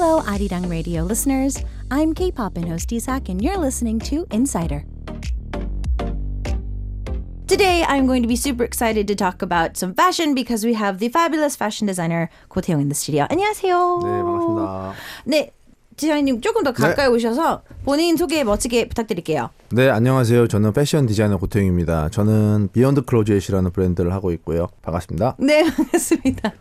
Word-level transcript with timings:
Hello, 0.00 0.22
Arirang 0.22 0.64
Radio 0.70 1.02
listeners. 1.04 1.60
I'm 1.90 2.14
K-pop 2.14 2.56
and 2.56 2.66
host 2.66 2.90
Isak, 2.90 3.28
and 3.28 3.44
you're 3.44 3.58
listening 3.58 3.98
to 4.08 4.26
Insider. 4.30 4.86
Today, 7.46 7.84
I'm 7.86 8.06
going 8.06 8.22
to 8.22 8.26
be 8.26 8.34
super 8.34 8.64
excited 8.64 9.06
to 9.08 9.14
talk 9.14 9.42
about 9.42 9.76
some 9.76 9.92
fashion 9.92 10.34
because 10.34 10.64
we 10.64 10.72
have 10.72 11.00
the 11.00 11.10
fabulous 11.10 11.54
fashion 11.54 11.86
designer 11.86 12.30
Ko 12.48 12.62
Tae-yong 12.62 12.80
in 12.80 12.88
the 12.88 12.94
studio. 12.94 13.26
안녕하세요. 13.28 14.00
네, 14.00 14.08
반갑습니다. 14.24 14.94
네, 15.26 15.50
디자이너님 16.00 16.40
조금 16.40 16.62
더 16.62 16.72
가까이 16.72 17.08
오셔서 17.08 17.62
본인 17.84 18.16
소개 18.16 18.42
멋지게 18.42 18.88
부탁드릴게요. 18.88 19.50
네, 19.72 19.90
안녕하세요. 19.90 20.48
저는 20.48 20.72
패션 20.72 21.06
디자이너 21.06 21.36
고태영입니다. 21.36 22.08
저는 22.08 22.70
비욘드 22.72 23.02
클로젯이라는 23.02 23.70
브랜드를 23.70 24.12
하고 24.12 24.32
있고요. 24.32 24.68
반갑습니다. 24.82 25.36
네, 25.38 25.62
반갑습니다. 25.62 26.52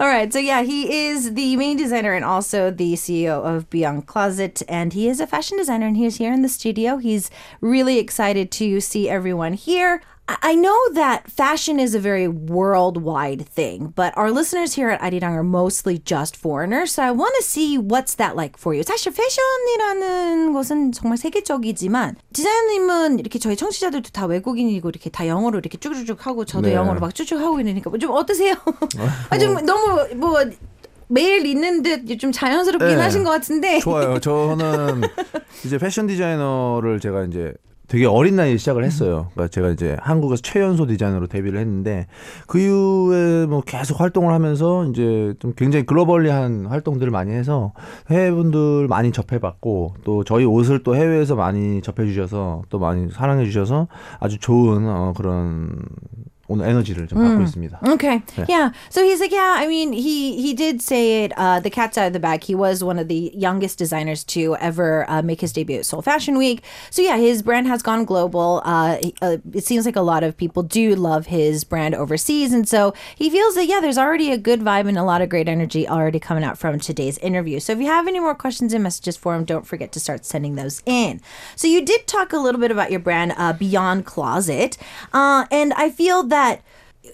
All 0.00 0.10
right, 0.10 0.32
so 0.32 0.40
yeah, 0.40 0.66
he 0.66 0.88
is 0.90 1.34
the 1.34 1.54
main 1.56 1.76
designer 1.76 2.14
and 2.14 2.24
also 2.24 2.70
the 2.74 2.94
CEO 2.94 3.44
of 3.44 3.68
Beyond 3.68 4.06
Closet, 4.06 4.62
and 4.68 4.96
he 4.96 5.08
is 5.08 5.20
a 5.20 5.26
fashion 5.26 5.58
designer, 5.58 5.86
and 5.86 5.96
he's 5.96 6.16
here 6.16 6.32
in 6.32 6.40
the 6.40 6.48
studio. 6.48 6.96
He's 6.96 7.30
really 7.60 7.98
excited 7.98 8.50
to 8.58 8.80
see 8.80 9.08
everyone 9.08 9.52
here. 9.52 10.00
I 10.28 10.54
know 10.56 10.76
that 10.92 11.30
fashion 11.30 11.80
is 11.80 11.94
a 11.94 11.98
very 11.98 12.28
worldwide 12.28 13.48
thing, 13.48 13.94
but 13.96 14.12
our 14.14 14.30
listeners 14.30 14.74
here 14.74 14.90
at 14.90 15.00
Arirang 15.00 15.32
are 15.32 15.42
mostly 15.42 15.96
just 15.98 16.36
foreigners, 16.36 16.92
so 16.92 17.02
I 17.02 17.12
want 17.12 17.34
to 17.38 17.42
see 17.42 17.78
what's 17.78 18.14
that 18.16 18.36
like 18.36 18.58
for 18.58 18.74
you. 18.74 18.82
사실 18.84 19.10
패션이라는 19.12 20.52
것은 20.52 20.92
정말 20.92 21.16
세계적이지만 21.16 22.16
디자이너님은 22.34 23.20
이렇게 23.20 23.38
저희 23.38 23.56
청취자들도 23.56 24.10
다 24.12 24.26
외국인이고 24.26 24.90
이렇게 24.90 25.08
다 25.08 25.26
영어로 25.26 25.60
이렇게 25.60 25.78
쭉쭉쭉 25.78 26.26
하고 26.26 26.44
저도 26.44 26.68
네. 26.68 26.74
영어로 26.74 27.00
막 27.00 27.14
쭉쭉 27.14 27.40
하고 27.40 27.58
이러니까 27.60 27.90
좀 27.98 28.10
어떠세요? 28.10 28.54
아, 29.30 29.38
좀 29.38 29.64
너무 29.64 30.14
뭐 30.16 30.44
매일 31.08 31.46
있는 31.46 31.82
듯 31.82 32.18
좀 32.18 32.32
자연스럽긴 32.32 32.88
네. 32.88 33.02
하신 33.02 33.24
것 33.24 33.30
같은데. 33.30 33.78
좋아요. 33.78 34.20
저는 34.20 35.02
이제 35.64 35.78
패션 35.78 36.06
디자이너를 36.06 37.00
제가 37.00 37.24
이제 37.24 37.54
되게 37.88 38.04
어린 38.04 38.36
나이에 38.36 38.58
시작을 38.58 38.84
했어요. 38.84 39.28
그러니까 39.32 39.50
제가 39.50 39.70
이제 39.70 39.96
한국에서 40.00 40.42
최연소 40.42 40.86
디자이너로 40.86 41.26
데뷔를 41.26 41.58
했는데 41.58 42.06
그 42.46 42.60
이후에 42.60 43.46
뭐 43.46 43.62
계속 43.62 44.00
활동을 44.00 44.32
하면서 44.32 44.84
이제 44.86 45.34
좀 45.40 45.54
굉장히 45.56 45.86
글로벌리한 45.86 46.66
활동들을 46.66 47.10
많이 47.10 47.32
해서 47.32 47.72
해외 48.10 48.30
분들 48.30 48.88
많이 48.88 49.10
접해봤고 49.10 49.94
또 50.04 50.22
저희 50.24 50.44
옷을 50.44 50.82
또 50.82 50.94
해외에서 50.94 51.34
많이 51.34 51.80
접해주셔서 51.80 52.62
또 52.68 52.78
많이 52.78 53.10
사랑해주셔서 53.10 53.88
아주 54.20 54.38
좋은 54.38 54.86
어, 54.86 55.14
그런 55.16 55.70
오늘 56.49 56.67
에너지를 56.67 57.07
좀 57.07 57.19
받고 57.23 57.41
있습니다. 57.41 57.79
Okay. 57.93 58.21
Yeah. 58.49 58.71
So 58.89 59.01
he's 59.01 59.21
like, 59.21 59.31
yeah. 59.31 59.55
I 59.57 59.65
mean, 59.65 59.93
he 59.93 60.35
he 60.41 60.53
did 60.53 60.81
say 60.81 61.23
it. 61.23 61.31
Uh, 61.37 61.61
the 61.61 61.69
cat's 61.69 61.97
out 61.97 62.07
of 62.07 62.11
the 62.13 62.19
bag. 62.19 62.43
He 62.43 62.53
was 62.53 62.83
one 62.83 62.99
of 62.99 63.07
the 63.07 63.31
youngest 63.33 63.79
designers 63.79 64.25
to 64.35 64.57
ever 64.59 65.05
uh, 65.09 65.21
make 65.23 65.39
his 65.39 65.53
debut 65.53 65.77
at 65.79 65.85
Seoul 65.85 66.01
Fashion 66.01 66.37
Week. 66.37 66.61
So 66.91 67.01
yeah, 67.01 67.15
his 67.15 67.41
brand 67.41 67.67
has 67.67 67.81
gone 67.81 68.03
global. 68.03 68.61
Uh, 68.65 68.97
he- 69.01 69.15
uh, 69.21 69.37
it 69.53 69.63
seems 69.63 69.85
like 69.85 69.95
a 69.95 70.01
lot 70.03 70.21
of 70.21 70.35
people 70.35 70.63
do 70.63 70.95
love 70.95 71.27
his 71.27 71.63
brand 71.63 71.95
overseas, 71.95 72.51
and 72.51 72.67
so 72.67 72.93
he 73.15 73.29
feels 73.29 73.55
that 73.55 73.65
yeah, 73.65 73.79
there's 73.79 73.97
already 73.97 74.29
a 74.29 74.37
good 74.37 74.59
vibe 74.59 74.89
and 74.89 74.97
a 74.99 75.03
lot 75.07 75.21
of 75.23 75.29
great 75.29 75.47
energy 75.47 75.87
already 75.87 76.19
coming 76.19 76.43
out 76.43 76.57
from 76.57 76.77
today's 76.77 77.17
interview. 77.19 77.61
So 77.61 77.71
if 77.71 77.79
you 77.79 77.87
have 77.87 78.05
any 78.05 78.19
more 78.19 78.35
questions 78.35 78.73
and 78.73 78.83
messages 78.83 79.15
for 79.15 79.33
him, 79.33 79.45
don't 79.45 79.65
forget 79.65 79.93
to 79.93 79.99
start 79.99 80.25
sending 80.25 80.55
those 80.55 80.83
in. 80.85 81.21
So 81.55 81.69
you 81.71 81.79
did 81.85 82.05
talk 82.05 82.33
a 82.33 82.37
little 82.37 82.59
bit 82.59 82.69
about 82.69 82.91
your 82.91 82.99
brand, 82.99 83.31
uh, 83.37 83.53
Beyond 83.53 84.05
Closet, 84.05 84.77
uh, 85.13 85.45
and 85.49 85.71
I 85.79 85.89
feel 85.89 86.21
that 86.23 86.36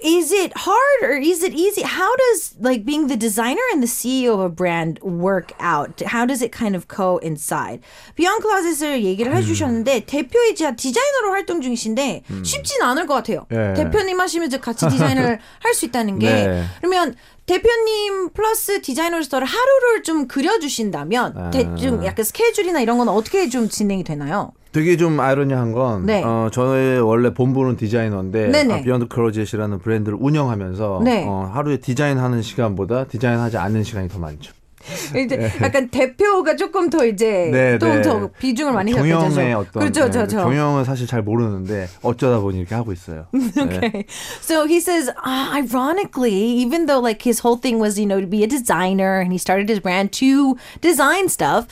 is 0.03 0.31
it 0.31 0.53
hard 0.55 0.99
or 1.03 1.17
is 1.17 1.43
it 1.43 1.51
easy 1.53 1.81
how 1.81 2.15
does 2.15 2.55
like 2.59 2.85
being 2.85 3.07
the 3.07 3.17
designer 3.17 3.61
and 3.73 3.81
the 3.81 3.87
ceo 3.87 4.33
of 4.35 4.39
a 4.39 4.47
brand 4.49 4.99
work 5.01 5.51
out 5.59 5.99
how 6.05 6.25
does 6.25 6.41
it 6.43 6.51
kind 6.51 6.75
of 6.75 6.87
coincide 6.87 7.81
비욘 8.15 8.39
클라셋을 8.39 9.03
얘기를 9.03 9.35
해주셨는데 9.35 10.05
대표이자 10.05 10.75
디자이너로 10.75 11.31
활동 11.31 11.59
중이신데 11.61 12.23
쉽진 12.43 12.81
않을 12.83 13.07
것 13.07 13.15
같아요 13.15 13.47
예. 13.51 13.73
대표님 13.73 14.19
하시면서 14.19 14.59
같이 14.59 14.87
디자인을 14.87 15.39
할 15.59 15.73
수 15.73 15.85
있다는 15.85 16.19
게 16.19 16.29
네. 16.29 16.63
그러면 16.79 17.15
대표님 17.46 18.30
플러스 18.30 18.80
디자이너로서 18.80 19.36
하루를 19.36 20.02
좀 20.02 20.26
그려주신다면 20.26 21.50
대- 21.52 21.74
좀 21.76 22.04
약간 22.04 22.24
스케줄이나 22.24 22.80
이런 22.80 22.96
건 22.98 23.08
어떻게 23.08 23.48
좀 23.50 23.68
진행이 23.68 24.02
되나요? 24.02 24.52
되게 24.72 24.96
좀 24.96 25.20
아이러니한 25.20 25.72
건 25.72 26.06
네. 26.06 26.22
어, 26.24 26.48
저의 26.52 27.00
원래 27.00 27.32
본부는 27.32 27.76
디자이너인데 27.76 28.48
네네. 28.48 28.74
아, 28.74 28.82
비욘드 28.82 29.06
클로젯이라는 29.08 29.78
브랜드를 29.78 30.18
운영하면서 30.20 31.02
네. 31.04 31.24
어, 31.28 31.48
하루에 31.52 31.76
디자인하는 31.76 32.42
시간보다 32.42 33.04
디자인하지 33.04 33.56
않는 33.58 33.84
시간이 33.84 34.08
더 34.08 34.18
많죠. 34.18 34.52
이제 35.23 35.51
약간 35.61 35.89
대표가 35.89 36.55
조금 36.55 36.89
더 36.89 37.05
이제 37.05 37.49
네, 37.51 37.77
또 37.77 37.87
네. 37.87 38.01
더 38.01 38.27
비중을 38.39 38.71
많이 38.71 38.93
경영의 38.93 39.51
잡죠. 39.51 39.59
어떤 39.59 39.79
그렇죠, 39.81 40.05
네, 40.05 40.11
그렇죠. 40.11 40.37
경영은 40.37 40.85
사실 40.85 41.05
잘 41.05 41.21
모르는데 41.21 41.87
어쩌다 42.01 42.39
보니 42.39 42.59
이렇게 42.59 42.75
하고 42.75 42.93
있어요. 42.93 43.27
네. 43.33 43.61
Okay. 43.61 44.05
So 44.41 44.65
he 44.65 44.79
says, 44.79 45.09
uh, 45.09 45.51
ironically, 45.53 46.33
even 46.33 46.85
though 46.85 46.99
like 46.99 47.21
his 47.21 47.39
whole 47.39 47.57
thing 47.57 47.79
was, 47.79 47.99
you 47.99 48.05
know, 48.05 48.21
to 48.21 48.27
be 48.27 48.43
a 48.43 48.47
designer 48.47 49.19
and 49.19 49.31
he 49.31 49.37
started 49.37 49.69
his 49.69 49.79
brand 49.79 50.11
to 50.13 50.57
design 50.81 51.29
stuff, 51.29 51.67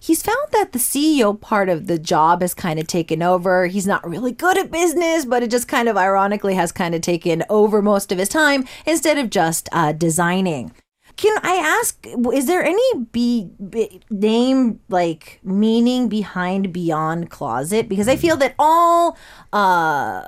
he's 0.00 0.22
found 0.22 0.46
that 0.52 0.72
the 0.72 0.78
CEO 0.78 1.38
part 1.38 1.68
of 1.68 1.86
the 1.88 1.98
job 1.98 2.42
has 2.42 2.54
kind 2.54 2.78
of 2.78 2.86
taken 2.86 3.22
over. 3.22 3.66
He's 3.66 3.86
not 3.86 4.08
really 4.08 4.32
good 4.32 4.56
at 4.56 4.70
business, 4.70 5.24
but 5.24 5.42
it 5.42 5.50
just 5.50 5.68
kind 5.68 5.88
of 5.88 5.96
ironically 5.96 6.54
has 6.54 6.70
kind 6.72 6.94
of 6.94 7.00
taken 7.00 7.44
over 7.50 7.82
most 7.82 8.12
of 8.12 8.18
his 8.18 8.28
time 8.28 8.64
instead 8.86 9.18
of 9.18 9.30
just 9.30 9.68
uh, 9.72 9.92
designing. 9.92 10.72
Can 11.16 11.36
I 11.42 11.78
ask, 11.78 12.06
is 12.32 12.46
there 12.46 12.64
any 12.64 12.82
be, 13.12 13.50
be, 13.70 14.00
name 14.10 14.80
like 14.88 15.40
meaning 15.44 16.08
behind 16.08 16.72
Beyond 16.72 17.30
Closet? 17.30 17.88
Because 17.88 18.08
I 18.08 18.16
feel 18.16 18.36
that 18.38 18.54
all 18.58 19.16
uh, 19.52 20.22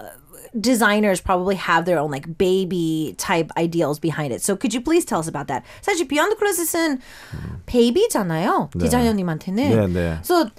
designers 0.60 1.20
probably 1.20 1.56
have 1.56 1.84
their 1.84 1.98
own 1.98 2.10
like 2.10 2.38
baby 2.38 3.14
type 3.18 3.50
ideals 3.56 3.98
behind 3.98 4.32
it. 4.32 4.42
So 4.42 4.56
could 4.56 4.74
you 4.74 4.80
please 4.80 5.04
tell 5.04 5.18
us 5.18 5.26
about 5.26 5.48
that? 5.48 5.64
사실 5.82 6.06
Beyond 6.06 6.36
Closet은 6.38 7.00
베이비잖아요. 7.66 8.70
디자이너님한테는. 8.78 9.70
네, 9.70 9.86
네. 9.88 10.18
그래서 10.22 10.50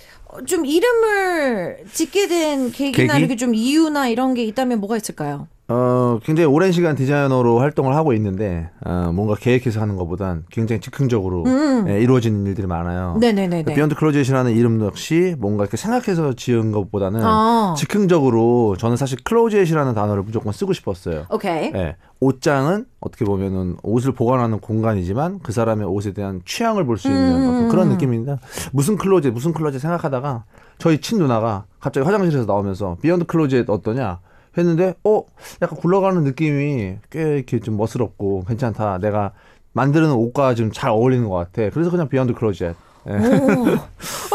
좀 0.45 0.65
이름을 0.65 1.85
짓게 1.93 2.27
된 2.27 2.71
계기나 2.71 3.13
계기? 3.13 3.19
이렇게 3.19 3.35
좀 3.37 3.55
이유나 3.55 4.07
이런 4.09 4.33
게 4.33 4.43
있다면 4.43 4.79
뭐가 4.79 4.97
있을까요? 4.97 5.47
어, 5.72 6.18
굉장히 6.24 6.46
오랜 6.48 6.72
시간 6.72 6.96
디자이너로 6.96 7.60
활동을 7.60 7.94
하고 7.94 8.12
있는데 8.12 8.68
어, 8.84 9.12
뭔가 9.14 9.36
계획해서 9.36 9.80
하는 9.80 9.94
것보단 9.96 10.44
굉장히 10.50 10.80
즉흥적으로 10.80 11.44
예, 11.88 12.00
이루어지는 12.02 12.44
일들이 12.46 12.66
많아요. 12.66 13.12
음. 13.14 13.20
네네네네. 13.20 13.74
비욘드 13.74 13.94
클로젯이라는 13.94 14.52
이름 14.52 14.80
역시 14.84 15.36
뭔가 15.38 15.62
이렇게 15.64 15.76
생각해서 15.76 16.32
지은 16.32 16.72
것보다는 16.72 17.20
아. 17.22 17.74
즉흥적으로 17.78 18.76
저는 18.78 18.96
사실 18.96 19.18
클로젯이라는 19.22 19.94
단어를 19.94 20.24
무조건 20.24 20.52
쓰고 20.52 20.72
싶었어요. 20.72 21.26
오케이. 21.30 21.70
예, 21.74 21.94
옷장은 22.20 22.86
어떻게 23.00 23.24
보면은 23.24 23.76
옷을 23.84 24.12
보관하는 24.12 24.58
공간이지만 24.58 25.38
그 25.42 25.52
사람의 25.52 25.86
옷에 25.86 26.12
대한 26.12 26.42
취향을 26.44 26.84
볼 26.84 26.98
수 26.98 27.08
있는 27.08 27.64
음. 27.64 27.68
그런 27.70 27.88
느낌입니다. 27.90 28.38
무슨 28.72 28.96
클로젯, 28.96 29.32
무슨 29.32 29.52
클로젯 29.52 29.80
생각하다가 29.80 30.44
저희 30.78 31.00
친 31.00 31.18
누나가 31.18 31.64
갑자기 31.78 32.04
화장실에서 32.04 32.44
나오면서 32.44 32.96
비욘드 33.00 33.24
클로젯 33.26 33.70
어떠냐 33.70 34.18
했는데 34.58 34.94
어 35.04 35.24
약간 35.62 35.78
굴러가는 35.78 36.24
느낌이 36.24 36.96
꽤 37.10 37.36
이렇게 37.36 37.60
좀 37.60 37.76
멋스럽고 37.76 38.44
괜찮다. 38.46 38.98
내가 38.98 39.32
만드는 39.72 40.10
옷과 40.12 40.54
좀 40.54 40.72
잘 40.72 40.90
어울리는 40.90 41.28
것 41.28 41.34
같아. 41.36 41.70
그래서 41.70 41.90
그냥 41.90 42.08
비욘드 42.08 42.34
클로젯. 42.34 42.76
예. 43.10 43.18
Oh. 43.22 43.88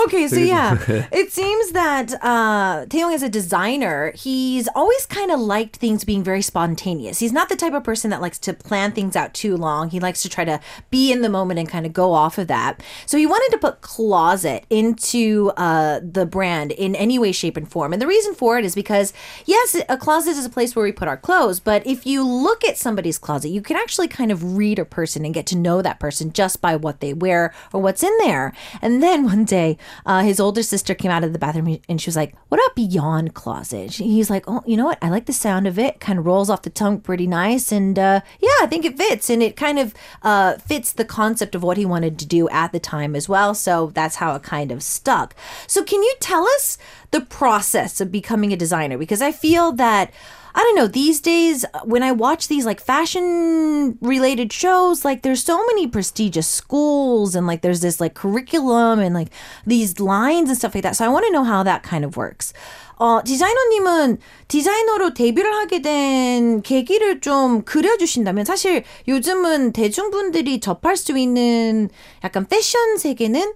Okay, 0.06 0.28
so 0.28 0.38
yeah, 0.38 0.78
it 1.12 1.32
seems 1.32 1.72
that 1.72 2.14
uh, 2.22 2.86
Taeyong 2.86 3.16
as 3.16 3.24
a 3.24 3.30
designer, 3.30 4.12
he's 4.16 4.68
always 4.76 5.08
kind 5.08 5.32
of 5.32 5.40
liked 5.40 5.78
things 5.78 6.04
being 6.04 6.24
very 6.24 6.44
spontaneous. 6.44 7.18
He's 7.20 7.32
not 7.32 7.50
the 7.50 7.56
type 7.56 7.74
of 7.74 7.84
person 7.84 8.12
that 8.12 8.22
likes 8.22 8.38
to 8.40 8.54
plan 8.54 8.92
things 8.92 9.16
out 9.16 9.34
too 9.34 9.58
long. 9.58 9.90
He 9.90 10.00
likes 10.00 10.22
to 10.22 10.30
try 10.30 10.46
to 10.46 10.60
be 10.92 11.12
in 11.12 11.22
the 11.22 11.30
moment 11.30 11.60
and 11.60 11.68
kind 11.68 11.86
of 11.88 11.94
go 11.94 12.14
off 12.14 12.38
of 12.38 12.48
that. 12.48 12.84
So 13.08 13.18
he 13.18 13.26
wanted 13.26 13.50
to 13.56 13.58
put 13.58 13.82
closet 13.82 14.66
into 14.70 15.52
uh, 15.58 16.02
the 16.04 16.28
brand 16.28 16.72
in 16.72 16.96
any 16.96 17.18
way, 17.18 17.32
shape, 17.32 17.58
and 17.58 17.68
form. 17.68 17.92
And 17.92 18.02
the 18.02 18.08
reason 18.08 18.36
for 18.36 18.60
it 18.60 18.66
is 18.66 18.76
because, 18.76 19.12
yes, 19.46 19.76
a 19.90 19.98
closet 19.98 20.32
is 20.32 20.46
a 20.46 20.50
place 20.50 20.76
where 20.76 20.86
we 20.86 20.92
put 20.92 21.08
our 21.08 21.18
clothes, 21.18 21.60
but 21.60 21.86
if 21.88 22.06
you 22.06 22.24
look 22.24 22.64
at 22.64 22.78
somebody's 22.78 23.18
closet, 23.18 23.50
you 23.50 23.62
can 23.62 23.78
actually 23.78 24.08
kind 24.08 24.32
of 24.32 24.56
read 24.56 24.78
a 24.78 24.86
person 24.86 25.26
and 25.26 25.34
get 25.34 25.48
to 25.48 25.58
know 25.58 25.82
that 25.82 26.00
person 26.00 26.32
just 26.32 26.62
by 26.62 26.76
what 26.76 27.00
they 27.00 27.14
wear 27.14 27.54
or 27.74 27.82
what's 27.82 28.04
in 28.04 28.16
there. 28.20 28.54
And 28.82 29.02
then 29.02 29.24
one 29.24 29.46
day, 29.46 29.78
uh, 30.06 30.24
his 30.24 30.40
older 30.40 30.64
sister 30.64 30.94
came 30.94 31.12
out 31.12 31.24
of 31.24 31.34
the 31.34 31.40
bathroom 31.40 31.80
and 31.88 32.02
she 32.02 32.10
was 32.10 32.16
like, 32.16 32.36
What 32.50 32.60
about 32.60 32.76
Beyond 32.76 33.34
Closet? 33.34 33.94
He's 33.94 34.30
like, 34.30 34.46
Oh, 34.48 34.64
you 34.66 34.78
know 34.78 34.86
what? 34.86 35.00
I 35.02 35.10
like 35.10 35.26
the 35.26 35.34
sound 35.34 35.68
of 35.68 35.80
it. 35.80 36.00
Kind 36.00 36.20
of 36.20 36.26
rolls 36.26 36.50
off 36.50 36.62
the 36.64 36.70
tongue 36.70 37.00
pretty 37.00 37.28
nice. 37.28 37.72
And 37.72 37.98
uh, 37.98 38.22
yeah, 38.40 38.50
I 38.62 38.68
think 38.68 38.86
it 38.86 38.98
fits. 38.98 39.30
And 39.30 39.42
it 39.42 39.56
kind 39.56 39.80
of 39.80 39.94
uh, 40.24 40.58
fits 40.58 40.94
the 40.94 41.06
concept 41.06 41.56
of 41.56 41.64
what 41.64 41.78
he 41.78 41.86
wanted 41.86 42.20
to 42.20 42.26
do 42.26 42.50
at 42.50 42.72
the 42.72 42.80
time 42.80 43.16
as 43.16 43.30
well. 43.30 43.54
So 43.54 43.92
that's 43.94 44.18
how 44.18 44.36
it 44.36 44.44
kind 44.44 44.72
of 44.72 44.84
stuck. 44.84 45.36
So, 45.68 45.84
can 45.84 46.02
you 46.02 46.16
tell 46.20 46.44
us 46.44 46.78
the 47.12 47.22
process 47.22 48.02
of 48.02 48.12
becoming 48.12 48.52
a 48.54 48.58
designer? 48.58 48.98
Because 48.98 49.22
I 49.22 49.32
feel 49.32 49.72
that. 49.74 50.12
I 50.55 50.63
don't 50.63 50.75
know. 50.75 50.89
These 50.89 51.21
days, 51.21 51.65
when 51.85 52.03
I 52.03 52.13
watch 52.13 52.49
these 52.49 52.67
like 52.67 52.81
fashion 52.81 53.99
related 54.01 54.53
shows, 54.53 55.05
like 55.05 55.23
there's 55.23 55.45
so 55.45 55.65
many 55.67 55.87
prestigious 55.87 56.49
schools 56.49 57.35
and 57.35 57.47
like 57.47 57.63
there's 57.63 57.81
this 57.81 58.01
like 58.01 58.15
curriculum 58.15 58.99
and 58.99 59.15
like 59.15 59.29
these 59.65 60.01
lines 60.01 60.49
and 60.49 60.59
stuff 60.59 60.75
like 60.75 60.83
that. 60.83 60.97
So 60.97 61.05
I 61.05 61.09
want 61.09 61.27
to 61.27 61.33
know 61.33 61.45
how 61.45 61.63
that 61.63 61.83
kind 61.83 62.05
of 62.05 62.17
works. 62.17 62.53
어, 63.01 63.23
디자이너님은 63.25 64.19
디자이너로 64.49 65.15
데뷔를 65.15 65.55
하게 65.55 65.81
된 65.81 66.61
계기를 66.61 67.21
좀 67.21 67.63
그려주신다면 67.63 68.45
사실 68.45 68.85
요즘은 69.09 69.73
대중분들이 69.73 70.61
접할 70.61 70.99
수 70.99 71.17
있는 71.17 71.89
약간 72.23 72.47
패션 72.47 72.99
세계는 72.99 73.55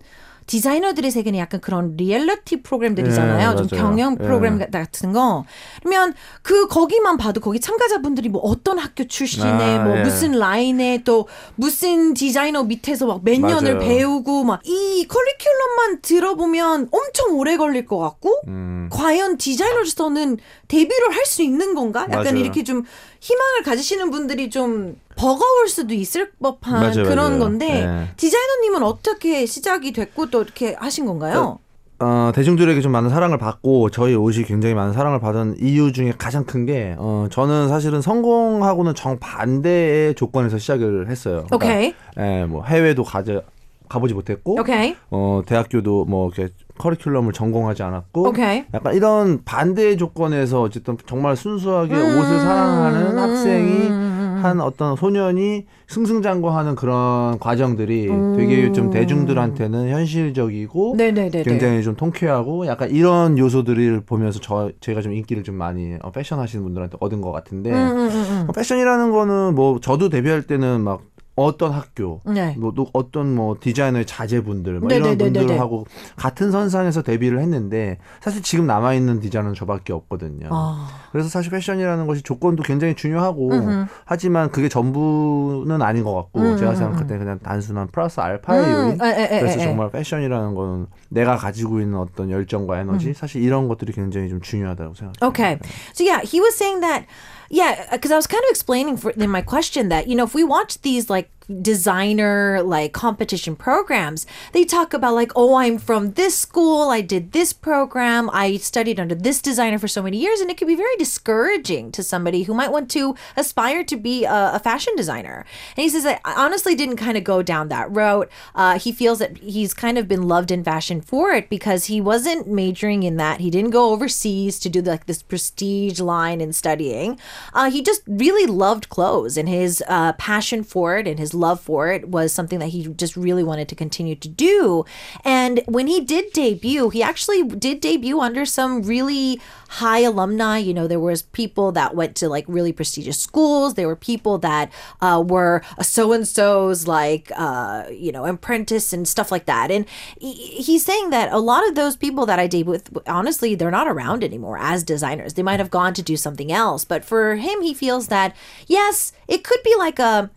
디자이너들의 0.50 1.12
세계는 1.12 1.38
약간 1.38 1.62
그런 1.62 1.96
리얼리티 1.96 2.64
프로그램들이잖아요. 2.64 3.52
예, 3.52 3.56
좀. 3.56 3.68
경영 3.68 4.18
예. 4.20 4.24
프로그램 4.24 4.58
같은 4.58 5.14
거. 5.14 5.46
그러면 5.84 6.16
그 6.42 6.68
거기만 6.68 7.18
봐도 7.18 7.40
거기 7.40 7.60
참가자분들이 7.60 8.30
뭐 8.30 8.42
어떤 8.42 8.80
학교 8.80 9.06
출신에 9.06 9.78
아, 9.78 9.84
뭐 9.84 9.98
예. 10.00 10.02
무슨 10.02 10.32
라인에 10.32 11.04
또 11.04 11.28
무슨 11.56 12.16
디자이너 12.16 12.64
밑에서 12.64 13.06
막 13.06 13.22
몇 13.24 13.40
년을. 13.40 13.78
배우고 13.78 14.44
막 14.44 14.62
이 14.66 15.08
커리큘럼만 15.08 16.02
들어보면 16.02 16.90
엄청 16.92 17.38
오래 17.38 17.56
걸릴 17.56 17.86
것 17.86 18.00
같고 18.00 18.42
음. 18.48 18.90
과연 18.92 19.38
디자이너로서는 19.38 20.38
데뷔를 20.68 21.12
할 21.16 21.26
수 21.30 21.44
있는 21.44 21.76
건가? 21.76 22.08
약간 22.10 22.24
맞아요. 22.24 22.38
이렇게 22.38 22.64
좀 22.64 22.84
희망을 23.20 23.62
가지시는 23.64 24.10
분들이 24.10 24.50
좀 24.50 24.98
버거울 25.20 25.68
수도 25.68 25.94
있을 25.94 26.32
법한 26.42 26.80
맞아요, 26.80 27.04
그런 27.04 27.18
맞아요. 27.32 27.40
건데 27.40 27.86
네. 27.86 28.08
디자이너님은 28.16 28.84
어떻게 28.84 29.46
시작이 29.46 29.92
됐고 29.92 30.30
또 30.30 30.42
이렇게 30.42 30.76
하신 30.80 31.06
건가요? 31.06 31.60
어, 32.02 32.32
대중들에게 32.34 32.80
좀 32.80 32.94
많은 32.94 33.10
사랑을 33.10 33.38
받고 33.38 33.90
저희 33.90 34.16
옷이 34.16 34.46
굉장히 34.46 34.74
많은 34.74 34.94
사랑을 34.94 35.20
받은 35.20 35.58
이유 35.60 35.92
중에 35.92 36.14
가장 36.18 36.46
큰 36.46 36.66
게 36.66 36.96
어, 36.98 37.28
저는 37.30 37.68
사실은 37.68 38.02
성공하고는 38.02 38.96
정반대의 38.96 40.16
조건에서 40.16 40.58
시작을 40.58 41.10
했어요. 41.10 41.46
그러니까, 41.50 41.56
오케이. 41.56 41.94
예, 42.18 42.46
뭐 42.46 42.64
해외도 42.64 43.04
가져 43.04 43.42
가보지 43.90 44.14
못했고 44.14 44.60
오케이. 44.60 44.96
어, 45.10 45.42
대학교도 45.46 46.06
뭐 46.06 46.30
이렇게 46.34 46.54
커리큘럼을 46.78 47.34
전공하지 47.34 47.84
않았고 47.84 48.30
오케이. 48.30 48.64
약간 48.74 48.94
이런 48.96 49.44
반대의 49.44 49.98
조건에서 49.98 50.62
어쨌든 50.62 50.96
정말 51.08 51.36
순수하게 51.36 51.94
음, 51.96 52.20
옷을 52.20 52.40
사랑하는 52.40 53.18
학생이 53.18 53.88
음, 53.90 54.09
한 54.44 54.62
어떤 54.62 54.96
소년이 54.96 55.66
승승장구하는 55.88 56.76
그런 56.76 57.40
과정들이 57.40 58.08
되게 58.36 58.72
좀 58.72 58.90
대중들한테는 58.90 59.90
현실적이고 59.90 60.94
음. 60.94 60.98
네네네네. 60.98 61.44
굉장히 61.44 61.84
좀 61.84 61.96
통쾌하고 61.96 62.68
약간 62.68 62.90
이런 62.92 63.38
요소들을 63.38 64.02
보면서 64.02 64.40
저 64.40 64.72
제가 64.80 65.02
좀 65.02 65.14
인기를 65.14 65.44
좀 65.44 65.56
많이 65.56 65.98
어, 66.02 66.12
패션 66.12 66.40
하시는 66.40 66.64
분들한테 66.64 66.98
얻은 67.00 67.22
것 67.22 67.32
같은데 67.32 67.72
음, 67.72 67.98
음, 67.98 68.10
음, 68.10 68.46
어, 68.48 68.52
패션이라는 68.52 69.12
거는 69.12 69.56
뭐 69.56 69.80
저도 69.80 70.10
데뷔할 70.10 70.44
때는 70.44 70.82
막 70.82 71.02
어떤 71.46 71.72
학교, 71.72 72.22
음. 72.28 72.34
네. 72.34 72.56
뭐 72.58 72.74
또 72.80 72.88
어떤 72.94 73.36
뭐 73.36 73.58
디자이너의 73.60 74.06
자제분들, 74.06 74.80
뭐. 74.80 74.90
이런 74.90 75.18
분들하고 75.18 75.86
같은 76.16 76.52
선상에서 76.52 77.02
데뷔를 77.02 77.42
했는데 77.42 77.98
사실 78.22 78.42
지금 78.42 78.68
남아 78.68 78.94
있는 78.94 79.20
디자이너는 79.20 79.54
저밖에 79.56 79.92
없거든요. 79.92 80.48
아. 80.52 80.88
그래서 81.12 81.28
사실 81.28 81.52
패션이라는 81.52 82.08
것이 82.08 82.22
조건도 82.22 82.64
굉장히 82.64 82.96
중요하고 82.96 83.52
음흠. 83.52 83.86
하지만 84.06 84.52
그게 84.52 84.70
전부는 84.70 85.82
아닌 85.82 86.04
것 86.04 86.14
같고 86.14 86.40
음, 86.40 86.58
제가 86.58 86.72
음, 86.72 86.76
생각할 86.76 87.08
때 87.08 87.18
그냥 87.18 87.40
단순한 87.40 87.88
플러스 87.88 88.20
알파의 88.20 88.64
음, 88.64 88.72
요인. 88.72 89.02
에, 89.02 89.08
에, 89.08 89.38
에, 89.38 89.40
그래서. 89.42 89.60
정말 89.60 89.90
패션이라는 89.92 90.56
거는 90.56 90.88
내가 91.10 91.36
가지고 91.36 91.82
있는 91.82 91.98
어떤 91.98 92.30
열정과 92.30 92.80
에너지 92.80 93.10
음. 93.10 93.14
사실 93.14 93.42
이런 93.42 93.68
것들이 93.68 93.92
굉장히 93.94 94.30
좀 94.30 94.40
중요하다고 94.42 94.94
생각해요. 94.94 95.30
Okay. 95.30 95.60
So 95.94 96.06
yeah, 96.06 96.22
he 96.24 96.40
was 96.40 96.56
saying 96.56 96.82
that 96.82 97.06
yeah, 97.50 97.88
because 97.92 98.12
I 98.12 98.16
was 98.16 98.28
kind 98.28 98.44
of 98.44 98.50
explaining 98.50 98.98
for 98.98 99.12
in 99.12 99.30
my 99.30 99.42
question 99.42 99.90
that, 99.90 100.08
you 100.08 100.16
know, 100.16 100.24
if 100.24 100.34
we 100.34 100.44
watch 100.44 100.82
these 100.82 101.10
like 101.10 101.30
designer 101.62 102.62
like 102.62 102.94
competition 102.94 103.56
programs, 103.56 104.26
they 104.54 104.64
talk 104.64 104.94
about 104.94 105.16
like, 105.16 105.32
oh, 105.36 105.56
I'm 105.56 105.78
from 105.78 106.14
this 106.14 106.38
school, 106.38 106.90
I 106.90 107.02
did 107.02 107.32
this 107.32 107.54
program, 107.54 108.30
I 108.32 108.58
studied 108.58 109.00
under 109.00 109.16
this 109.16 109.42
designer 109.42 109.80
for 109.80 109.88
so 109.88 110.02
many 110.02 110.18
years, 110.18 110.40
and 110.40 110.50
it 110.50 110.58
can 110.58 110.68
be 110.68 110.76
very 110.76 110.96
discouraging 110.98 111.92
to 111.94 112.04
somebody 112.04 112.44
who 112.44 112.54
might 112.54 112.72
want 112.72 112.90
to 112.92 113.16
aspire 113.36 113.84
to 113.86 113.98
be 113.98 114.26
a, 114.26 114.52
a 114.56 114.60
fashion 114.60 114.96
designer. 114.96 115.46
And 115.76 115.84
he 115.84 115.90
says 115.90 116.06
I 116.06 116.20
honestly 116.26 116.76
didn't 116.76 116.98
kind 116.98 117.18
of 117.18 117.24
go 117.24 117.42
down 117.42 117.70
that 117.70 117.92
route. 117.92 118.30
Uh, 118.56 118.78
he 118.78 118.92
feels 118.92 119.20
that 119.20 119.38
he's 119.38 119.74
kind 119.74 119.98
of 119.98 120.08
been 120.08 120.28
loved 120.28 120.52
in 120.52 120.64
fashion 120.64 121.02
for 121.02 121.32
it 121.32 121.50
because 121.50 121.86
he 121.86 122.00
wasn't 122.00 122.48
majoring 122.48 123.04
in 123.04 123.18
that. 123.18 123.40
He 123.40 123.50
didn't 123.50 123.72
go 123.72 123.92
overseas 123.92 124.60
to 124.60 124.70
do 124.70 124.82
like 124.82 125.06
this 125.06 125.24
prestige 125.24 126.00
line 126.00 126.42
in 126.42 126.54
studying. 126.54 127.20
Uh, 127.54 127.72
he 127.72 127.82
just 127.82 128.02
really 128.08 128.46
loved 128.46 128.90
clothes, 128.90 129.38
and 129.38 129.50
his 129.50 129.84
uh, 129.88 130.14
passion 130.14 130.64
for 130.64 130.98
it 130.98 131.08
and 131.08 131.20
his 131.20 131.34
love 131.40 131.60
for 131.60 131.92
it 131.92 132.10
was 132.10 132.32
something 132.32 132.60
that 132.60 132.68
he 132.68 132.88
just 132.90 133.16
really 133.18 133.44
wanted 133.44 133.68
to 133.70 133.76
continue 133.76 134.16
to 134.16 134.28
do. 134.28 134.86
And 135.24 135.62
when 135.66 135.88
he 135.88 136.00
did 136.02 136.32
debut, 136.34 136.90
he 136.90 137.02
actually 137.02 137.44
did 137.44 137.80
debut 137.82 138.20
under 138.20 138.46
some 138.46 138.84
really 138.84 139.42
high 139.70 140.00
alumni. 140.00 140.58
You 140.58 140.74
know, 140.74 140.88
there 140.88 141.00
was 141.00 141.22
people 141.22 141.72
that 141.74 141.96
went 141.96 142.16
to 142.18 142.30
like 142.30 142.46
really 142.48 142.74
prestigious 142.74 143.20
schools. 143.20 143.76
There 143.76 143.88
were 143.88 143.96
people 143.96 144.38
that 144.40 144.72
uh, 145.02 145.24
were 145.26 145.62
so 145.82 146.12
and 146.12 146.28
so's 146.28 146.88
like 146.88 147.32
uh, 147.36 147.86
you 147.92 148.12
know 148.12 148.26
apprentice 148.26 148.94
and 148.94 149.08
stuff 149.08 149.32
like 149.32 149.46
that. 149.46 149.72
And 149.72 149.86
he- 150.20 150.62
he's 150.62 150.84
saying 150.86 151.12
that 151.12 151.32
a 151.32 151.38
lot 151.40 151.68
of 151.68 151.76
those 151.76 151.96
people 151.96 152.26
that 152.26 152.40
I 152.40 152.48
date 152.48 152.66
with, 152.66 152.90
honestly, 153.08 153.56
they're 153.56 153.72
not 153.72 153.88
around 153.88 154.24
anymore 154.24 154.58
as 154.60 154.84
designers. 154.84 155.34
They 155.36 155.44
might 155.44 155.60
have 155.60 155.70
gone 155.72 155.94
to 155.94 156.02
do 156.02 156.18
something 156.18 156.52
else. 156.52 156.84
But 156.84 157.06
for 157.06 157.36
him, 157.36 157.62
he 157.62 157.74
feels 157.74 158.08
that 158.08 158.36
yes, 158.68 159.14
it 159.28 159.44
could 159.44 159.62
be 159.64 159.76
like 159.78 160.00
a 160.00 160.30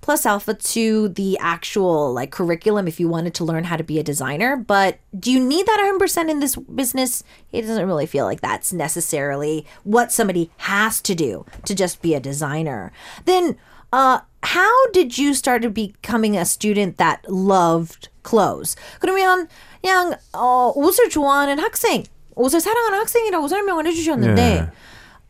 plus 0.00 0.26
alpha 0.26 0.54
to 0.54 1.08
the 1.08 1.38
actual 1.40 2.12
like 2.12 2.30
curriculum 2.30 2.86
if 2.86 3.00
you 3.00 3.08
wanted 3.08 3.34
to 3.34 3.44
learn 3.44 3.64
how 3.64 3.76
to 3.76 3.84
be 3.84 3.98
a 3.98 4.02
designer 4.02 4.56
but 4.56 4.98
do 5.18 5.32
you 5.32 5.40
need 5.40 5.66
that 5.66 5.80
100% 5.98 6.30
in 6.30 6.40
this 6.40 6.56
business 6.56 7.24
he 7.48 7.60
doesn't 7.60 7.86
really 7.86 8.06
feel 8.06 8.24
like 8.24 8.40
that's 8.40 8.72
necessarily 8.72 9.66
what 9.82 10.12
somebody 10.12 10.50
has 10.58 11.00
to 11.00 11.14
do 11.14 11.46
to 11.64 11.74
just 11.74 12.02
be 12.02 12.14
a 12.14 12.20
designer 12.20 12.92
then 13.24 13.56
uh 13.92 14.20
how 14.42 14.90
did 14.90 15.16
you 15.16 15.32
start 15.32 15.62
to 15.62 15.70
becoming 15.70 16.36
a 16.36 16.44
student 16.44 16.98
that 16.98 17.24
loved 17.30 18.08
clothes 18.22 18.76
그러면 19.00 19.48
그냥 19.80 20.16
어, 20.34 20.72
옷을 20.76 21.08
좋아하는 21.08 21.58
학생 21.58 22.04
옷을 22.36 22.60
사랑하는 22.60 22.98
학생이라고 23.00 23.48
설명을 23.48 23.86
해주셨는데 23.86 24.34
네. 24.34 24.70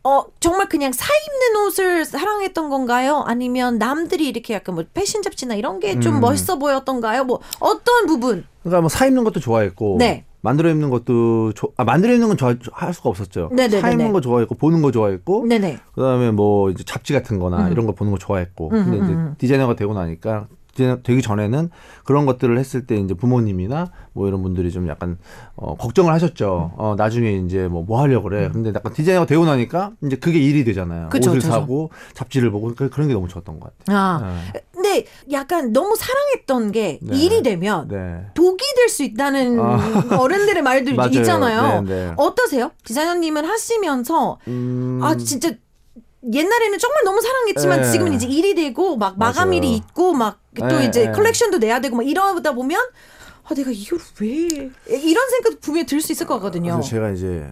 어 0.04 0.24
정말 0.40 0.70
그냥 0.70 0.94
사 0.94 1.06
입는 1.14 1.66
옷을 1.68 2.06
사랑했던 2.06 2.70
건가요? 2.70 3.24
아니면 3.28 3.78
남들이 3.78 4.28
이렇게 4.30 4.54
약간 4.54 4.76
뭐 4.76 4.84
패션 4.94 5.22
잡지나 5.22 5.56
이런 5.56 5.80
게 5.80 5.96
음. 5.96 6.02
좀 6.02 6.20
멋있어 6.22 6.58
보였던가요? 6.58 7.26
뭐 7.26 7.42
어떤 7.60 8.06
부분? 8.08 8.46
그러니까 8.64 8.82
뭐 8.82 8.90
사 8.90 9.06
입는 9.06 9.24
것도 9.26 9.40
좋아했고 9.42 9.98
네. 10.00 10.26
만들어 10.42 10.70
입는 10.70 10.90
것도 10.90 11.52
조- 11.54 11.74
아 11.76 11.84
만들어 11.84 12.14
입는 12.14 12.30
건 12.30 12.38
좋아 12.38 12.56
할 12.72 12.94
수가 12.94 13.10
없었죠. 13.10 13.50
네네네네. 13.52 13.82
사 13.82 13.92
입는 13.92 14.14
거 14.14 14.22
좋아했고 14.22 14.56
보는 14.56 14.82
거 14.82 14.92
좋아했고 14.92 15.46
네네. 15.48 15.80
그다음에 15.94 16.32
뭐 16.32 16.70
이제 16.70 16.84
잡지 16.86 17.12
같은-거나 17.12 17.68
음. 17.68 17.72
이런 17.74 17.86
거 17.86 17.92
보는 17.94 18.14
거 18.14 18.18
좋아했고 18.18 18.70
근데 18.70 18.98
이제 19.04 19.18
디자이너가 19.38 19.76
되고 19.76 19.94
나니까 19.94 20.48
되기 21.04 21.22
전에는 21.22 21.70
그런 22.04 22.26
것들을 22.26 22.58
했을 22.58 22.86
때 22.88 22.96
이제 22.98 23.14
부모님이나 23.14 23.92
뭐 24.14 24.28
이런 24.28 24.42
분들이 24.42 24.72
좀 24.72 24.88
약간 24.90 25.18
어 25.56 25.76
걱정을 25.78 26.12
하셨죠. 26.14 26.74
어 26.78 26.96
나중에 26.98 27.32
이제 27.34 27.68
뭐 27.68 27.84
뭐 27.84 28.02
하려고 28.02 28.30
그래. 28.30 28.50
근데 28.52 28.72
약간 28.76 28.94
디자이너가 28.94 29.26
되고 29.26 29.46
나니까 29.46 29.92
이제 30.04 30.16
그게 30.18 30.40
일이 30.40 30.64
되잖아요. 30.64 31.06
음. 31.06 31.10
그쵸, 31.10 31.32
옷을 31.32 31.40
그쵸. 31.42 31.52
사고 31.52 31.90
잡지를 32.14 32.52
보고 32.52 32.74
그- 32.76 32.90
그런 32.90 33.08
게 33.08 33.14
너무 33.14 33.28
좋았던 33.28 33.60
것 33.60 33.72
같아요. 33.78 33.98
아 33.98 34.42
근데 34.74 35.06
약간 35.32 35.74
너무 35.74 35.96
사랑했던 35.96 36.72
게 36.72 37.00
네. 37.02 37.18
일이 37.18 37.42
되면 37.44 37.88
네. 37.88 38.26
독이 38.34 38.64
될 38.76 38.90
수 38.90 39.04
있다는 39.04 39.60
어른들의 40.20 40.62
말도. 40.64 40.92
있잖아요. 41.12 41.82
네, 41.84 42.08
네. 42.08 42.14
어떠세요? 42.18 42.72
디자이너님은 42.86 43.46
하시면서 43.46 44.40
음, 44.48 45.00
아 45.04 45.16
진짜 45.16 45.52
옛날에는 46.34 46.78
정말 46.80 47.04
너무 47.06 47.22
사랑했지만 47.22 47.82
네. 47.82 47.92
지금은 47.92 48.14
이제 48.14 48.28
일이 48.28 48.54
되고 48.54 48.98
막 48.98 49.18
마감일이. 49.18 49.74
있고 49.76 50.14
막 50.14 50.40
또 50.60 50.80
네, 50.80 50.86
이제 50.86 51.06
네. 51.06 51.12
컬렉션도 51.12 51.58
내야 51.60 51.80
되고 51.82 51.96
막 51.96 52.08
이러다 52.08 52.54
보면 52.54 52.80
아 53.46 53.54
내가 53.54 53.72
이걸 53.72 54.00
왜 54.22 54.28
이런 54.88 55.30
생각 55.30 55.60
분명히 55.62 55.86
들 55.86 56.02
수 56.02 56.12
있을 56.12 56.26
것 56.28 56.36
같거든요. 56.36 56.74
그래서 56.74 56.90
제가 56.90 57.10
이제 57.12 57.50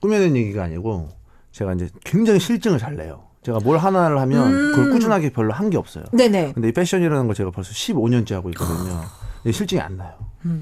꾸며낸 0.00 0.36
얘기가 0.36 0.64
아니고 0.64 1.10
제가 1.52 1.74
이제 1.74 1.88
굉장히 2.04 2.40
실증을 2.40 2.78
잘 2.78 2.96
내요. 2.96 3.24
제가 3.42 3.58
뭘 3.62 3.76
하나를 3.78 4.18
하면 4.20 4.52
음. 4.54 4.70
그걸 4.72 4.90
꾸준하게 4.92 5.30
별로 5.30 5.52
한 5.52 5.68
게 5.70 5.76
없어요. 5.76 6.04
네네. 6.12 6.52
근데 6.54 6.68
이 6.68 6.72
패션이라는 6.72 7.26
거 7.26 7.34
제가 7.34 7.50
벌써 7.50 7.72
15년째 7.72 8.32
하고 8.32 8.48
있거든요. 8.50 9.02
근데 9.42 9.52
실증이 9.52 9.80
안 9.80 9.96
나요. 9.96 10.12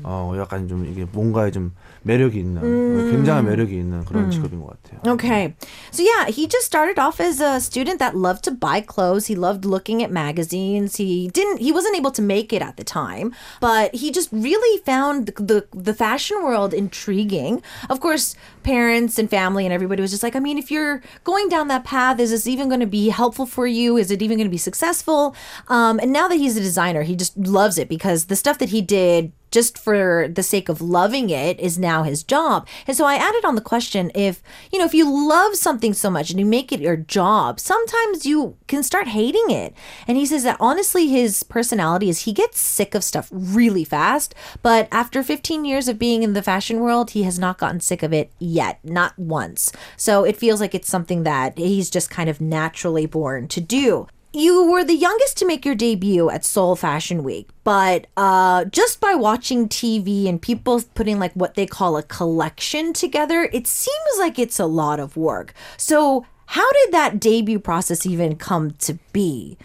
어 0.05 0.33
약간 0.39 0.69
좀 0.69 0.87
이게 0.87 1.05
뭔가에 1.11 1.51
좀 1.51 1.73
매력이 2.04 2.40
있는 2.40 3.12
굉장한 3.12 3.46
매력이 3.46 3.76
있는 3.76 4.06
그런 4.06 4.32
직업인 4.32 4.62
것 4.62 4.82
같아요. 4.82 5.14
Okay. 5.14 5.54
So 5.92 6.04
yeah, 6.04 6.32
he 6.32 6.48
just 6.48 6.66
started 6.66 6.98
off 6.98 7.20
as 7.20 7.42
a 7.42 7.60
student 7.60 8.00
that 8.00 8.16
loved 8.16 8.44
to 8.46 8.52
buy 8.52 8.82
clothes. 8.82 9.28
He 9.28 9.36
loved 9.36 9.66
looking 9.66 10.02
at 10.02 10.10
magazines. 10.10 10.96
He 10.96 11.30
didn't 11.34 11.60
he 11.60 11.72
wasn't 11.72 11.98
able 11.98 12.12
to 12.12 12.22
make 12.22 12.54
it 12.54 12.62
at 12.62 12.78
the 12.78 12.84
time, 12.84 13.36
but 13.60 13.94
he 13.94 14.12
just 14.12 14.30
really 14.32 14.80
found 14.84 15.28
the 15.28 15.34
the, 15.38 15.60
the 15.76 15.94
fashion 15.94 16.44
world 16.44 16.74
intriguing. 16.74 17.62
Of 17.90 18.00
course, 18.00 18.36
parents 18.64 19.20
and 19.20 19.30
family 19.30 19.66
and 19.66 19.74
everybody 19.74 20.02
was 20.02 20.12
just 20.12 20.24
like, 20.24 20.36
I 20.36 20.40
mean, 20.40 20.58
if 20.58 20.72
you're 20.72 21.02
going 21.24 21.50
down 21.50 21.68
that 21.68 21.84
path, 21.84 22.20
is 22.20 22.32
this 22.32 22.48
even 22.48 22.70
going 22.70 22.80
to 22.80 22.88
be 22.88 23.10
helpful 23.10 23.46
for 23.46 23.68
you? 23.68 23.98
Is 23.98 24.12
it 24.12 24.22
even 24.22 24.38
going 24.38 24.48
to 24.48 24.52
be 24.52 24.58
successful? 24.58 25.36
Um, 25.68 26.00
and 26.00 26.12
now 26.12 26.28
that 26.28 26.36
he's 26.36 26.56
a 26.56 26.62
designer, 26.62 27.04
he 27.04 27.16
just 27.16 27.38
loves 27.38 27.78
it 27.78 27.90
because 27.90 28.26
the 28.26 28.36
stuff 28.36 28.58
that 28.60 28.70
he 28.70 28.82
did 28.82 29.32
just 29.53 29.79
for 29.79 30.29
the 30.29 30.43
sake 30.43 30.69
of 30.69 30.81
loving 30.81 31.31
it 31.31 31.61
is 31.61 31.79
now 31.79 32.03
his 32.03 32.23
job. 32.23 32.67
And 32.87 32.97
so 32.97 33.05
I 33.05 33.15
added 33.15 33.45
on 33.45 33.55
the 33.55 33.61
question 33.61 34.11
if, 34.15 34.43
you 34.73 34.79
know, 34.79 34.85
if 34.85 34.95
you 34.95 35.09
love 35.09 35.55
something 35.55 35.95
so 35.95 36.11
much 36.11 36.31
and 36.31 36.41
you 36.41 36.47
make 36.47 36.73
it 36.73 36.81
your 36.81 36.97
job, 36.97 37.61
sometimes 37.61 38.27
you 38.27 38.57
can 38.67 38.83
start 38.83 39.09
hating 39.09 39.51
it. 39.51 39.75
And 40.09 40.17
he 40.17 40.27
says 40.27 40.43
that 40.45 40.57
honestly, 40.59 41.09
his 41.09 41.43
personality 41.43 42.09
is 42.09 42.21
he 42.21 42.33
gets 42.33 42.59
sick 42.59 42.95
of 42.95 43.05
stuff 43.05 43.29
really 43.31 43.85
fast. 43.85 44.35
But 44.63 44.89
after 44.91 45.23
15 45.23 45.65
years 45.65 45.87
of 45.89 45.99
being 45.99 46.23
in 46.23 46.33
the 46.33 46.43
fashion 46.43 46.81
world, 46.81 47.11
he 47.11 47.23
has 47.25 47.39
not 47.39 47.59
gotten 47.59 47.81
sick 47.81 48.03
of 48.03 48.13
it 48.13 48.33
yet, 48.39 48.81
not 48.83 49.19
once. 49.19 49.71
So 49.97 50.25
it 50.25 50.37
feels 50.37 50.61
like 50.61 50.75
it's 50.75 50.89
something 50.89 51.23
that 51.25 51.59
he's 51.59 51.91
just 51.91 52.11
kind 52.11 52.31
of 52.31 52.41
naturally 52.41 53.07
born 53.07 53.49
to 53.49 53.61
do 53.61 54.07
you 54.34 54.70
were 54.70 54.84
the 54.84 54.96
youngest 54.96 55.38
to 55.38 55.46
make 55.46 55.66
your 55.66 55.76
debut 55.76 56.30
at 56.30 56.46
Seoul 56.46 56.76
Fashion 56.76 57.24
Week, 57.24 57.48
but 57.64 58.08
uh, 58.18 58.66
just 58.66 59.00
by 59.00 59.16
watching 59.16 59.68
TV 59.68 60.28
and 60.28 60.42
people 60.42 60.82
putting 60.94 61.18
like 61.20 61.34
what 61.34 61.56
they 61.56 61.66
call 61.66 61.98
a 61.98 62.04
collection 62.04 62.94
together, 62.94 63.50
it 63.52 63.68
seems 63.68 64.20
like 64.20 64.38
it's 64.38 64.60
a 64.60 64.66
lot 64.66 65.00
of 65.00 65.18
work. 65.18 65.54
So, 65.78 66.26
how 66.48 66.72
did 66.72 66.94
that 66.94 67.20
debut 67.20 67.60
process 67.60 68.06
even 68.06 68.36
come 68.36 68.72
to 68.80 68.98
be? 69.12 69.58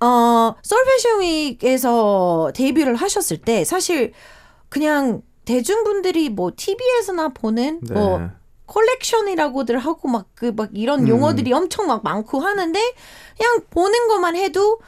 어, 0.00 0.54
서울 0.62 0.84
패션 0.84 1.22
윅에서 1.22 2.52
데뷔를 2.54 2.94
하셨을 2.96 3.38
때 3.38 3.64
사실 3.64 4.12
그냥 4.68 5.22
대중분들이 5.44 6.28
뭐 6.28 6.50
TV에서나 6.54 7.28
보는 7.28 7.80
네. 7.82 7.94
뭐 7.94 8.30
컬렉션이라고들 8.69 9.77
하고 9.79 10.07
막 10.07 10.27
그 10.35 10.51
막 10.55 10.69
이런 10.73 11.07
용어들이 11.07 11.51
엄청 11.53 11.87
막 11.87 12.03
많고 12.03 12.39
하는데 12.39 12.79
그냥 13.37 13.61
보는 13.69 14.07
것만 14.07 14.35
해도 14.35 14.79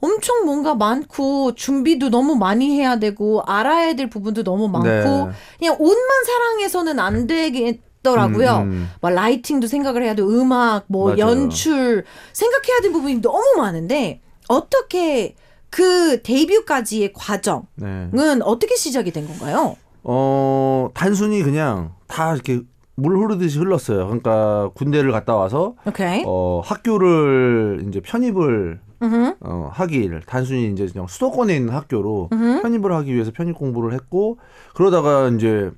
엄청 0.00 0.44
뭔가 0.46 0.74
많고 0.74 1.54
준비도 1.54 2.08
너무 2.08 2.34
많이 2.34 2.70
해야 2.78 2.98
되고 2.98 3.42
알아야 3.42 3.94
될 3.94 4.08
부분도 4.08 4.42
너무 4.44 4.66
많고 4.68 4.88
네. 4.88 5.32
그냥 5.58 5.76
옷만 5.78 6.24
사랑해서는 6.24 6.98
안 6.98 7.26
되겠더라고요. 7.26 8.50
음, 8.64 8.70
음. 8.70 8.90
막 9.02 9.10
라이팅도 9.10 9.66
생각을 9.66 10.02
해야 10.02 10.14
되고 10.14 10.28
음악 10.30 10.84
뭐 10.88 11.10
맞아요. 11.14 11.18
연출 11.18 12.04
생각해야 12.32 12.80
될 12.80 12.92
부분이 12.92 13.20
너무 13.20 13.44
많은데 13.58 14.20
어떻게 14.48 15.36
그 15.68 16.22
데뷔까지의 16.22 17.12
과정은 17.12 17.66
네. 17.76 18.38
어떻게 18.42 18.74
시작이 18.76 19.12
된 19.12 19.28
건가요? 19.28 19.76
어 20.02 20.88
단순히 20.94 21.42
그냥 21.42 21.94
다 22.08 22.32
이렇게 22.34 22.62
물 23.00 23.16
흐르듯이 23.18 23.58
흘렀어요. 23.58 24.04
그러니까 24.06 24.70
군대를 24.74 25.10
갔다 25.12 25.34
와서 25.36 25.74
오케이. 25.86 26.22
어 26.26 26.60
학교를 26.64 27.84
이제 27.88 28.00
편입을 28.00 28.80
음. 29.02 29.34
어, 29.40 29.70
하길 29.72 30.20
단순히 30.26 30.70
이제 30.70 30.86
그냥 30.86 31.06
수도권에 31.06 31.56
있는 31.56 31.72
학교로 31.72 32.28
편입을 32.30 32.92
하기 32.92 33.14
위해서 33.14 33.30
편입 33.34 33.56
공부를 33.56 33.94
했고 33.94 34.38
그러다가 34.74 35.28
이제 35.28 35.70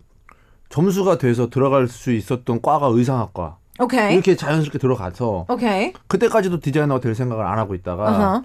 점수가 0.70 1.18
돼서 1.18 1.48
들어갈 1.48 1.86
수 1.86 2.12
있었던 2.12 2.60
과가 2.62 2.86
의상학과 2.88 3.58
오케이. 3.80 4.14
이렇게 4.14 4.34
자연스럽게 4.36 4.78
들어가서 4.78 5.46
오케이. 5.48 5.92
그때까지도 6.08 6.60
디자이너가 6.60 7.00
될 7.00 7.14
생각을 7.14 7.46
안 7.46 7.58
하고 7.58 7.74
있다가 7.74 8.10
어허. 8.34 8.42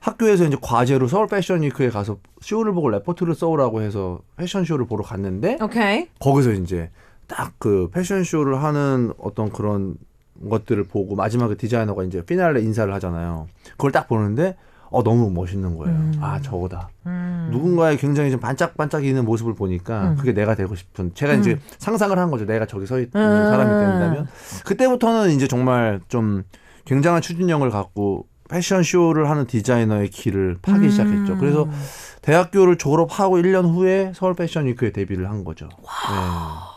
학교에서 0.00 0.44
이제 0.44 0.56
과제로 0.60 1.08
서울 1.08 1.26
패션 1.26 1.62
위크에 1.62 1.88
가서 1.90 2.18
쇼를 2.40 2.72
보고 2.72 2.88
레포트를 2.90 3.34
써오라고 3.34 3.80
해서 3.82 4.20
패션 4.36 4.64
쇼를 4.64 4.86
보러 4.86 5.02
갔는데 5.02 5.58
오케이. 5.62 6.06
거기서 6.20 6.52
이제 6.52 6.90
딱 7.28 7.52
그 7.58 7.88
패션쇼를 7.92 8.62
하는 8.62 9.12
어떤 9.18 9.50
그런 9.50 9.94
것들을 10.48 10.84
보고 10.84 11.14
마지막에 11.16 11.56
디자이너가 11.56 12.04
이제 12.04 12.24
피날레 12.24 12.60
인사를 12.62 12.92
하잖아요. 12.94 13.46
그걸 13.72 13.92
딱 13.92 14.08
보는데 14.08 14.56
어 14.90 15.02
너무 15.02 15.30
멋있는 15.30 15.76
거예요. 15.76 16.12
아 16.20 16.40
저거다. 16.40 16.88
누군가의 17.50 17.98
굉장히 17.98 18.30
좀 18.30 18.40
반짝반짝이는 18.40 19.24
모습을 19.24 19.54
보니까 19.54 20.14
그게 20.16 20.32
내가 20.32 20.54
되고 20.54 20.74
싶은. 20.74 21.12
제가 21.14 21.34
이제 21.34 21.58
상상을 21.78 22.16
한 22.18 22.30
거죠. 22.30 22.46
내가 22.46 22.64
저기 22.66 22.86
서 22.86 22.98
있는 22.98 23.10
사람이 23.12 23.70
된다면 23.70 24.28
그때부터는 24.64 25.30
이제 25.32 25.46
정말 25.48 26.00
좀 26.08 26.44
굉장한 26.86 27.20
추진력을 27.20 27.68
갖고 27.70 28.26
패션 28.48 28.82
쇼를 28.82 29.28
하는 29.28 29.46
디자이너의 29.46 30.08
길을 30.08 30.58
파기 30.62 30.90
시작했죠. 30.90 31.36
그래서 31.36 31.68
대학교를 32.22 32.78
졸업하고 32.78 33.36
1년 33.38 33.70
후에 33.74 34.12
서울 34.14 34.34
패션 34.34 34.64
위크에 34.66 34.92
데뷔를 34.92 35.28
한 35.28 35.44
거죠. 35.44 35.68
아, 35.86 36.67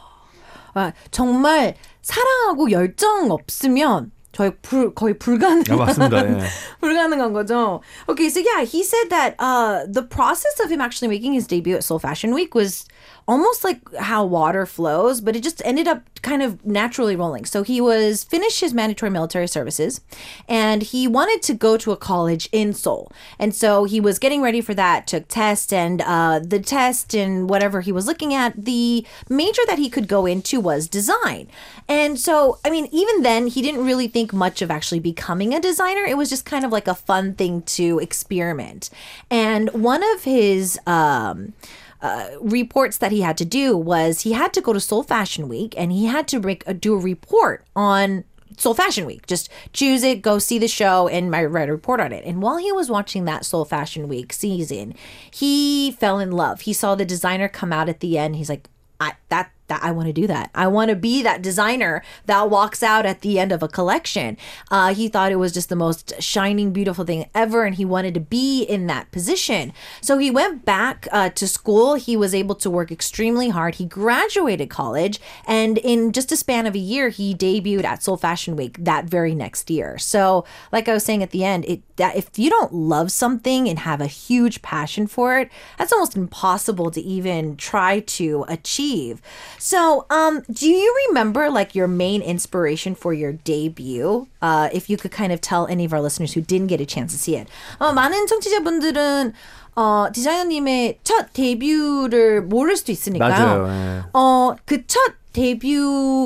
정말 1.11 1.75
사랑하고 2.01 2.71
열정 2.71 3.31
없으면 3.31 4.11
저희 4.32 4.50
불, 4.60 4.94
거의 4.94 5.18
불가능. 5.18 5.64
네. 5.64 5.72
아, 5.72 5.76
맞습니다. 5.76 6.28
예. 6.28 6.44
불가능한 6.80 7.32
거죠. 7.32 7.80
Okay, 8.06 8.28
so 8.28 8.40
yeah, 8.40 8.64
he 8.64 8.82
said 8.82 9.08
that 9.08 9.34
uh, 9.38 9.86
the 9.88 10.02
process 10.02 10.60
of 10.62 10.70
him 10.70 10.80
actually 10.82 11.08
making 11.08 11.32
his 11.32 11.46
debut 11.46 11.74
at 11.74 11.84
Seoul 11.84 11.98
Fashion 11.98 12.34
Week 12.34 12.54
was 12.54 12.84
almost 13.26 13.64
like 13.64 13.80
how 13.96 14.24
water 14.24 14.66
flows, 14.66 15.20
but 15.20 15.34
it 15.34 15.42
just 15.42 15.60
ended 15.64 15.88
up 15.88 16.02
kind 16.22 16.42
of 16.42 16.64
naturally 16.64 17.16
rolling. 17.16 17.44
So 17.44 17.62
he 17.62 17.80
was 17.80 18.24
finished 18.24 18.60
his 18.60 18.74
mandatory 18.74 19.10
military 19.10 19.48
services, 19.48 20.00
and 20.48 20.82
he 20.82 21.08
wanted 21.08 21.42
to 21.42 21.54
go 21.54 21.76
to 21.78 21.92
a 21.92 21.96
college 21.96 22.48
in 22.52 22.72
Seoul, 22.74 23.10
and 23.38 23.54
so 23.54 23.84
he 23.84 24.00
was 24.00 24.18
getting 24.18 24.42
ready 24.42 24.60
for 24.60 24.74
that. 24.74 25.06
Took 25.06 25.28
tests, 25.28 25.72
and 25.72 26.02
uh, 26.02 26.40
the 26.44 26.60
test 26.60 27.14
and 27.14 27.48
whatever 27.48 27.80
he 27.80 27.90
was 27.90 28.06
looking 28.06 28.34
at, 28.34 28.52
the 28.54 29.06
major 29.30 29.62
that 29.66 29.78
he 29.78 29.88
could 29.88 30.08
go 30.08 30.26
into 30.26 30.60
was 30.60 30.88
design. 30.88 31.48
And 31.88 32.18
so, 32.18 32.58
I 32.64 32.70
mean, 32.70 32.88
even 32.92 33.22
then, 33.22 33.46
he 33.46 33.62
didn't 33.62 33.84
really 33.84 34.08
think 34.08 34.19
much 34.31 34.61
of 34.61 34.69
actually 34.69 34.99
becoming 34.99 35.53
a 35.53 35.59
designer. 35.59 36.03
It 36.03 36.17
was 36.17 36.29
just 36.29 36.45
kind 36.45 36.65
of 36.65 36.71
like 36.71 36.87
a 36.87 36.95
fun 36.95 37.33
thing 37.33 37.61
to 37.63 37.99
experiment. 37.99 38.89
And 39.29 39.69
one 39.71 40.03
of 40.15 40.23
his 40.23 40.79
um, 40.85 41.53
uh, 42.01 42.29
reports 42.39 42.97
that 42.97 43.11
he 43.11 43.21
had 43.21 43.37
to 43.37 43.45
do 43.45 43.77
was 43.77 44.21
he 44.21 44.33
had 44.33 44.53
to 44.53 44.61
go 44.61 44.73
to 44.73 44.79
Seoul 44.79 45.03
Fashion 45.03 45.47
Week 45.47 45.73
and 45.77 45.91
he 45.91 46.05
had 46.05 46.27
to 46.29 46.39
make 46.39 46.63
a, 46.65 46.73
do 46.73 46.93
a 46.93 46.99
report 46.99 47.63
on 47.75 48.23
Seoul 48.57 48.73
Fashion 48.73 49.05
Week. 49.05 49.25
Just 49.27 49.49
choose 49.73 50.03
it, 50.03 50.21
go 50.21 50.39
see 50.39 50.59
the 50.59 50.67
show, 50.67 51.07
and 51.07 51.31
write 51.31 51.69
a 51.69 51.71
report 51.71 51.99
on 51.99 52.11
it. 52.11 52.25
And 52.25 52.41
while 52.41 52.57
he 52.57 52.71
was 52.71 52.89
watching 52.89 53.25
that 53.25 53.45
Seoul 53.45 53.65
Fashion 53.65 54.07
Week 54.07 54.33
season, 54.33 54.93
he 55.29 55.91
fell 55.91 56.19
in 56.19 56.31
love. 56.31 56.61
He 56.61 56.73
saw 56.73 56.95
the 56.95 57.05
designer 57.05 57.47
come 57.47 57.73
out 57.73 57.89
at 57.89 57.99
the 57.99 58.17
end. 58.17 58.35
He's 58.35 58.49
like, 58.49 58.67
I 58.99 59.13
that 59.29 59.51
that 59.71 59.81
I 59.81 59.91
want 59.91 60.07
to 60.07 60.13
do 60.13 60.27
that. 60.27 60.51
I 60.53 60.67
want 60.67 60.89
to 60.89 60.97
be 60.97 61.21
that 61.23 61.41
designer 61.41 62.03
that 62.25 62.49
walks 62.49 62.83
out 62.83 63.05
at 63.05 63.21
the 63.21 63.39
end 63.39 63.53
of 63.53 63.63
a 63.63 63.69
collection. 63.69 64.35
Uh, 64.69 64.93
he 64.93 65.07
thought 65.07 65.31
it 65.31 65.37
was 65.37 65.53
just 65.53 65.69
the 65.69 65.77
most 65.77 66.21
shining, 66.21 66.73
beautiful 66.73 67.05
thing 67.05 67.29
ever, 67.33 67.63
and 67.63 67.75
he 67.75 67.85
wanted 67.85 68.13
to 68.15 68.19
be 68.19 68.63
in 68.63 68.87
that 68.87 69.09
position. 69.13 69.71
So 70.01 70.17
he 70.17 70.29
went 70.29 70.65
back 70.65 71.07
uh, 71.13 71.29
to 71.29 71.47
school. 71.47 71.95
He 71.95 72.17
was 72.17 72.35
able 72.35 72.55
to 72.55 72.69
work 72.69 72.91
extremely 72.91 73.47
hard. 73.47 73.75
He 73.75 73.85
graduated 73.85 74.69
college, 74.69 75.21
and 75.47 75.77
in 75.77 76.11
just 76.11 76.33
a 76.33 76.35
span 76.35 76.67
of 76.67 76.75
a 76.75 76.79
year, 76.79 77.07
he 77.07 77.33
debuted 77.33 77.85
at 77.85 78.03
Seoul 78.03 78.17
Fashion 78.17 78.57
Week 78.57 78.75
that 78.77 79.05
very 79.05 79.33
next 79.33 79.69
year. 79.69 79.97
So, 79.97 80.43
like 80.73 80.89
I 80.89 80.93
was 80.93 81.05
saying 81.05 81.23
at 81.23 81.31
the 81.31 81.45
end, 81.45 81.63
it 81.63 81.81
that 81.95 82.17
if 82.17 82.37
you 82.37 82.49
don't 82.49 82.73
love 82.73 83.11
something 83.11 83.69
and 83.69 83.79
have 83.79 84.01
a 84.01 84.07
huge 84.07 84.61
passion 84.61 85.07
for 85.07 85.37
it, 85.39 85.49
that's 85.77 85.93
almost 85.93 86.17
impossible 86.17 86.89
to 86.91 86.99
even 86.99 87.55
try 87.55 87.99
to 87.99 88.43
achieve. 88.49 89.21
So, 89.61 90.07
um, 90.09 90.41
do 90.51 90.67
you 90.67 90.91
remember 91.09 91.51
like 91.51 91.75
your 91.75 91.87
main 91.87 92.23
inspiration 92.23 92.95
for 92.95 93.13
your 93.13 93.33
debut? 93.45 94.25
Uh, 94.41 94.69
if 94.73 94.89
you 94.89 94.97
could 94.97 95.11
kind 95.11 95.31
of 95.31 95.39
tell 95.39 95.67
any 95.67 95.85
of 95.85 95.93
our 95.93 96.01
listeners 96.01 96.33
who 96.33 96.41
didn't 96.41 96.65
get 96.65 96.81
a 96.81 96.85
chance 96.85 97.13
to 97.13 97.19
see 97.19 97.35
it. 97.37 97.47
어, 97.79 97.93
많은 97.93 98.25
청취자분들은 98.25 99.33
어, 99.75 100.07
디자이너님의 100.11 100.99
첫 101.03 101.31
데뷔를 101.33 102.41
모를 102.41 102.75
수도 102.75 102.91
있으니까요. 102.91 103.29
맞아요. 103.29 103.67
예. 103.67 104.03
어, 104.13 104.55
그 104.65 104.81
첫 104.87 105.13
데뷔 105.31 105.75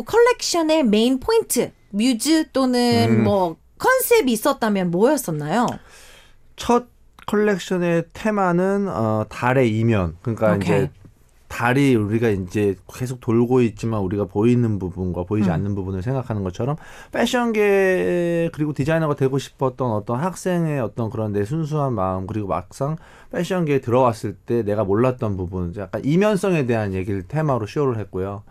컬렉션의 0.06 0.84
메인 0.86 1.20
포인트, 1.20 1.72
뮤즈 1.90 2.46
또는 2.54 3.24
뭐 3.26 3.58
컨셉이 3.78 4.32
있었다면 4.32 4.92
뭐였었나요? 4.92 5.68
첫 6.56 6.88
컬렉션의 7.28 8.06
테마는 8.14 8.88
어, 8.88 9.26
달의 9.28 9.78
이면. 9.78 10.16
그러니까 10.22 10.54
오케이. 10.54 10.84
이제 10.84 10.92
달이 11.48 11.96
우리가 11.96 12.30
이제 12.30 12.76
계속 12.94 13.20
돌고 13.22 13.62
있지만 13.62 14.02
우리가 14.02 14.26
보이는 14.26 14.80
부분과 14.80 15.24
보이지 15.24 15.50
음. 15.50 15.54
않는 15.54 15.76
부분을 15.76 16.02
생각하는 16.02 16.44
것처럼 16.44 16.76
패션계 17.12 18.50
그리고 18.54 18.74
디자이너가 18.74 19.16
되고 19.16 19.38
싶었던 19.38 19.92
어떤 19.92 20.20
학생의 20.20 20.80
어떤 20.80 21.10
그런 21.10 21.32
내 21.34 21.46
순수한 21.46 21.94
마음 21.94 22.28
그리고 22.28 22.48
막상 22.48 22.98
패션계에 23.36 23.82
들어왔을 23.82 24.36
때 24.46 24.64
내가 24.64 24.84
몰랐던 24.84 25.36
부분 25.36 25.74
약간 25.78 26.02
이면성에 26.06 26.66
대한 26.66 26.94
얘기를 26.94 27.24
테마로 27.24 27.68
쇼를 27.68 27.98
했고요. 27.98 28.44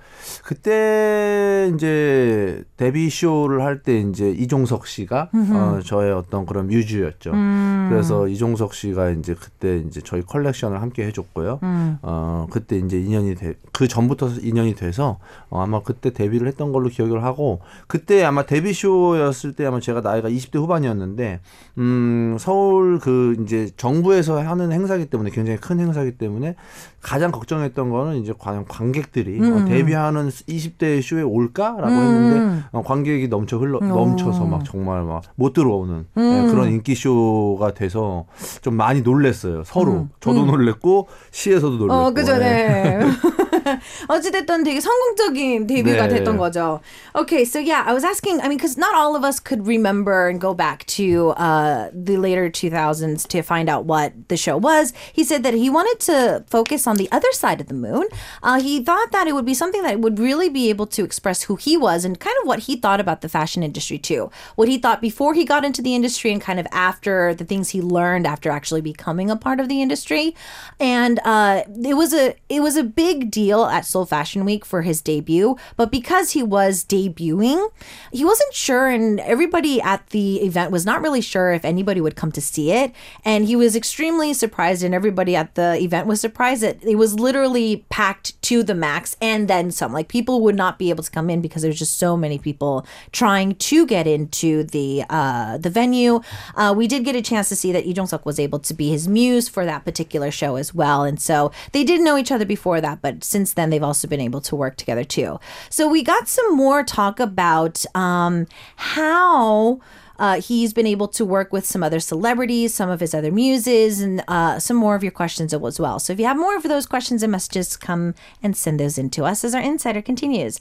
그때 0.45 1.71
이제 1.75 2.62
데뷔 2.76 3.09
쇼를 3.11 3.62
할 3.62 3.85
때 3.85 3.99
이제 4.00 4.31
이종석 4.31 4.87
씨가 4.87 5.31
어, 5.33 5.81
저의 5.85 6.12
어떤 6.12 6.47
그런 6.47 6.69
뮤즈였죠. 6.69 7.33
음. 7.33 7.88
그래서 7.91 8.26
이종석 8.29 8.73
씨가 8.73 9.11
이제 9.11 9.35
그때 9.35 9.79
이제 9.79 10.00
저희 10.03 10.23
컬렉션을 10.23 10.81
함께 10.81 11.05
해줬고요. 11.07 11.61
음. 11.62 11.99
어 12.03 12.47
그때 12.50 12.79
이제 12.79 12.99
인연이 12.99 13.35
돼, 13.35 13.55
그 13.73 13.87
전부터 13.88 14.31
인연이 14.43 14.75
돼서 14.75 15.19
어, 15.50 15.62
아마 15.62 15.83
그때 15.83 16.12
데뷔를 16.12 16.47
했던 16.49 16.73
걸로 16.73 16.88
기억을 16.88 17.25
하고 17.25 17.61
그때 17.87 18.25
아마 18.25 18.47
데뷔 18.47 18.73
쇼였을 18.73 19.53
때 19.53 19.67
아마 19.67 19.81
제가 19.81 20.00
나이가 20.00 20.29
20대 20.31 20.57
후반이었는데 20.57 21.41
음 21.79 22.37
서울 22.38 22.99
그 22.99 23.37
이제 23.43 23.69
정부에서 23.76 24.41
하는 24.41 24.73
행사기 24.75 25.07
때문에 25.07 25.31
굉장히 25.31 25.59
큰 25.59 25.81
행사기 25.81 26.12
때문에 26.12 26.54
가장 27.00 27.31
걱정했던 27.31 27.90
거는 27.90 28.16
이제 28.16 28.33
과연 28.38 28.66
관객들이 28.66 29.40
어, 29.40 29.43
음. 29.43 29.62
어, 29.62 29.64
데뷔하는 29.64 30.28
20대 30.28 31.02
쇼에 31.02 31.23
올까라고 31.23 31.87
음. 31.87 32.00
했는데 32.00 32.64
어, 32.73 32.83
관객이 32.83 33.28
넘쳐 33.28 33.57
흘러 33.59 33.78
넘쳐서 33.81 34.45
막 34.45 34.64
정말 34.64 35.02
막 35.02 35.14
못 35.37 35.52
들어오는 35.52 36.07
네, 36.14 36.23
음. 36.23 36.47
네, 36.47 36.50
그런 36.50 36.69
인기 36.71 36.95
쇼가 36.95 37.75
돼서 37.75 38.26
좀 38.62 38.75
많이 38.75 39.02
놀랬어요 39.02 39.64
서로 39.64 39.93
음. 39.93 40.11
저도 40.21 40.43
음. 40.43 40.47
놀랬고 40.49 41.09
시에서도 41.31 41.76
놀랬고. 41.76 41.95
어, 41.95 42.11
그죠, 42.12 42.37
네. 42.38 43.00
어찌됐든 44.08 44.63
되게 44.63 44.80
성공적인 44.80 45.68
데뷔가 45.68 46.08
네. 46.08 46.16
됐던 46.16 46.38
거죠. 46.38 46.82
Okay, 47.16 47.46
so 47.46 47.60
yeah, 47.60 47.84
I 47.86 47.94
was 47.94 48.04
asking. 48.04 48.42
I 48.42 48.48
mean, 48.48 48.58
because 48.58 48.78
not 48.78 48.96
all 48.96 49.16
of 49.16 49.24
us 49.24 49.39
could 49.39 49.68
remember 49.68 50.28
and 50.28 50.39
go 50.39 50.54
back 50.54 50.86
to 50.98 51.30
uh, 51.38 51.89
the 51.94 52.18
later 52.18 52.50
2000s 52.50 53.28
to 53.28 53.42
find 53.42 53.70
out 53.70 53.86
what 53.86 54.13
the 54.28 54.38
show 54.38 54.58
was. 54.58 54.94
He 55.12 55.24
said 55.24 55.44
that 55.44 55.54
he 55.54 55.70
wanted 55.70 56.00
to 56.12 56.44
focus 56.50 56.88
on 56.88 56.98
the 56.98 57.10
other 57.12 57.32
side 57.34 57.62
of 57.62 57.68
the 57.68 57.74
moon. 57.74 58.08
Uh, 58.44 58.62
he 58.62 58.84
thought 58.84 59.12
that 59.12 59.28
it 59.28 59.34
would 59.34 59.46
be 59.46 59.54
something 59.54 59.84
that 59.84 60.00
would 60.00 60.20
really 60.20 60.50
be 60.50 60.70
able 60.70 60.88
to 60.88 61.04
express 61.04 61.44
who 61.44 61.56
he 61.56 61.78
was 61.78 62.06
and 62.06 62.20
kind 62.20 62.36
of 62.42 62.48
what 62.48 62.60
he 62.60 62.75
thought 62.75 63.00
about 63.00 63.22
the 63.22 63.30
fashion 63.30 63.63
industry 63.63 63.98
too. 63.98 64.30
What 64.56 64.68
he 64.68 64.78
thought 64.78 65.01
before 65.01 65.34
he 65.34 65.46
got 65.46 65.66
into 65.66 65.82
the 65.82 65.96
industry 65.96 66.32
and 66.32 66.42
kind 66.42 66.60
of 66.60 66.68
after 66.72 67.34
the 67.34 67.46
things 67.46 67.70
he 67.70 67.82
learned 67.82 68.28
after 68.28 68.50
actually 68.50 68.82
becoming 68.82 69.30
a 69.30 69.36
part 69.36 69.60
of 69.60 69.70
the 69.70 69.82
industry. 69.82 70.36
And 70.80 71.20
uh, 71.25 71.63
it 71.84 71.96
was 71.96 72.13
a 72.13 72.36
it 72.50 72.62
was 72.62 72.75
a 72.75 72.84
big 72.84 73.32
deal 73.32 73.53
at 73.63 73.87
Seoul 73.87 74.07
Fashion 74.07 74.45
Week 74.45 74.65
for 74.65 74.83
his 74.83 75.01
debut, 75.01 75.57
but 75.77 75.91
because 75.91 76.33
he 76.33 76.43
was 76.43 76.85
debuting, 76.85 77.71
he 78.13 78.25
wasn't 78.25 78.55
sure, 78.55 78.89
and 78.89 79.21
everybody 79.21 79.81
at 79.81 80.09
the 80.09 80.43
event 80.43 80.71
was 80.71 80.85
not 80.85 81.01
really 81.01 81.21
sure 81.21 81.53
if 81.53 81.65
anybody 81.65 82.01
would 82.01 82.17
come 82.17 82.33
to 82.33 82.41
see 82.41 82.73
it. 82.73 82.93
And 83.25 83.47
he 83.47 83.57
was 83.57 83.77
extremely 83.77 84.35
surprised, 84.35 84.83
and 84.83 84.95
everybody 84.95 85.37
at 85.37 85.55
the 85.55 85.77
event 85.81 86.07
was 86.07 86.21
surprised 86.21 86.63
that 86.63 86.83
it 86.83 86.97
was 86.97 87.19
literally 87.19 87.85
packed 87.89 88.41
to 88.43 88.63
the 88.63 88.75
max 88.75 89.17
and 89.21 89.49
then 89.49 89.71
some. 89.71 89.93
Like 89.93 90.09
people 90.09 90.41
would 90.43 90.57
not 90.57 90.79
be 90.79 90.91
able 90.91 91.05
to 91.05 91.11
come 91.11 91.31
in 91.31 91.41
because 91.41 91.63
there's 91.63 91.79
just 91.79 91.99
so 91.99 92.17
many 92.17 92.39
people 92.39 92.87
trying 93.13 93.55
to 93.57 93.87
get 93.87 94.07
into 94.07 94.65
the 94.65 95.05
uh, 95.11 95.59
the 95.59 95.71
venue. 95.71 96.21
Uh, 96.55 96.75
we 96.77 96.87
did 96.87 97.05
get 97.05 97.17
a 97.17 97.23
chance 97.23 97.49
to 97.49 97.57
see 97.57 97.73
that 97.73 97.87
Lee 97.87 97.93
Jong 97.93 98.07
Suk 98.07 98.25
was 98.25 98.39
able 98.39 98.59
to 98.61 98.75
be 98.75 98.91
his 98.91 99.07
muse 99.09 99.49
for 99.49 99.65
that 99.65 99.85
particular 99.85 100.31
show 100.31 100.57
as 100.57 100.75
well, 100.75 101.05
and 101.05 101.21
so 101.21 101.53
they 101.73 101.85
did 101.85 102.01
know 102.01 102.17
each 102.17 102.33
other 102.33 102.45
before 102.45 102.81
that, 102.81 103.03
but 103.03 103.23
since 103.25 103.44
then 103.53 103.69
they've 103.69 103.83
also 103.83 104.09
been 104.09 104.21
able 104.21 104.41
to 104.41 104.57
work 104.57 104.77
together 104.77 105.05
too. 105.05 105.39
So 105.69 105.87
we 105.87 106.03
got 106.03 106.27
some 106.27 106.57
more 106.57 106.83
talk 106.83 107.21
about 107.21 107.85
um, 107.95 108.47
how. 108.77 109.81
Uh, 110.17 110.41
he's 110.41 110.73
been 110.73 110.87
able 110.87 111.09
to 111.09 111.25
work 111.25 111.53
with 111.53 111.67
some 111.67 111.83
other 111.83 111.99
celebrities, 111.99 112.73
some 112.73 112.89
of 112.89 113.01
his 113.01 113.15
other 113.15 113.33
muses, 113.33 114.01
and 114.01 114.23
uh, 114.29 114.61
some 114.61 114.77
more 114.77 114.95
of 114.95 115.03
your 115.03 115.11
questions 115.11 115.53
as 115.53 115.81
well. 115.81 115.99
So 115.99 116.13
if 116.13 116.21
you 116.21 116.27
have 116.27 116.37
more 116.37 116.57
of 116.57 116.63
those 116.63 116.87
questions 116.87 117.25
and 117.25 117.33
messages, 117.33 117.77
come 117.77 118.15
and 118.41 118.57
send 118.57 118.79
those 118.79 118.97
in 118.97 119.11
to 119.11 119.25
us 119.25 119.43
as 119.43 119.57
our 119.57 119.61
insider 119.61 120.01
continues. 120.01 120.61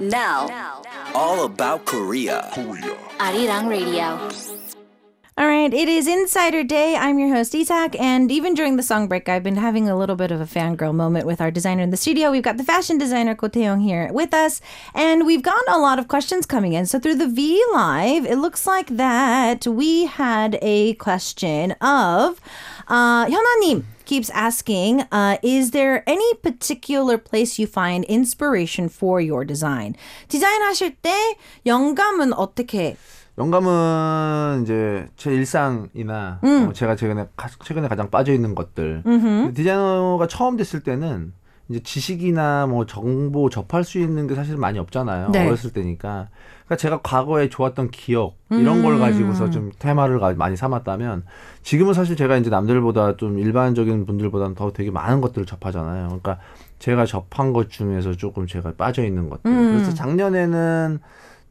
Now, 0.00 0.80
all 1.14 1.44
about 1.44 1.84
Korea. 1.84 2.48
Korea. 2.54 2.96
Arirang 3.18 3.68
Radio. 3.68 4.63
All 5.36 5.48
right, 5.48 5.74
it 5.74 5.88
is 5.88 6.06
Insider 6.06 6.62
Day. 6.62 6.94
I'm 6.94 7.18
your 7.18 7.34
host, 7.34 7.56
Isak, 7.56 7.98
and 7.98 8.30
even 8.30 8.54
during 8.54 8.76
the 8.76 8.84
song 8.84 9.08
break, 9.08 9.28
I've 9.28 9.42
been 9.42 9.56
having 9.56 9.88
a 9.88 9.98
little 9.98 10.14
bit 10.14 10.30
of 10.30 10.40
a 10.40 10.46
fangirl 10.46 10.94
moment 10.94 11.26
with 11.26 11.40
our 11.40 11.50
designer 11.50 11.82
in 11.82 11.90
the 11.90 11.96
studio. 11.96 12.30
We've 12.30 12.40
got 12.40 12.56
the 12.56 12.62
fashion 12.62 12.98
designer, 12.98 13.34
Ko 13.34 13.48
Tae-yong, 13.48 13.80
here 13.80 14.12
with 14.12 14.32
us, 14.32 14.60
and 14.94 15.26
we've 15.26 15.42
gotten 15.42 15.74
a 15.74 15.80
lot 15.80 15.98
of 15.98 16.06
questions 16.06 16.46
coming 16.46 16.74
in. 16.74 16.86
So 16.86 17.00
through 17.00 17.16
the 17.16 17.26
V 17.26 17.60
Live, 17.72 18.24
it 18.24 18.36
looks 18.36 18.64
like 18.64 18.96
that 18.96 19.66
we 19.66 20.04
had 20.04 20.56
a 20.62 20.94
question 20.94 21.72
of 21.80 22.40
uh, 22.86 23.26
keeps 24.04 24.30
asking 24.30 25.00
uh, 25.10 25.38
Is 25.42 25.72
there 25.72 26.08
any 26.08 26.34
particular 26.34 27.18
place 27.18 27.58
you 27.58 27.66
find 27.66 28.04
inspiration 28.04 28.88
for 28.88 29.20
your 29.20 29.44
design? 29.44 29.96
디자인하실 30.28 30.94
때 31.02 31.36
영감은 31.66 32.34
어떻게 32.34 32.96
영감은 33.36 34.62
이제 34.62 35.08
제 35.16 35.32
일상이나 35.34 36.40
음. 36.44 36.68
어, 36.68 36.72
제가 36.72 36.94
최근에 36.96 37.26
최근에 37.64 37.88
가장 37.88 38.10
빠져 38.10 38.32
있는 38.32 38.54
것들. 38.54 39.02
디자이너가 39.54 40.26
처음 40.28 40.56
됐을 40.56 40.82
때는 40.82 41.32
이제 41.68 41.80
지식이나 41.80 42.66
뭐 42.66 42.86
정보 42.86 43.48
접할 43.48 43.84
수 43.84 43.98
있는 43.98 44.26
게 44.26 44.34
사실 44.34 44.56
많이 44.56 44.78
없잖아요. 44.78 45.30
네. 45.30 45.46
어렸을 45.46 45.72
때니까. 45.72 46.28
그러니까 46.64 46.76
제가 46.76 47.00
과거에 47.02 47.48
좋았던 47.48 47.90
기억 47.90 48.36
이런 48.50 48.78
음. 48.78 48.82
걸 48.82 48.98
가지고서 48.98 49.50
좀 49.50 49.70
테마를 49.78 50.18
많이 50.36 50.56
삼았다면 50.56 51.24
지금은 51.62 51.92
사실 51.92 52.16
제가 52.16 52.36
이제 52.36 52.50
남들보다 52.50 53.16
좀 53.16 53.38
일반적인 53.38 54.06
분들보다는 54.06 54.54
더 54.54 54.72
되게 54.72 54.90
많은 54.90 55.20
것들을 55.20 55.46
접하잖아요. 55.46 56.06
그러니까 56.06 56.38
제가 56.78 57.06
접한 57.06 57.52
것 57.52 57.70
중에서 57.70 58.12
조금 58.12 58.46
제가 58.46 58.74
빠져 58.76 59.04
있는 59.04 59.28
것들. 59.28 59.50
음. 59.50 59.72
그래서 59.72 59.92
작년에는 59.94 61.00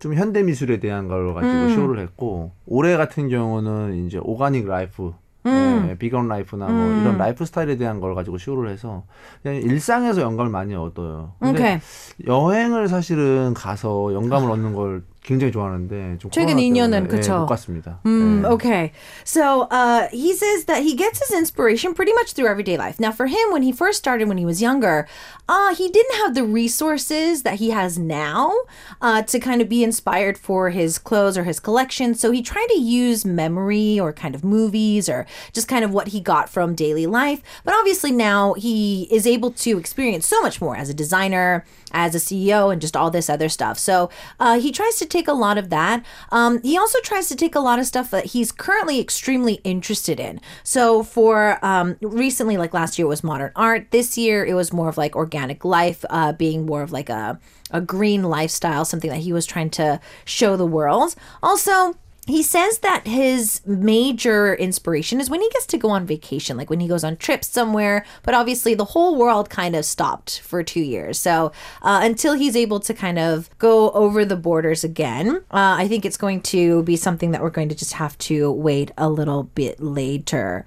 좀 0.03 0.15
현대 0.15 0.43
미술에 0.43 0.81
대한 0.81 1.07
걸 1.07 1.33
가지고 1.33 1.53
음. 1.53 1.75
쇼를 1.75 1.99
했고 1.99 2.51
올해 2.65 2.97
같은 2.97 3.29
경우는 3.29 4.05
이제 4.05 4.19
오가닉 4.21 4.67
라이프 4.67 5.13
음. 5.45 5.85
네, 5.87 5.97
비건 5.97 6.27
라이프나 6.27 6.67
뭐 6.67 6.75
음. 6.75 7.01
이런 7.01 7.17
라이프 7.17 7.45
스타일에 7.45 7.77
대한 7.77 8.01
걸 8.01 8.13
가지고 8.13 8.37
쇼를 8.37 8.69
해서 8.69 9.05
그냥 9.41 9.61
일상에서 9.61 10.21
영감을 10.21 10.51
많이 10.51 10.75
얻어요. 10.75 11.35
근데 11.39 11.57
okay. 11.57 11.81
여행을 12.27 12.89
사실은 12.89 13.53
가서 13.53 14.13
영감을 14.13 14.51
얻는 14.51 14.73
걸 14.75 15.03
굉장히 15.22 15.52
좋아하는데 15.52 16.16
좀 16.18 16.30
최근 16.30 16.56
2년은 16.56 17.08
그쵸? 17.08 17.40
못 17.40 17.46
갔습니다. 17.46 17.98
Mm, 18.06 18.46
Okay, 18.46 18.92
so 19.24 19.68
uh, 19.70 20.08
he 20.10 20.32
says 20.32 20.64
that 20.64 20.82
he 20.82 20.94
gets 20.96 21.18
his 21.20 21.36
inspiration 21.36 21.92
pretty 21.92 22.14
much 22.14 22.32
through 22.32 22.48
everyday 22.48 22.78
life. 22.78 22.98
Now, 22.98 23.12
for 23.12 23.26
him, 23.26 23.52
when 23.52 23.62
he 23.62 23.70
first 23.72 23.98
started 23.98 24.28
when 24.28 24.38
he 24.38 24.46
was 24.46 24.62
younger, 24.62 25.06
uh, 25.48 25.74
he 25.74 25.90
didn't 25.90 26.16
have 26.22 26.34
the 26.34 26.44
resources 26.44 27.42
that 27.42 27.56
he 27.60 27.70
has 27.70 27.98
now 27.98 28.54
uh, 29.02 29.20
to 29.22 29.38
kind 29.38 29.60
of 29.60 29.68
be 29.68 29.84
inspired 29.84 30.38
for 30.38 30.70
his 30.70 30.96
clothes 30.98 31.36
or 31.36 31.44
his 31.44 31.60
collection. 31.60 32.14
So 32.14 32.30
he 32.30 32.40
tried 32.40 32.68
to 32.68 32.80
use 32.80 33.26
memory 33.26 34.00
or 34.00 34.14
kind 34.14 34.34
of 34.34 34.44
movies 34.44 35.08
or 35.10 35.26
just 35.52 35.68
kind 35.68 35.84
of 35.84 35.92
what 35.92 36.08
he 36.08 36.20
got 36.20 36.48
from 36.48 36.74
daily 36.74 37.06
life. 37.06 37.42
But 37.64 37.74
obviously 37.74 38.12
now 38.12 38.54
he 38.54 39.06
is 39.10 39.26
able 39.26 39.50
to 39.66 39.78
experience 39.78 40.26
so 40.26 40.40
much 40.40 40.60
more 40.62 40.76
as 40.76 40.88
a 40.88 40.94
designer 40.94 41.66
as 41.92 42.14
a 42.14 42.18
CEO 42.18 42.70
and 42.70 42.80
just 42.80 42.96
all 42.96 43.10
this 43.10 43.30
other 43.30 43.48
stuff. 43.48 43.78
So 43.78 44.10
uh, 44.38 44.60
he 44.60 44.70
tries 44.72 44.96
to 44.96 45.06
take 45.13 45.27
a 45.27 45.33
lot 45.33 45.57
of 45.57 45.69
that. 45.69 46.03
Um, 46.31 46.61
he 46.63 46.77
also 46.77 46.99
tries 47.01 47.29
to 47.29 47.35
take 47.35 47.55
a 47.55 47.59
lot 47.59 47.79
of 47.79 47.85
stuff 47.85 48.11
that 48.11 48.25
he's 48.27 48.51
currently 48.51 48.99
extremely 48.99 49.55
interested 49.63 50.19
in. 50.19 50.41
So 50.63 51.03
for 51.03 51.63
um, 51.63 51.97
recently, 52.01 52.57
like 52.57 52.73
last 52.73 52.97
year 52.97 53.07
was 53.07 53.23
modern 53.23 53.51
art. 53.55 53.91
This 53.91 54.17
year 54.17 54.45
it 54.45 54.55
was 54.55 54.73
more 54.73 54.89
of 54.89 54.97
like 54.97 55.15
organic 55.15 55.63
life, 55.63 56.03
uh, 56.09 56.33
being 56.33 56.65
more 56.65 56.81
of 56.81 56.91
like 56.91 57.09
a 57.09 57.39
a 57.71 57.81
green 57.81 58.23
lifestyle, 58.23 58.85
something 58.85 59.09
that 59.09 59.21
he 59.21 59.33
was 59.33 59.45
trying 59.47 59.69
to 59.71 59.99
show 60.25 60.55
the 60.55 60.65
world. 60.65 61.15
Also, 61.41 61.95
he 62.28 62.42
says 62.42 62.80
that 62.80 63.06
his 63.06 63.62
major 63.66 64.54
inspiration 64.54 65.18
is 65.18 65.30
when 65.30 65.40
he 65.40 65.48
gets 65.48 65.64
to 65.64 65.78
go 65.78 65.88
on 65.88 66.04
vacation, 66.04 66.58
like 66.58 66.68
when 66.68 66.80
he 66.80 66.86
goes 66.86 67.02
on 67.02 67.16
trips 67.16 67.48
somewhere. 67.48 68.04
But 68.22 68.34
obviously, 68.34 68.74
the 68.74 68.84
whole 68.84 69.16
world 69.16 69.48
kind 69.48 69.74
of 69.74 69.86
stopped 69.86 70.40
for 70.40 70.62
two 70.62 70.82
years. 70.82 71.18
So 71.18 71.52
uh, 71.80 72.00
until 72.02 72.34
he's 72.34 72.54
able 72.54 72.80
to 72.80 72.92
kind 72.92 73.18
of 73.18 73.48
go 73.58 73.90
over 73.92 74.26
the 74.26 74.36
borders 74.36 74.84
again, 74.84 75.36
uh, 75.50 75.80
I 75.80 75.88
think 75.88 76.04
it's 76.04 76.18
going 76.18 76.42
to 76.52 76.82
be 76.82 76.96
something 76.96 77.30
that 77.30 77.40
we're 77.40 77.48
going 77.48 77.70
to 77.70 77.74
just 77.74 77.94
have 77.94 78.16
to 78.28 78.52
wait 78.52 78.92
a 78.98 79.08
little 79.08 79.44
bit 79.54 79.80
later. 79.80 80.66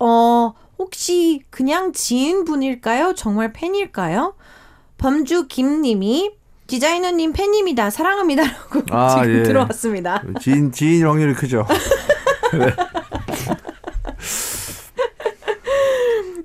어, 0.00 0.54
혹시 0.78 1.44
그냥 1.50 1.92
지인분일까요? 1.92 3.14
정말 3.14 3.52
팬일까요? 3.52 4.34
범주 4.98 5.46
김님이 5.48 6.32
디자이너님 6.71 7.33
팬입니다. 7.33 7.89
사랑합니다라고 7.89 8.83
아, 8.91 9.21
지금 9.21 9.39
예. 9.39 9.43
들어왔습니다. 9.43 10.23
지인 10.39 10.71
지인 10.71 11.05
확률이 11.05 11.33
크죠. 11.33 11.67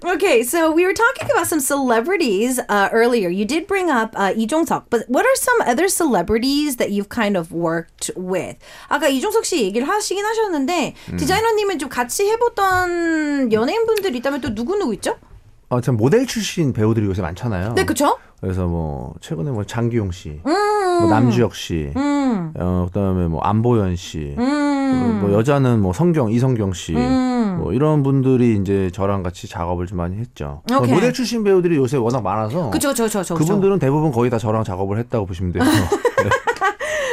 Okay, 0.05 0.43
so 0.43 0.73
we 0.73 0.83
were 0.83 0.95
talking 0.95 1.31
about 1.31 1.47
some 1.47 1.61
celebrities 1.61 2.59
uh, 2.69 2.89
earlier. 2.93 3.29
You 3.29 3.45
did 3.45 3.69
bring 3.69 3.89
up 3.89 4.17
uh, 4.19 4.33
Lee 4.35 4.47
Jong-suk, 4.47 4.91
but 4.91 5.05
what 5.09 5.25
are 5.25 5.37
some 5.37 5.61
other 5.63 5.87
celebrities 5.87 6.77
that 6.77 6.91
you've 6.91 7.09
kind 7.09 7.37
of 7.37 7.53
worked 7.53 8.11
with? 8.17 8.59
아까 8.89 9.07
이종석 9.07 9.45
씨 9.45 9.63
얘기를 9.63 9.87
하시긴 9.87 10.25
하셨는데 10.25 10.95
음. 11.13 11.17
디자이너님은 11.19 11.79
좀 11.79 11.89
같이 11.89 12.27
해봤던 12.27 13.53
연예인분들이 13.53 14.19
있다면 14.19 14.41
또 14.41 14.53
누구 14.55 14.77
누구 14.77 14.93
있죠? 14.95 15.19
어, 15.69 15.81
참 15.81 15.97
모델 15.97 16.27
출신 16.27 16.73
배우들이 16.73 17.07
요새 17.07 17.23
많잖아요. 17.23 17.75
네, 17.75 17.85
그렇죠. 17.85 18.19
그래서 18.41 18.67
뭐 18.67 19.15
최근에 19.21 19.51
뭐 19.51 19.65
장기용 19.65 20.11
씨, 20.13 20.41
음. 20.47 21.01
뭐 21.01 21.11
남주혁 21.11 21.55
씨, 21.55 21.93
어, 21.95 22.87
그다음에 22.93 23.29
뭐 23.29 23.41
안보현 23.41 23.97
씨, 23.97 24.35
음. 24.39 25.19
뭐 25.23 25.33
여자는 25.33 25.81
뭐 25.81 25.93
성경 25.93 26.31
이성경 26.31 26.73
씨, 26.73 26.93
뭐 26.93 27.73
이런 27.73 28.03
분들이 28.03 28.57
이제 28.57 28.91
저랑 28.93 29.23
같이 29.23 29.49
작업을 29.49 29.87
좀 29.87 29.99
많이 29.99 30.17
했죠. 30.17 30.63
어, 30.71 30.77
오케이. 30.77 30.93
모델 30.93 31.13
출신 31.13 31.45
배우들이 31.45 31.77
요새 31.77 31.97
워낙 31.97 32.23
많아서 32.23 32.71
저, 32.79 32.93
저, 32.93 33.09
저, 33.09 33.23
저. 33.23 33.35
그분들은 33.35 33.79
대부분 33.79 34.13
거의 34.13 34.31
다 34.31 34.39
저랑 34.39 34.65
작업을 34.65 34.99
했다고 34.99 35.27
보시면 35.27 35.53
돼요. 35.53 35.65
네. 36.23 36.31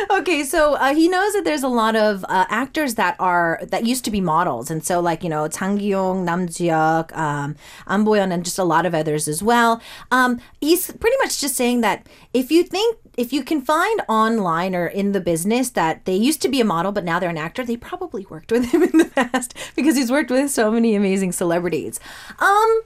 Okay, 0.09 0.43
so 0.43 0.73
uh, 0.75 0.93
he 0.93 1.07
knows 1.07 1.33
that 1.33 1.43
there's 1.45 1.63
a 1.63 1.67
lot 1.67 1.95
of 1.95 2.23
uh, 2.29 2.45
actors 2.49 2.95
that 2.95 3.15
are 3.19 3.59
that 3.63 3.85
used 3.85 4.03
to 4.05 4.11
be 4.11 4.21
models, 4.21 4.69
and 4.69 4.83
so 4.83 4.99
like 4.99 5.23
you 5.23 5.29
know 5.29 5.47
Jang 5.47 5.77
Ki-yong, 5.77 6.25
Nam 6.25 6.47
Joo-hyuk, 6.47 7.15
um, 7.15 7.55
Ahn 7.87 8.03
Bo-hyun, 8.03 8.33
and 8.33 8.43
just 8.43 8.59
a 8.59 8.63
lot 8.63 8.85
of 8.85 8.93
others 8.93 9.27
as 9.27 9.41
well. 9.41 9.81
Um, 10.11 10.41
he's 10.59 10.91
pretty 10.91 11.15
much 11.21 11.39
just 11.39 11.55
saying 11.55 11.81
that 11.81 12.07
if 12.33 12.51
you 12.51 12.63
think 12.63 12.97
if 13.17 13.31
you 13.31 13.43
can 13.43 13.61
find 13.61 14.01
online 14.09 14.75
or 14.75 14.87
in 14.87 15.11
the 15.11 15.21
business 15.21 15.69
that 15.71 16.05
they 16.05 16.15
used 16.15 16.41
to 16.41 16.49
be 16.49 16.59
a 16.59 16.65
model 16.65 16.91
but 16.91 17.03
now 17.03 17.19
they're 17.19 17.29
an 17.29 17.37
actor, 17.37 17.63
they 17.63 17.77
probably 17.77 18.25
worked 18.29 18.51
with 18.51 18.71
him 18.71 18.83
in 18.91 18.97
the 18.97 19.05
past 19.05 19.55
because 19.75 19.95
he's 19.95 20.11
worked 20.11 20.31
with 20.31 20.49
so 20.51 20.71
many 20.71 20.95
amazing 20.95 21.31
celebrities. 21.31 21.99
Um, 22.39 22.81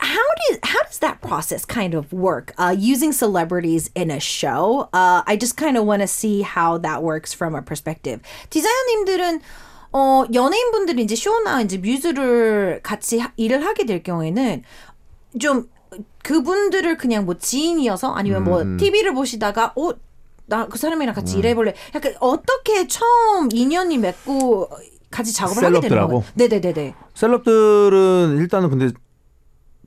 how 0.00 0.16
do 0.48 0.58
how 0.64 0.82
does 0.88 0.98
that 1.00 1.20
process 1.20 1.64
kind 1.64 1.94
of 1.94 2.12
work 2.12 2.52
uh, 2.58 2.74
using 2.76 3.12
celebrities 3.12 3.90
in 3.94 4.10
a 4.10 4.18
show? 4.20 4.88
Uh, 4.92 5.22
I 5.26 5.36
just 5.36 5.56
kind 5.56 5.76
of 5.76 5.84
want 5.86 6.00
to 6.02 6.08
see 6.08 6.42
how 6.42 6.78
that 6.78 7.02
works 7.02 7.32
from 7.34 7.54
a 7.54 7.62
perspective. 7.62 8.20
디자이너님들은 8.50 9.40
어, 9.92 10.24
연예인분들이 10.32 11.02
이제 11.02 11.14
쇼나 11.16 11.62
이제 11.62 11.76
뮤즈를 11.78 12.80
같이 12.82 13.18
하- 13.18 13.32
일을 13.36 13.64
하게 13.66 13.84
될 13.86 14.02
경우에는 14.02 14.62
좀 15.40 15.68
그분들을 16.22 16.96
그냥 16.96 17.24
뭐 17.24 17.34
지인이어서 17.38 18.12
아니면 18.14 18.44
뭐 18.44 18.62
TV를 18.78 19.14
보시다가 19.14 19.72
어 19.76 19.92
나 20.50 20.66
그 20.68 20.78
사람이랑 20.78 21.14
같이 21.14 21.38
일해볼래. 21.38 21.74
약간 21.94 22.12
어떻게 22.18 22.88
처음 22.88 23.48
인연이 23.52 23.98
맺고 23.98 24.68
같이 25.08 25.32
작업을 25.32 25.62
하게 25.62 25.80
되는 25.80 25.88
셀럽들하고? 25.88 26.08
거예요? 26.22 26.24
네네네네. 26.34 26.94
셀럽들은 27.14 28.36
일단은 28.38 28.68
근데 28.70 28.90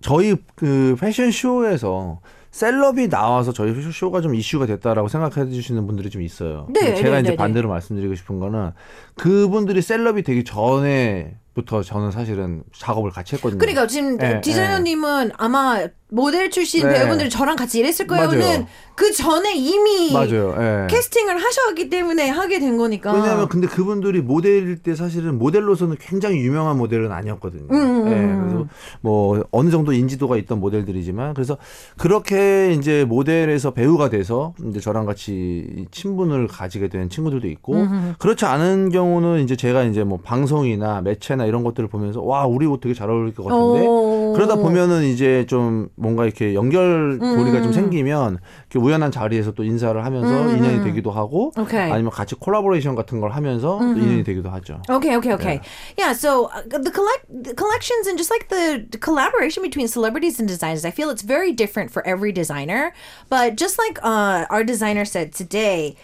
저희 0.03 0.35
그 0.55 0.95
패션 0.99 1.31
쇼에서 1.31 2.19
셀럽이 2.51 3.09
나와서 3.09 3.51
저희 3.51 3.73
쇼가 3.91 4.21
좀 4.21 4.35
이슈가 4.35 4.67
됐다라고 4.67 5.07
생각해 5.07 5.49
주시는 5.49 5.87
분들이 5.87 6.09
좀 6.11 6.21
있어요. 6.21 6.67
네, 6.69 6.93
제가 6.93 7.15
네, 7.15 7.21
이제 7.21 7.29
네, 7.31 7.35
반대로 7.35 7.69
말씀드리고 7.69 8.13
싶은 8.13 8.39
거는 8.39 8.71
그분들이 9.15 9.81
셀럽이 9.81 10.21
되기 10.21 10.43
전에 10.43 11.35
부터 11.53 11.83
저는 11.83 12.11
사실은 12.11 12.63
작업을 12.75 13.11
같이 13.11 13.35
했거든요. 13.35 13.59
그러니까 13.59 13.85
지금 13.87 14.17
예, 14.21 14.41
디자이너님은 14.41 15.31
아마 15.37 15.87
모델 16.09 16.49
출신 16.49 16.87
네. 16.87 16.93
배우분들이 16.93 17.29
저랑 17.29 17.55
같이 17.55 17.79
일했을 17.79 18.07
거예요는. 18.07 18.65
그 18.95 19.11
전에 19.11 19.55
이미 19.55 20.13
맞아요. 20.13 20.55
예. 20.59 20.87
캐스팅을 20.87 21.43
하셨기 21.43 21.89
때문에 21.89 22.29
하게 22.29 22.59
된 22.59 22.77
거니까. 22.77 23.11
왜냐하면 23.11 23.47
근데 23.47 23.67
그분들이 23.67 24.21
모델일 24.21 24.83
때 24.83 24.93
사실은 24.95 25.39
모델로서는 25.39 25.97
굉장히 25.99 26.37
유명한 26.37 26.77
모델은 26.77 27.11
아니었거든요. 27.11 27.67
음, 27.71 28.07
예, 28.07 28.49
그래서 28.49 28.67
뭐 29.01 29.43
어느 29.51 29.71
정도 29.71 29.93
인지도가 29.93 30.37
있던 30.37 30.59
모델들이지만 30.59 31.33
그래서 31.33 31.57
그렇게 31.97 32.73
이제 32.73 33.03
모델에서 33.05 33.71
배우가 33.71 34.09
돼서 34.09 34.53
이제 34.69 34.79
저랑 34.79 35.05
같이 35.05 35.87
친분을 35.89 36.47
가지게 36.47 36.89
된 36.89 37.09
친구들도 37.09 37.47
있고 37.47 37.73
음, 37.73 38.13
그렇지 38.19 38.45
않은 38.45 38.89
경우는 38.89 39.43
이제 39.43 39.55
제가 39.55 39.83
이제 39.83 40.03
뭐 40.03 40.19
방송이나 40.23 41.01
매체나 41.01 41.42
이런 41.45 41.63
것들을 41.63 41.89
보면서 41.89 42.21
와 42.21 42.45
우리 42.45 42.65
옷 42.65 42.81
되게 42.81 42.93
잘 42.93 43.09
어울릴 43.09 43.33
것 43.33 43.43
같은데 43.43 43.85
오. 43.87 44.33
그러다 44.33 44.55
보면은 44.55 45.03
이제 45.03 45.45
좀 45.47 45.89
뭔가 45.95 46.25
이렇게 46.25 46.53
연결 46.53 47.17
고리가 47.19 47.57
음. 47.59 47.63
좀 47.63 47.73
생기면 47.73 48.37
이렇게 48.69 48.85
우연한 48.85 49.11
자리에서 49.11 49.51
또 49.51 49.63
인사를 49.63 50.03
하면서 50.03 50.49
인연이 50.55 50.83
되기도 50.83 51.11
하고 51.11 51.51
오케이. 51.57 51.91
아니면 51.91 52.11
같이 52.11 52.35
콜라보레이션 52.35 52.95
같은 52.95 53.19
걸 53.19 53.31
하면서 53.31 53.79
또 53.79 53.99
인연이 53.99 54.23
되기도 54.23 54.49
하죠. 54.49 54.81
Okay, 54.89 55.15
okay, 55.17 55.33
okay. 55.33 55.61
Yeah, 55.97 56.13
so 56.13 56.45
uh, 56.45 56.61
the 56.67 56.91
collect 56.91 57.25
the 57.29 57.53
collections 57.53 58.07
and 58.07 58.17
just 58.17 58.31
like 58.31 58.49
the 58.49 58.85
collaboration 58.99 59.63
between 59.63 59.87
celebrities 59.87 60.39
and 60.39 60.47
designers, 60.47 60.85
I 60.85 60.91
feel 60.91 61.09
it's 61.09 61.23
very 61.23 61.51
different 61.51 61.91
for 61.91 62.05
every 62.07 62.31
designer. 62.31 62.93
But 63.29 63.55
just 63.55 63.77
like 63.77 63.99
uh, 64.03 64.45
our 64.49 64.63
designer 64.63 65.05
said 65.05 65.33
today, 65.33 65.95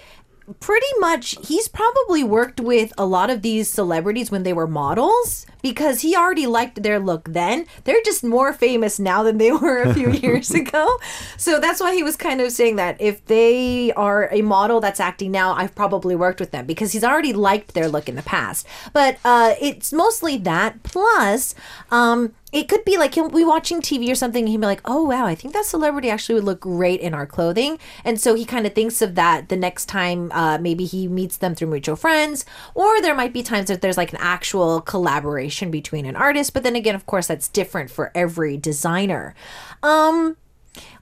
pretty 0.60 0.88
much 1.00 1.38
he's 1.48 1.68
probably 1.68 2.24
worked 2.24 2.60
with 2.60 2.94
a 2.98 3.06
lot 3.06 3.30
of 3.30 3.42
these 3.42 3.70
celebrities 3.70 4.32
when 4.32 4.44
they 4.44 4.54
were 4.54 4.68
models 4.68 5.46
because 5.62 6.02
he 6.02 6.16
already 6.16 6.48
liked 6.48 6.82
their 6.84 7.00
look 7.00 7.30
then. 7.34 7.66
They're 7.84 8.02
just 8.04 8.24
more 8.24 8.54
famous 8.54 9.00
now 9.00 9.24
than 9.24 9.38
they 9.38 9.52
were 9.64 9.82
a 9.82 9.94
few 9.94 10.12
years 10.24 10.52
ago. 10.52 10.98
So 11.38 11.60
that's 11.60 11.80
why 11.80 11.94
he 11.94 12.04
was 12.04 12.16
kind 12.16 12.42
of 12.42 12.52
saying 12.52 12.78
that 12.78 13.00
if 13.00 13.26
they 13.26 13.92
are 13.94 14.30
a 14.32 14.42
model 14.42 14.80
that's 14.80 15.00
acting 15.00 15.32
now, 15.32 15.54
I've 15.54 15.76
probably 15.76 16.16
worked 16.16 16.40
with 16.40 16.52
them 16.52 16.66
because 16.66 16.92
he's 16.92 17.04
already 17.04 17.34
liked 17.34 17.74
their 17.74 17.88
look 17.88 18.10
in 18.10 18.16
the 18.16 18.24
past. 18.24 18.66
But 18.94 19.20
uh, 19.24 19.56
it's 19.62 19.94
mostly 19.94 20.38
that. 20.38 20.84
Plus, 20.84 21.56
um, 21.92 22.34
it 22.52 22.68
could 22.68 22.84
be 22.84 22.98
like 22.98 23.14
he'll 23.14 23.30
be 23.30 23.46
watching 23.46 23.82
TV 23.82 24.10
or 24.12 24.16
something 24.16 24.42
and 24.42 24.50
he'll 24.50 24.60
be 24.60 24.66
like, 24.66 24.82
oh, 24.86 25.04
wow, 25.04 25.26
I 25.26 25.36
think 25.36 25.54
that 25.54 25.66
celebrity 25.66 26.10
actually 26.10 26.36
would 26.36 26.46
look 26.46 26.62
great 26.62 27.00
in 27.00 27.14
our 27.14 27.26
clothing. 27.26 27.78
And 28.04 28.20
so 28.20 28.34
he 28.34 28.44
kind 28.44 28.66
of 28.66 28.74
thinks 28.74 29.02
of 29.02 29.16
that 29.16 29.50
the 29.50 29.56
next 29.56 29.86
time 29.86 30.32
uh, 30.32 30.58
maybe 30.58 30.86
he 30.86 31.08
meets 31.08 31.38
them 31.38 31.54
through 31.54 31.70
mutual 31.70 31.96
friends. 31.96 32.46
Or 32.74 33.02
there 33.02 33.16
might 33.16 33.34
be 33.34 33.44
times 33.44 33.68
that 33.68 33.82
there's 33.82 33.98
like 33.98 34.14
an 34.14 34.20
actual 34.20 34.82
collaboration 34.82 35.70
between 35.70 36.06
an 36.06 36.16
artist. 36.16 36.54
But 36.54 36.64
then 36.64 36.76
again, 36.76 36.96
of 36.96 37.06
course, 37.06 37.28
that's 37.28 37.48
different 37.48 37.92
for 37.92 38.12
every 38.16 38.58
designer. 38.58 39.36
Um, 39.84 40.38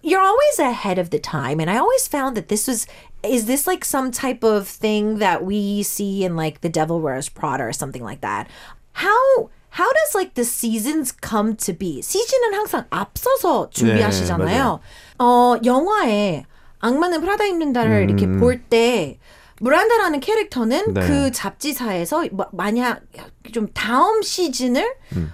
you're 0.01 0.21
always 0.21 0.60
ahead 0.60 0.97
of 0.97 1.10
the 1.10 1.19
time 1.19 1.60
and 1.60 1.69
i 1.69 1.77
always 1.77 2.07
found 2.07 2.38
that 2.38 2.47
this 2.47 2.67
was 2.67 2.88
is 3.23 3.45
this 3.45 3.67
like 3.67 3.83
some 3.83 4.12
type 4.12 4.43
of 4.43 4.67
thing 4.67 5.17
that 5.17 5.43
we 5.43 5.83
see 5.83 6.23
in 6.23 6.36
like 6.36 6.62
the 6.62 6.69
devil 6.69 7.01
wears 7.01 7.27
prada 7.27 7.63
or 7.63 7.73
something 7.73 8.03
like 8.03 8.21
that 8.21 8.49
how 8.93 9.49
how 9.73 9.88
does 9.93 10.15
like 10.15 10.34
the 10.34 10.45
seasons 10.45 11.13
come 11.27 11.56
to 11.56 11.73
be 11.77 12.01
시즌은 12.01 12.53
항상 12.53 12.86
앞서서 12.89 13.69
준비하시잖아요 13.71 14.80
어 15.19 15.56
영화에 15.63 16.45
악마는 16.80 17.21
프라다 17.21 17.45
입는다를 17.45 18.03
이렇게 18.10 18.27
볼 18.27 18.62
때 18.69 19.17
무란다라는 19.60 20.19
캐릭터는 20.19 20.93
네. 20.93 21.01
그 21.01 21.32
잡지사에서 21.32 22.25
뭐- 22.32 22.45
만약 22.51 23.01
좀 23.51 23.67
다음 23.73 24.21
시즌을 24.21 24.88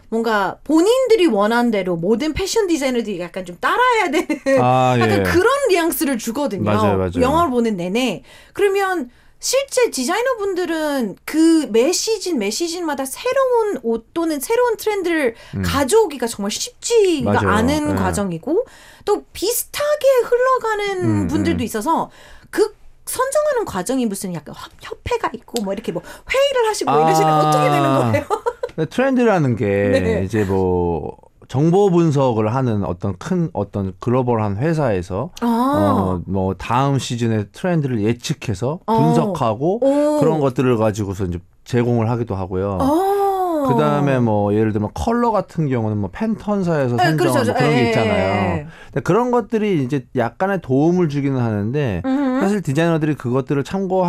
뭔가 0.08 0.60
본인들이 0.63 1.28
원한 1.28 1.72
대로 1.72 1.98
모든 1.98 2.32
패션 2.34 2.67
디자이너들이 2.67 3.19
약간 3.19 3.43
좀 3.43 3.58
따라야 3.60 4.12
되는 4.12 4.62
아, 4.62 4.96
약간 5.00 5.19
예. 5.19 5.24
그런 5.24 5.52
뉘앙스를 5.67 6.17
주거든요. 6.17 6.63
맞아요, 6.63 6.98
맞아요. 6.98 7.12
영화를 7.19 7.52
보는 7.52 7.76
내내. 7.76 8.24
그러면 8.54 9.10
실제 9.44 9.92
디자이너분들은 9.92 11.18
그 11.26 11.68
매 11.70 11.92
시즌 11.92 12.38
매 12.40 12.50
시즌마다 12.50 13.04
새로운 13.04 13.78
옷 13.84 14.14
또는 14.14 14.40
새로운 14.40 14.78
트렌드를 14.78 15.36
가져오기가 15.66 16.28
정말 16.28 16.50
쉽지가 16.52 17.32
음. 17.32 17.34
맞아요. 17.34 17.50
않은 17.50 17.92
예. 17.92 17.96
과정이고 17.96 18.66
또 19.04 19.24
비슷하게 19.34 20.08
흘러가는 20.24 21.04
음, 21.04 21.28
분들도 21.28 21.62
있어서 21.66 22.10
그 22.52 22.74
선정하는 23.06 23.66
과정이 23.66 24.06
무슨 24.06 24.34
약간 24.34 24.56
협- 24.56 24.72
협회가 24.82 25.30
있고 25.34 25.62
뭐 25.62 25.74
이렇게 25.74 25.92
뭐 25.92 26.02
회의를 26.32 26.70
하시고 26.70 26.90
뭐 26.92 27.02
이러시는 27.04 27.28
아. 27.28 27.50
어떻게 27.50 27.70
되는 27.70 28.28
거예요? 28.28 28.86
트렌드라는 28.90 29.56
게 29.58 29.66
네. 30.00 30.24
이제 30.24 30.46
뭐 30.46 31.18
정보 31.54 31.92
분석을 31.92 32.56
하는 32.56 32.84
어떤 32.84 33.16
큰 33.20 33.52
어떤 33.54 33.94
글로벌한 34.00 34.58
회사에서 34.58 35.30
아. 35.42 36.20
어뭐 36.28 36.56
다음 36.56 36.98
시즌의 36.98 37.50
트렌드를 37.52 38.02
예측해서 38.02 38.80
어. 38.88 38.98
분석하고 38.98 39.86
오. 39.86 40.20
그런 40.20 40.39
것들을 40.39 40.76
가지고서 40.78 41.26
이제 41.26 41.38
제공을 41.63 42.10
하기도 42.10 42.34
하고요. 42.34 42.80
어. 42.82 43.68
그 43.68 43.76
다음에 43.78 44.18
뭐 44.18 44.56
예를 44.56 44.74
들면 44.74 44.89
컬러 44.96 45.30
같은 45.30 45.70
경우는 45.70 46.00
뭐 46.00 46.10
팬턴사에서 46.12 46.96
네, 46.96 47.04
선정한 47.04 47.18
그렇죠. 47.18 47.52
뭐 47.52 47.54
그런 47.54 47.72
예, 47.72 47.76
게 47.76 47.84
예, 47.84 47.89
있잖아요. 47.89 48.34
예. 48.34 48.68
근데 48.88 49.02
그런 49.02 49.30
것들이 49.30 49.84
이제 49.84 50.08
약간의 50.16 50.60
도움을 50.62 51.08
주기는 51.08 51.39
하는데 51.39 52.02
사실 52.42 52.63
디자이너들이 52.63 53.13
그것들을 53.13 53.63
참고 53.63 54.04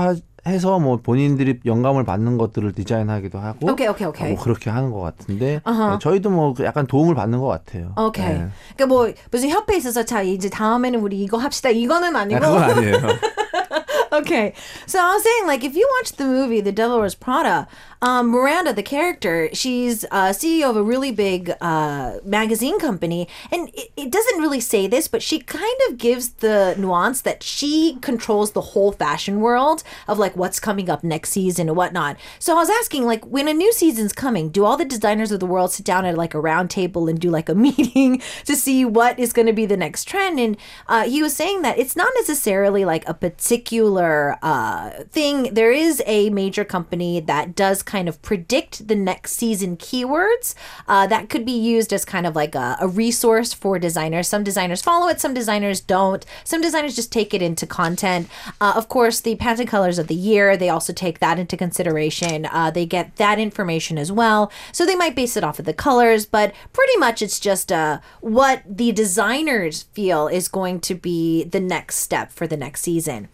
해서 0.46 0.78
뭐 0.78 0.98
본인들이 0.98 1.60
영감을 1.64 2.04
받는 2.04 2.36
것들을 2.38 2.72
디자인하기도 2.72 3.38
하고 3.38 3.70
오케이, 3.70 3.88
오케이, 3.88 4.06
오케이. 4.06 4.32
뭐 4.32 4.42
그렇게 4.42 4.70
하는 4.70 4.90
것 4.90 5.00
같은데. 5.00 5.60
네, 5.64 5.98
저희도 6.00 6.30
뭐 6.30 6.54
약간 6.60 6.86
도움을 6.86 7.14
받는 7.14 7.40
것 7.40 7.46
같아요. 7.46 7.92
오케이. 7.96 8.26
네. 8.26 8.48
그러니까 8.76 8.86
뭐 8.86 9.10
무슨 9.30 9.48
협회에 9.48 9.76
있어서 9.78 10.04
자 10.04 10.22
이제 10.22 10.50
다음에는 10.50 11.00
우리 11.00 11.22
이거 11.22 11.38
합시다. 11.38 11.70
이거는 11.70 12.14
아, 12.14 12.20
아니고. 12.20 12.40
그건 12.40 12.62
아니에요. 12.62 12.94
okay. 14.12 14.52
So 14.86 15.00
I 15.00 15.14
was 15.14 15.22
saying, 15.22 15.46
like, 15.46 15.64
if 15.64 15.74
you 15.74 15.88
watch 15.98 16.16
the 16.16 16.24
movie 16.24 16.60
The 16.60 16.72
Devil 16.72 16.98
Wears 16.98 17.14
Prada, 17.14 17.66
um, 18.04 18.28
Miranda, 18.28 18.74
the 18.74 18.82
character, 18.82 19.48
she's 19.54 20.04
uh, 20.10 20.28
CEO 20.28 20.68
of 20.68 20.76
a 20.76 20.82
really 20.82 21.10
big 21.10 21.54
uh, 21.62 22.18
magazine 22.22 22.78
company, 22.78 23.26
and 23.50 23.70
it, 23.70 23.92
it 23.96 24.10
doesn't 24.12 24.40
really 24.40 24.60
say 24.60 24.86
this, 24.86 25.08
but 25.08 25.22
she 25.22 25.38
kind 25.38 25.80
of 25.88 25.96
gives 25.96 26.34
the 26.34 26.74
nuance 26.76 27.22
that 27.22 27.42
she 27.42 27.96
controls 28.02 28.52
the 28.52 28.60
whole 28.60 28.92
fashion 28.92 29.40
world 29.40 29.82
of 30.06 30.18
like 30.18 30.36
what's 30.36 30.60
coming 30.60 30.90
up 30.90 31.02
next 31.02 31.30
season 31.30 31.66
and 31.66 31.78
whatnot. 31.78 32.18
So 32.38 32.52
I 32.52 32.56
was 32.56 32.68
asking, 32.68 33.06
like, 33.06 33.24
when 33.24 33.48
a 33.48 33.54
new 33.54 33.72
season's 33.72 34.12
coming, 34.12 34.50
do 34.50 34.66
all 34.66 34.76
the 34.76 34.84
designers 34.84 35.32
of 35.32 35.40
the 35.40 35.46
world 35.46 35.72
sit 35.72 35.86
down 35.86 36.04
at 36.04 36.14
like 36.14 36.34
a 36.34 36.40
round 36.40 36.68
table 36.68 37.08
and 37.08 37.18
do 37.18 37.30
like 37.30 37.48
a 37.48 37.54
meeting 37.64 38.20
to 38.44 38.54
see 38.54 38.84
what 38.84 39.18
is 39.18 39.32
going 39.32 39.46
to 39.46 39.54
be 39.54 39.64
the 39.64 39.78
next 39.78 40.04
trend? 40.04 40.38
And 40.38 40.58
uh, 40.88 41.08
he 41.08 41.22
was 41.22 41.34
saying 41.34 41.62
that 41.62 41.78
it's 41.78 41.96
not 41.96 42.12
necessarily 42.16 42.84
like 42.84 43.08
a 43.08 43.14
particular 43.14 44.36
uh, 44.42 44.90
thing. 45.10 45.54
There 45.54 45.72
is 45.72 46.02
a 46.04 46.28
major 46.28 46.66
company 46.66 47.20
that 47.20 47.56
does 47.56 47.82
kind 47.82 47.93
of 48.08 48.20
predict 48.22 48.88
the 48.88 48.94
next 48.94 49.32
season 49.32 49.76
keywords 49.76 50.54
uh, 50.88 51.06
that 51.06 51.28
could 51.28 51.44
be 51.44 51.52
used 51.52 51.92
as 51.92 52.04
kind 52.04 52.26
of 52.26 52.34
like 52.34 52.54
a, 52.54 52.76
a 52.80 52.88
resource 52.88 53.52
for 53.52 53.78
designers. 53.78 54.28
Some 54.28 54.44
designers 54.44 54.82
follow 54.82 55.08
it, 55.08 55.20
some 55.20 55.34
designers 55.34 55.80
don't. 55.80 56.24
Some 56.44 56.60
designers 56.60 56.96
just 56.96 57.12
take 57.12 57.32
it 57.32 57.42
into 57.42 57.66
content. 57.66 58.28
Uh, 58.60 58.72
of 58.76 58.88
course, 58.88 59.20
the 59.20 59.36
Pantone 59.36 59.68
colors 59.68 59.98
of 59.98 60.08
the 60.08 60.14
year, 60.14 60.56
they 60.56 60.68
also 60.68 60.92
take 60.92 61.18
that 61.18 61.38
into 61.38 61.56
consideration. 61.56 62.46
Uh, 62.46 62.70
they 62.70 62.86
get 62.86 63.16
that 63.16 63.38
information 63.38 63.98
as 63.98 64.10
well. 64.10 64.50
So 64.72 64.84
they 64.84 64.96
might 64.96 65.16
base 65.16 65.36
it 65.36 65.44
off 65.44 65.58
of 65.58 65.64
the 65.64 65.74
colors, 65.74 66.26
but 66.26 66.52
pretty 66.72 66.96
much 66.96 67.22
it's 67.22 67.40
just 67.40 67.70
uh, 67.70 68.00
what 68.20 68.62
the 68.66 68.92
designers 68.92 69.84
feel 69.94 70.28
is 70.28 70.48
going 70.48 70.80
to 70.80 70.94
be 70.94 71.44
the 71.44 71.60
next 71.60 71.96
step 71.96 72.32
for 72.32 72.46
the 72.46 72.56
next 72.56 72.82
season. 72.82 73.28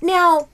Now, 0.00 0.48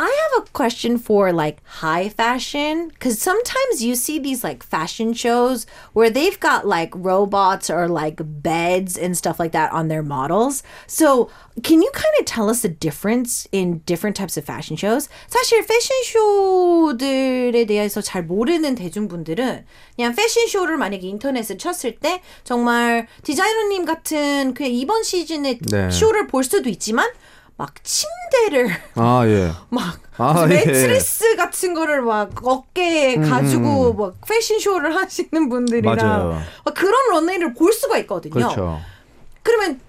I 0.00 0.28
have 0.32 0.44
a 0.44 0.50
question 0.52 0.96
for 0.96 1.30
like 1.30 1.60
high 1.84 2.08
fashion 2.08 2.88
because 2.88 3.20
sometimes 3.20 3.84
you 3.84 3.94
see 3.94 4.18
these 4.18 4.42
like 4.42 4.62
fashion 4.62 5.12
shows 5.12 5.66
where 5.92 6.08
they've 6.08 6.40
got 6.40 6.66
like 6.66 6.90
robots 6.96 7.68
or 7.68 7.86
like 7.86 8.18
beds 8.24 8.96
and 8.96 9.14
stuff 9.14 9.38
like 9.38 9.52
that 9.52 9.70
on 9.72 9.88
their 9.88 10.02
models. 10.02 10.62
So, 10.86 11.28
can 11.62 11.82
you 11.82 11.90
kind 11.92 12.14
of 12.18 12.24
tell 12.24 12.48
us 12.48 12.62
the 12.62 12.70
difference 12.70 13.46
in 13.52 13.82
different 13.84 14.16
types 14.16 14.38
of 14.38 14.44
fashion 14.46 14.78
shows? 14.78 15.10
사실 15.28 15.66
패션 15.66 16.02
쇼들에 16.02 17.66
대해서 17.66 18.00
잘 18.00 18.22
모르는 18.22 18.76
대중분들은 18.76 19.66
그냥 19.96 20.14
패션 20.14 20.46
쇼를 20.46 20.78
만약에 20.78 21.06
인터넷에 21.06 21.58
쳤을 21.58 21.96
때 21.96 22.22
정말 22.44 23.06
디자이너님 23.22 23.84
같은 23.84 24.54
그냥 24.54 24.72
이번 24.72 25.02
시즌의 25.02 25.58
네. 25.58 25.90
쇼를 25.90 26.26
볼 26.26 26.42
수도 26.42 26.70
있지만 26.70 27.06
막 27.57 27.73
침대를 27.83 28.69
아 28.95 29.23
예. 29.25 29.51
막 29.69 29.99
아, 30.17 30.45
예. 30.49 30.55
매트리스 30.55 31.35
같은 31.35 31.73
거를 31.73 32.01
막 32.01 32.31
어깨에 32.45 33.17
가지고 33.17 33.93
막 33.93 34.15
패션 34.27 34.59
쇼를 34.59 34.95
하시는 34.95 35.49
분들이랑 35.49 36.43
그런 36.73 37.09
런웨이를 37.11 37.53
볼 37.53 37.71
수가 37.73 37.97
있거든요. 37.99 38.33
그렇죠. 38.33 38.79
그러면 39.43 39.79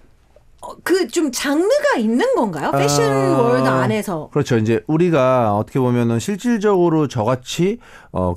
그좀 0.83 1.31
장르가 1.31 1.97
있는 1.99 2.35
건가요? 2.35 2.73
패션 2.73 3.13
아, 3.13 3.39
월드 3.41 3.69
안에서. 3.69 4.31
그렇죠. 4.33 4.57
이제 4.59 4.83
우리가 4.87 5.55
어떻게 5.55 5.79
보면은 5.79 6.19
실질적으로 6.19 7.07
저같이 7.09 7.79
어 8.13 8.35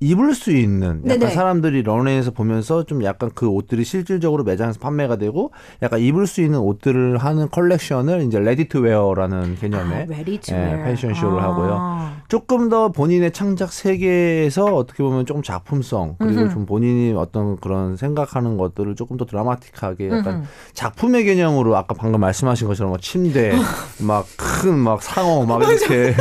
입을 0.00 0.34
수 0.34 0.50
있는 0.50 1.02
약간 1.04 1.18
네네. 1.20 1.34
사람들이 1.34 1.82
런웨이에서 1.82 2.30
보면서 2.30 2.84
좀 2.84 3.04
약간 3.04 3.30
그 3.34 3.46
옷들이 3.46 3.84
실질적으로 3.84 4.44
매장에서 4.44 4.80
판매가 4.80 5.16
되고 5.16 5.52
약간 5.82 6.00
입을 6.00 6.26
수 6.26 6.40
있는 6.40 6.58
옷들을 6.58 7.18
하는 7.18 7.50
컬렉션을 7.50 8.22
이제 8.22 8.40
레디 8.40 8.66
투 8.66 8.80
웨어라는 8.80 9.56
개념의 9.60 9.98
아, 9.98 10.04
ready 10.08 10.38
to 10.38 10.56
예, 10.56 10.60
wear. 10.60 10.84
패션 10.84 11.12
쇼를 11.12 11.38
아. 11.38 11.50
하고요. 11.50 12.10
조금 12.28 12.70
더 12.70 12.88
본인의 12.90 13.32
창작 13.32 13.72
세계에서 13.72 14.64
어떻게 14.74 15.02
보면 15.02 15.26
조금 15.26 15.42
작품성 15.42 16.16
그리고 16.18 16.48
좀 16.48 16.64
본인이 16.64 17.12
어떤 17.14 17.58
그런 17.58 17.96
생각하는 17.96 18.56
것들을 18.56 18.94
조금 18.96 19.18
더 19.18 19.26
드라마틱하게 19.26 20.08
약간 20.10 20.44
작품의 20.72 21.24
개념으로 21.24 21.76
아까 21.76 21.94
방금 21.94 22.20
말씀하신 22.20 22.68
것처럼 22.68 22.92
막 22.92 23.02
침대 23.02 23.52
막 24.00 24.26
큰막 24.38 25.02
상어 25.02 25.44
막 25.44 25.62
이렇게 25.62 26.14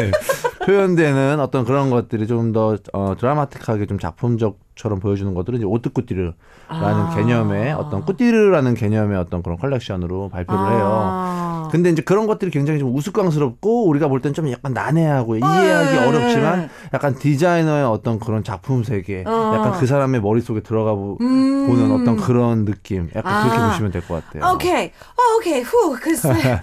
표현되는 0.66 1.40
어떤 1.40 1.66
그런 1.66 1.90
것들이 1.90 2.28
좀 2.28 2.52
더 2.54 2.78
어, 2.94 3.16
드라마틱하게 3.18 3.86
좀 3.86 4.00
작품적 4.00 4.58
처럼 4.80 5.00
보여주는 5.02 5.34
것들은 5.34 5.58
이제 5.60 5.66
오뜨꾸띠르라는 5.66 6.34
아. 6.70 7.14
개념의 7.16 7.74
어떤 7.74 8.06
꾸띠르라는 8.06 8.76
개념의 8.76 9.18
어떤 9.18 9.44
그런 9.44 9.58
컬렉션으로 9.58 10.30
발표를 10.30 10.72
해요. 10.72 10.90
아. 11.04 11.68
근데 11.70 11.90
이제 11.90 12.02
그런 12.02 12.26
것들이 12.28 12.50
굉장히 12.50 12.80
좀 12.80 12.96
우스꽝스럽고 12.96 13.88
우리가 13.90 14.08
볼 14.08 14.22
땐 14.22 14.34
좀 14.34 14.50
약간 14.52 14.74
난해하고 14.74 15.36
이해하기 15.38 15.92
네. 15.98 16.06
어렵지만 16.08 16.70
약간 16.94 17.16
디자이너의 17.18 17.84
어떤 17.86 18.20
그런 18.20 18.44
작품 18.44 18.84
세계, 18.84 19.24
어. 19.28 19.54
약간 19.56 19.74
그 19.80 19.86
사람의 19.86 20.22
머릿속에 20.22 20.62
들어가 20.62 20.94
보, 20.94 21.18
는 21.20 21.92
어떤 21.92 22.16
그런 22.18 22.64
느낌, 22.66 23.10
약간 23.16 23.44
그렇게 23.44 23.60
음. 23.60 23.64
아. 23.64 23.70
보시면 23.72 23.92
될 23.92 24.02
것 24.02 24.24
같아요. 24.24 24.54
Okay. 24.56 24.92
Oh, 25.20 25.40
okay. 25.42 25.64
Whew. 25.64 25.96
Because 25.96 26.24
yeah, 26.26 26.62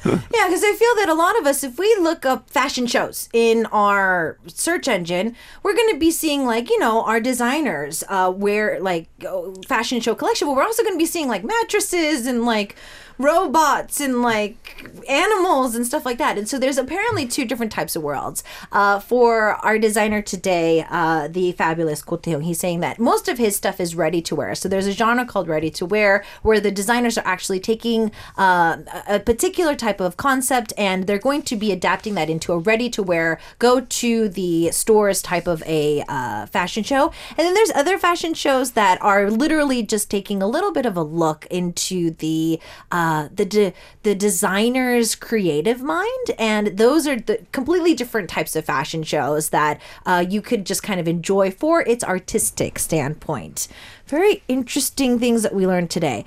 because 0.48 0.64
I 0.64 0.72
feel 0.74 0.94
that 0.96 1.08
a 1.08 1.14
lot 1.14 1.38
of 1.38 1.46
us, 1.46 1.62
if 1.64 1.78
we 1.78 1.94
look 2.00 2.24
up 2.24 2.48
fashion 2.50 2.86
shows 2.86 3.28
in 3.32 3.66
our 3.72 4.38
search 4.46 4.88
engine, 4.88 5.34
we're 5.62 5.74
going 5.76 5.92
to 5.92 5.98
be 5.98 6.10
seeing 6.10 6.44
like 6.46 6.70
you 6.70 6.78
know 6.78 7.02
our 7.02 7.20
designers 7.20 8.02
uh, 8.08 8.32
wear 8.34 8.80
like 8.80 9.08
oh, 9.26 9.54
fashion 9.66 10.00
show 10.00 10.14
collection, 10.14 10.48
but 10.48 10.54
we're 10.56 10.62
also 10.62 10.82
going 10.82 10.94
to 10.94 10.98
be 10.98 11.06
seeing 11.06 11.28
like 11.28 11.44
mattresses 11.44 12.26
and 12.26 12.44
like 12.44 12.76
robots 13.18 14.00
and 14.00 14.22
like 14.22 14.90
animals 15.08 15.74
and 15.74 15.86
stuff 15.86 16.04
like 16.04 16.18
that. 16.18 16.36
And 16.36 16.48
so 16.48 16.58
there's 16.58 16.78
apparently 16.78 17.26
two 17.26 17.44
different 17.44 17.72
types 17.72 17.96
of 17.96 18.02
worlds. 18.02 18.44
Uh, 18.72 19.00
for 19.00 19.54
our 19.64 19.78
designer 19.78 20.22
today, 20.22 20.84
uh, 20.90 21.28
the 21.28 21.52
fabulous 21.52 22.02
Ko 22.02 22.16
Tae-yong, 22.16 22.42
he's 22.42 22.60
saying 22.60 22.80
that 22.80 22.98
most 22.98 23.28
of 23.28 23.38
his 23.38 23.56
stuff 23.56 23.80
is 23.80 23.94
ready 23.94 24.20
to 24.22 24.34
wear. 24.34 24.54
So 24.54 24.68
there's 24.68 24.86
a 24.86 24.92
genre 24.92 25.24
called 25.24 25.48
ready 25.48 25.70
to 25.70 25.86
wear 25.86 26.24
where 26.42 26.60
the 26.60 26.70
designers 26.70 27.16
are 27.16 27.26
actually 27.26 27.60
taking 27.60 28.12
uh, 28.36 28.78
a 29.08 29.20
particular 29.20 29.74
type 29.74 30.00
of 30.00 30.16
concept 30.16 30.72
and 30.76 31.06
they're 31.06 31.18
going 31.18 31.42
to 31.42 31.56
be 31.56 31.72
adapting 31.72 32.14
that 32.14 32.28
into 32.28 32.52
a 32.52 32.58
ready 32.58 32.90
to 32.90 33.02
wear, 33.02 33.38
go 33.58 33.80
to 33.80 34.28
the 34.28 34.70
stores 34.70 35.22
type 35.22 35.46
of 35.46 35.62
a 35.66 36.04
uh, 36.08 36.46
fashion 36.46 36.82
show. 36.82 37.12
And 37.30 37.38
then 37.38 37.54
there's 37.54 37.70
other 37.72 37.98
fashion 37.98 38.34
shows 38.34 38.72
that 38.72 39.00
are 39.02 39.30
literally 39.30 39.82
just 39.82 40.10
taking 40.10 40.42
a 40.42 40.46
little 40.46 40.72
bit 40.72 40.86
of 40.86 40.96
a 40.96 41.02
look 41.02 41.46
into 41.46 42.10
the 42.10 42.60
uh, 43.06 43.28
the 43.32 43.44
de- 43.44 43.72
the 44.02 44.14
designer's 44.14 45.14
creative 45.14 45.80
mind, 45.80 46.26
and 46.38 46.64
those 46.76 47.06
are 47.06 47.18
the 47.28 47.38
completely 47.52 47.94
different 47.94 48.28
types 48.28 48.56
of 48.56 48.64
fashion 48.64 49.02
shows 49.04 49.50
that 49.50 49.80
uh, 50.06 50.24
you 50.28 50.42
could 50.42 50.66
just 50.66 50.82
kind 50.82 50.98
of 50.98 51.06
enjoy 51.06 51.50
for 51.62 51.82
its 51.82 52.02
artistic 52.02 52.80
standpoint. 52.80 53.68
Very 54.06 54.42
interesting 54.48 55.20
things 55.20 55.42
that 55.44 55.54
we 55.54 55.66
learned 55.66 55.90
today. 55.90 56.24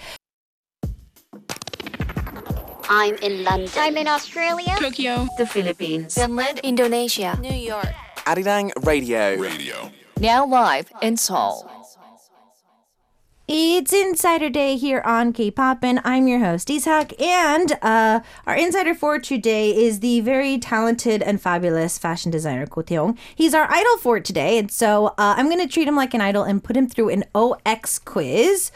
I'm 2.89 3.15
in 3.15 3.43
London. 3.43 3.69
I'm 3.75 3.97
in 3.97 4.07
Australia. 4.07 4.75
Tokyo. 4.79 5.27
the 5.37 5.45
Philippines. 5.45 6.15
Finland. 6.15 6.59
Indonesia. 6.63 7.37
New 7.41 7.59
York. 7.73 7.93
Arirang 8.25 8.71
Radio. 8.85 9.35
Radio. 9.35 9.91
Now 10.19 10.45
live 10.45 10.91
in 11.01 11.17
Seoul. 11.17 11.78
It's 13.48 13.92
Insider 13.92 14.48
Day 14.48 14.76
here 14.76 15.02
on 15.04 15.34
K-pop, 15.34 15.84
and 15.84 16.00
I'm 16.02 16.26
your 16.26 16.38
host 16.38 16.68
Ishak. 16.68 17.20
And 17.20 17.76
uh, 17.82 18.20
our 18.46 18.56
insider 18.56 18.94
for 18.94 19.18
today 19.18 19.68
is 19.68 20.00
the 20.00 20.20
very 20.20 20.56
talented 20.56 21.22
and 21.22 21.38
fabulous 21.38 21.98
fashion 21.98 22.30
designer 22.30 22.66
Ko 22.66 22.80
Tae-hong. 22.80 23.18
He's 23.34 23.52
our 23.52 23.70
idol 23.70 23.98
for 23.98 24.18
today, 24.18 24.56
and 24.56 24.70
so 24.70 25.08
uh, 25.18 25.34
I'm 25.37 25.50
going 25.50 25.60
to 25.60 25.68
treat 25.68 25.87
him 25.87 25.94
like 25.94 26.14
an 26.14 26.22
idol 26.22 26.42
and 26.42 26.64
put 26.64 26.74
him 26.74 26.88
through 26.88 27.10
an 27.10 27.24
OX 27.34 27.98
quiz. 27.98 28.72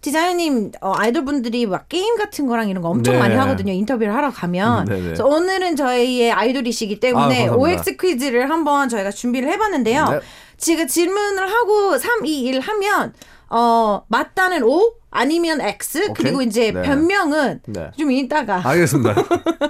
디자이너님, 0.00 0.72
어, 0.80 0.94
아이돌분들이 0.96 1.66
막 1.66 1.88
게임 1.88 2.16
같은 2.16 2.46
거랑 2.46 2.70
이런 2.70 2.82
거 2.82 2.88
엄청 2.88 3.14
네. 3.14 3.20
많이 3.20 3.34
하거든요. 3.34 3.72
인터뷰를 3.72 4.14
하러 4.14 4.30
가면. 4.30 4.86
네네. 4.86 5.02
그래서 5.02 5.26
오늘은 5.26 5.76
저희의 5.76 6.30
아이돌이시기 6.32 7.00
때문에 7.00 7.48
아, 7.48 7.50
감사합니다. 7.50 7.56
OX 7.56 7.96
퀴즈를 7.96 8.48
한번 8.48 8.88
저희가 8.88 9.10
준비를 9.10 9.50
해봤는데요. 9.50 10.08
네. 10.08 10.20
지금 10.56 10.86
질문을 10.86 11.50
하고 11.50 11.98
3, 11.98 12.24
2, 12.24 12.40
1 12.42 12.60
하면 12.60 13.12
어 13.55 14.03
맞다는 14.07 14.63
O 14.63 14.93
아니면 15.11 15.61
X 15.61 16.11
그리고 16.15 16.41
이제 16.41 16.71
네. 16.71 16.81
변명은 16.81 17.61
네. 17.67 17.91
좀 17.97 18.11
이따가 18.11 18.67
알겠습니다. 18.67 19.13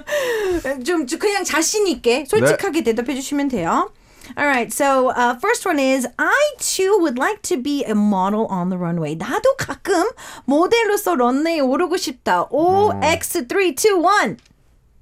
좀 0.86 1.06
그냥 1.18 1.44
자신 1.44 1.86
있게 1.86 2.24
솔직하게 2.24 2.82
대답해 2.82 3.14
주시면 3.14 3.48
돼요. 3.48 3.90
All 4.38 4.46
right, 4.46 4.72
so 4.72 5.10
uh, 5.10 5.38
first 5.38 5.66
one 5.66 5.78
is 5.78 6.08
I 6.18 6.54
too 6.58 6.96
would 6.98 7.18
like 7.18 7.42
to 7.42 7.60
be 7.60 7.84
a 7.84 7.94
model 7.94 8.46
on 8.48 8.70
the 8.70 8.78
runway. 8.78 9.14
나도 9.14 9.56
가끔 9.58 10.08
모델로서 10.46 11.14
런웨이에 11.14 11.60
오르고 11.60 11.98
싶다. 11.98 12.46
O 12.50 12.90
X 13.02 13.46
3 13.46 13.60
2 13.60 14.00
1 14.24 14.36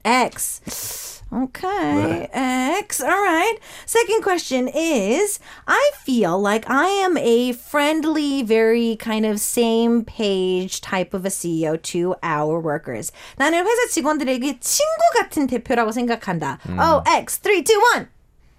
X. 0.04 1.11
Okay, 1.31 2.29
X. 2.31 3.01
All 3.01 3.09
right. 3.09 3.55
Second 3.85 4.23
question 4.23 4.69
is 4.73 5.39
I 5.67 5.91
feel 6.03 6.39
like 6.39 6.69
I 6.69 6.87
am 6.87 7.17
a 7.17 7.51
friendly, 7.51 8.43
very 8.43 8.95
kind 8.95 9.25
of 9.25 9.39
same 9.39 10.05
page 10.05 10.79
type 10.79 11.13
of 11.13 11.25
a 11.25 11.29
CEO 11.29 11.81
to 11.91 12.15
our 12.23 12.59
workers. 12.59 13.11
나는 13.37 13.65
회사 13.65 13.87
직원들에게 13.91 14.59
친구 14.59 15.01
같은 15.17 15.47
대표라고 15.47 15.91
생각한다. 15.91 16.59
Oh, 16.79 17.03
X. 17.05 17.39
3, 17.39 17.63
2, 17.63 17.73
1. 17.95 18.07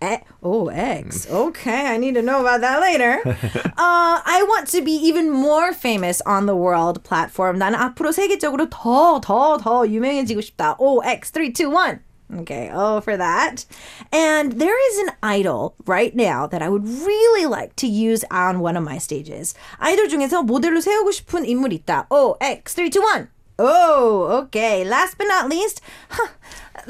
Eh, 0.00 0.18
oh, 0.42 0.68
X. 0.68 1.26
Okay, 1.28 1.86
I 1.86 1.96
need 1.96 2.14
to 2.14 2.22
know 2.22 2.40
about 2.40 2.60
that 2.60 2.80
later. 2.80 3.20
uh, 3.26 4.20
I 4.24 4.44
want 4.48 4.68
to 4.68 4.82
be 4.82 4.92
even 4.92 5.28
more 5.30 5.72
famous 5.72 6.22
on 6.24 6.46
the 6.46 6.54
world 6.54 7.02
platform. 7.02 7.58
나는 7.58 7.78
앞으로 7.78 8.12
세계적으로 8.12 8.68
더, 8.70 9.20
더, 9.20 9.56
더 9.58 9.88
유명해지고 9.88 10.40
싶다. 10.40 10.76
Oh, 10.78 11.00
X. 11.00 11.32
3, 11.32 11.52
2, 11.52 11.70
1. 11.70 12.00
Okay, 12.40 12.70
oh, 12.72 13.00
for 13.00 13.16
that. 13.16 13.64
And 14.12 14.60
there 14.60 14.76
is 14.90 14.98
an 14.98 15.14
idol 15.22 15.74
right 15.86 16.14
now 16.14 16.46
that 16.46 16.60
I 16.60 16.68
would 16.68 16.86
really 16.86 17.46
like 17.46 17.74
to 17.76 17.86
use 17.86 18.22
on 18.30 18.60
one 18.60 18.76
of 18.76 18.84
my 18.84 18.98
stages. 18.98 19.54
아이돌 19.80 20.08
중에서 20.08 20.42
모델로 20.42 20.80
세우고 20.82 21.10
싶은 21.10 21.46
인물 21.46 21.72
있다. 21.72 22.06
Oh, 22.10 22.36
X, 22.40 22.74
3, 22.74 22.90
2, 22.90 23.00
1. 23.00 23.28
Oh, 23.58 24.44
okay. 24.44 24.84
Last 24.84 25.16
but 25.16 25.26
not 25.26 25.48
least, 25.48 25.80
huh, 26.10 26.28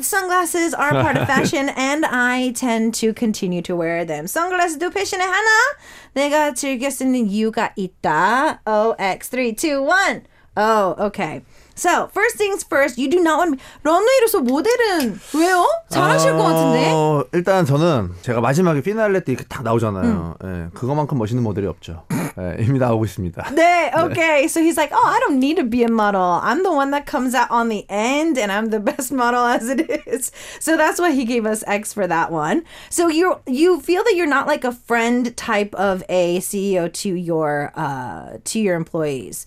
sunglasses 0.01 0.75
are 0.75 0.91
part 0.91 1.17
of 1.17 1.27
fashion 1.27 1.71
and 1.71 2.05
I 2.05 2.51
tend 2.51 2.95
to 2.95 3.15
continue 3.15 3.63
to 3.63 3.77
wear 3.77 4.05
them. 4.05 4.27
선글라스도 4.27 4.91
패션의 4.91 5.25
하나. 5.25 5.51
내가 6.15 6.53
즐겨 6.53 6.91
쓰는 6.91 7.31
이유가 7.31 7.73
있다. 7.77 8.59
Oh, 8.67 8.97
X, 8.99 9.31
3, 9.31 9.55
2, 9.55 9.83
1. 9.83 10.27
Oh, 10.57 10.97
okay. 10.99 11.43
So, 11.79 12.09
first 12.13 12.37
things 12.37 12.65
first, 12.65 12.99
you 12.99 13.09
do 13.09 13.23
not 13.23 13.39
want 13.39 13.57
to... 13.57 13.65
런웨이로서 13.85 14.41
모델은 14.41 15.21
왜요? 15.33 15.65
잘하실 15.91 16.33
것 16.33 16.43
같은데? 16.43 16.91
어, 16.93 17.25
일단 17.33 17.65
저는 17.65 18.15
제가 18.23 18.41
마지막에 18.41 18.81
피날레 18.81 19.23
때 19.23 19.31
이렇게 19.31 19.47
딱 19.49 19.63
나오잖아요. 19.63 20.35
예, 20.43 20.67
그거만큼 20.75 21.19
멋있는 21.19 21.45
모델이 21.45 21.69
없죠. 21.69 22.03
예, 22.11 22.57
이미 22.65 22.81
나오고 22.81 23.05
있습니다. 23.05 23.55
네, 23.55 23.93
okay. 23.95 24.49
So 24.49 24.61
he's 24.61 24.77
like, 24.77 24.91
oh, 24.93 25.07
I 25.07 25.21
don't 25.21 25.39
need 25.39 25.57
to 25.57 25.65
be 25.65 25.85
a 25.85 25.89
model. 25.89 26.41
I'm 26.43 26.65
the 26.65 26.73
one 26.73 26.91
that 26.91 27.07
comes 27.07 27.33
out 27.37 27.49
on 27.53 27.69
the 27.69 27.87
end, 27.89 28.39
and 28.39 28.51
I'm 28.51 28.71
the 28.71 28.81
best 28.81 29.13
model 29.13 29.47
as 29.47 29.69
it 29.69 29.89
is. 30.05 30.33
So 30.59 30.77
that's 30.77 30.99
why 31.01 31.13
he 31.13 31.25
gave 31.25 31.47
us 31.47 31.63
X 31.69 31.93
for 31.93 32.09
that 32.09 32.33
one. 32.33 32.65
So 32.91 33.07
you 33.07 33.39
you 33.47 33.81
feel 33.81 34.03
that 34.03 34.17
you're 34.17 34.27
not 34.27 34.49
like 34.49 34.65
a 34.65 34.73
friend 34.73 35.31
type 35.37 35.75
of 35.77 36.03
a 36.09 36.41
CEO 36.41 36.93
to 37.07 37.15
your 37.15 37.71
uh 37.77 38.39
to 38.51 38.59
your 38.59 38.75
employees. 38.75 39.47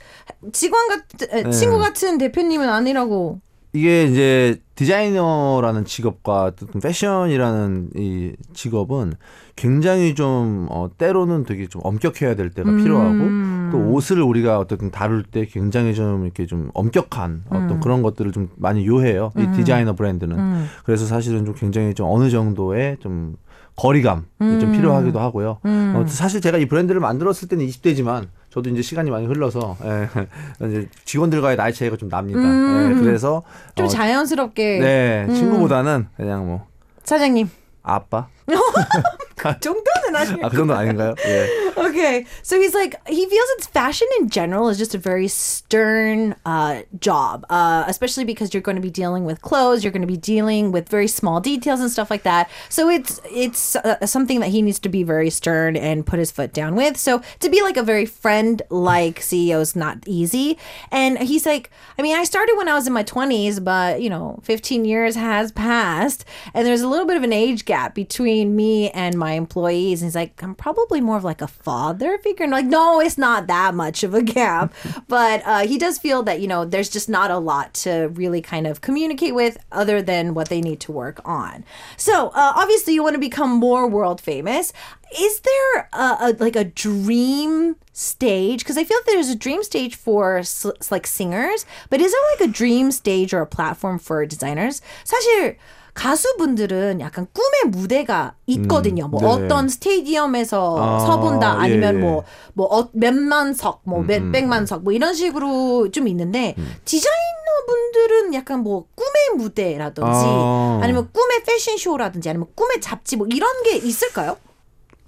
직원 0.54 0.88
같 0.90 1.52
친구 1.52 1.78
같은 1.78 2.15
대표님은 2.19 2.69
아니라고. 2.69 3.41
이게 3.73 4.05
이제 4.05 4.59
디자이너라는 4.75 5.85
직업과 5.85 6.53
패션이라는 6.83 7.91
이 7.97 8.33
직업은 8.55 9.13
굉장히 9.55 10.15
좀 10.15 10.67
어, 10.71 10.89
때로는 10.97 11.45
되게 11.45 11.67
좀 11.67 11.83
엄격해야 11.85 12.37
될 12.37 12.51
때가 12.51 12.71
필요하고 12.71 13.73
또 13.73 13.93
옷을 13.93 14.23
우리가 14.23 14.59
어쨌든 14.59 14.91
다룰 14.91 15.23
때 15.25 15.47
굉장히 15.47 15.95
좀 15.95 16.25
이렇게 16.25 16.47
좀 16.47 16.71
엄격한 16.73 17.45
어떤 17.49 17.81
그런 17.81 18.03
것들을 18.03 18.33
좀 18.33 18.49
많이 18.57 18.87
요해요. 18.87 19.33
이 19.37 19.47
디자이너 19.57 19.95
브랜드는. 19.95 20.65
그래서 20.85 21.05
사실은 21.07 21.45
좀 21.45 21.55
굉장히 21.55 21.93
좀 21.95 22.07
어느 22.09 22.31
정도의 22.31 22.97
좀 23.01 23.37
거리감이 23.77 24.23
좀 24.39 24.73
필요하기도 24.73 25.19
하고요. 25.19 25.59
어, 25.63 26.05
사실 26.09 26.41
제가 26.41 26.57
이 26.59 26.67
브랜드를 26.67 27.01
만들었을 27.01 27.49
때는 27.49 27.67
20대지만 27.67 28.29
저도 28.57 28.71
이제 28.71 28.81
시간이 28.81 29.11
많이 29.11 29.27
흘러서 29.27 29.77
예, 29.85 30.09
이제 30.67 30.89
직원들과의 31.05 31.59
나이 31.59 31.75
차이가 31.75 31.95
좀 31.99 32.09
납니다. 32.09 32.41
예, 32.41 32.95
그래서 32.95 33.43
좀 33.75 33.85
어, 33.85 33.89
자연스럽게. 33.89 34.79
네 34.79 35.27
친구보다는 35.35 36.07
그냥 36.17 36.47
뭐 36.47 36.67
사장님. 37.05 37.51
아빠 37.83 38.29
그 38.47 38.55
정도는 39.60 40.16
아니에요. 40.16 40.46
아 40.46 40.50
그 40.50 40.58
정도 40.58 40.74
아닌가요? 40.74 41.16
예. 41.26 41.48
okay, 41.78 42.26
so 42.44 42.60
he's 42.60 42.74
like 42.74 42.96
he 43.08 43.26
feels 43.28 43.50
it's 43.58 43.68
fashion 43.68 44.08
in 44.20 44.30
general 44.30 44.70
is 44.70 44.78
just 44.78 44.94
a 44.94 44.98
very 44.98 45.28
stern 45.28 46.36
uh, 46.46 46.82
job, 47.00 47.46
uh, 47.50 47.84
especially 47.88 48.24
because 48.24 48.54
you're 48.54 48.62
going 48.62 48.76
to 48.76 48.82
be 48.82 48.92
dealing 48.92 49.26
with 49.26 49.42
clothes, 49.42 49.84
you're 49.84 49.92
going 49.92 50.02
to 50.02 50.08
be 50.08 50.18
dealing 50.18 50.72
with 50.72 50.90
very 50.90 51.08
small 51.08 51.40
details 51.40 51.80
and 51.80 51.90
stuff 51.92 52.10
like 52.12 52.24
that. 52.24 52.50
So 52.70 52.90
it's 52.90 53.20
it's 53.26 53.76
uh, 53.76 54.06
something 54.06 54.40
that 54.42 54.50
he 54.50 54.62
needs 54.62 54.80
to 54.80 54.90
be 54.90 55.04
very 55.04 55.30
stern 55.30 55.76
and 55.76 56.06
put 56.06 56.20
his 56.20 56.32
foot 56.32 56.54
down 56.54 56.76
with. 56.76 56.98
So 56.98 57.22
to 57.40 57.50
be 57.50 57.62
like 57.62 57.78
a 57.78 57.84
very 57.84 58.06
friend 58.06 58.62
like 58.70 59.20
CEO 59.22 59.60
is 59.62 59.76
not 59.76 59.98
easy. 60.06 60.58
And 60.92 61.18
he's 61.20 61.46
like, 61.46 61.70
I 61.98 62.02
mean, 62.02 62.16
I 62.16 62.24
started 62.24 62.56
when 62.58 62.68
I 62.68 62.74
was 62.76 62.88
in 62.88 62.94
my 62.94 63.04
20s, 63.04 63.64
but 63.64 64.02
you 64.02 64.10
know, 64.10 64.40
15 64.44 64.86
years 64.86 65.16
has 65.16 65.52
passed, 65.52 66.26
and 66.54 66.66
there's 66.68 66.82
a 66.82 66.88
little 66.88 67.06
bit 67.06 67.18
of 67.18 67.24
an 67.24 67.34
age 67.34 67.66
gap 67.66 67.96
between 67.96 68.56
me 68.56 68.90
and 68.92 69.18
my 69.18 69.32
employees. 69.37 70.03
And 70.03 70.09
he's 70.09 70.15
like, 70.17 70.43
I'm 70.43 70.55
probably 70.55 71.01
more 71.01 71.17
of 71.17 71.25
like 71.25 71.41
a 71.43 71.47
father 71.47 72.19
figure. 72.19 72.45
And 72.45 72.55
I'm 72.55 72.65
like, 72.65 72.71
no, 72.71 73.01
it's 73.01 73.19
not 73.19 73.47
that 73.47 73.75
much 73.75 74.03
of 74.03 74.15
a 74.15 74.23
gap. 74.23 74.75
but 75.09 75.43
uh, 75.45 75.67
he 75.67 75.79
does 75.79 75.99
feel 75.99 76.23
that, 76.25 76.41
you 76.41 76.49
know, 76.49 76.65
there's 76.65 76.89
just 76.89 77.09
not 77.09 77.31
a 77.31 77.39
lot 77.39 77.75
to 77.75 78.09
really 78.15 78.43
kind 78.43 78.67
of 78.67 78.81
communicate 78.81 79.35
with 79.35 79.59
other 79.71 80.03
than 80.03 80.35
what 80.35 80.49
they 80.49 80.61
need 80.61 80.81
to 80.81 80.93
work 80.93 81.21
on. 81.25 81.65
So 81.97 82.29
uh, 82.29 82.53
obviously, 82.57 82.95
you 82.95 83.03
want 83.03 83.15
to 83.15 83.21
become 83.21 83.51
more 83.51 83.87
world 83.89 84.21
famous. 84.21 84.73
Is 85.19 85.41
there 85.41 85.89
a, 85.93 86.17
a 86.21 86.37
like 86.41 86.57
a 86.57 86.65
dream 86.65 87.77
stage? 87.93 88.61
Because 88.61 88.77
I 88.77 88.85
feel 88.85 88.99
there's 89.07 89.31
a 89.31 89.37
dream 89.37 89.63
stage 89.63 89.95
for 89.95 90.39
s- 90.39 90.67
like 90.91 91.07
singers, 91.07 91.65
but 91.91 92.01
is 92.01 92.13
there 92.13 92.21
like 92.39 92.51
a 92.51 92.53
dream 92.53 92.91
stage 92.91 93.33
or 93.33 93.41
a 93.41 93.47
platform 93.47 93.99
for 93.99 94.27
designers? 94.27 94.83
사실 95.05 95.57
가수분들은 95.97 97.01
약간 97.01 97.27
꿈의 97.33 97.73
무대가 97.73 98.35
있거든요. 98.47 99.09
뭐 99.09 99.21
네. 99.21 99.27
어떤 99.27 99.69
스테디움에서 99.69 100.77
아, 100.79 100.99
서본다 101.01 101.59
아니면 101.59 101.95
예, 101.95 101.99
예. 101.99 102.03
뭐, 102.03 102.25
뭐 102.53 102.67
어, 102.67 102.89
몇만 102.93 103.55
석, 103.55 103.81
뭐 103.85 104.03
몇백만 104.03 104.67
석, 104.67 104.85
뭐 104.85 104.93
이런 104.93 105.15
식으로 105.15 105.91
좀 105.91 106.07
있는데 106.07 106.55
디자이너 106.85 107.67
분들은 107.67 108.35
약간 108.35 108.61
뭐 108.61 108.87
꿈의 108.95 109.39
무대라든지 109.39 110.11
아. 110.13 110.81
아니면 110.83 111.09
꿈의 111.13 111.43
패션쇼라든지 111.45 112.29
아니면 112.29 112.49
꿈의 112.55 112.83
잡지 112.83 113.17
뭐 113.17 113.27
이런 113.33 113.63
게 113.63 113.77
있을까요? 113.77 114.37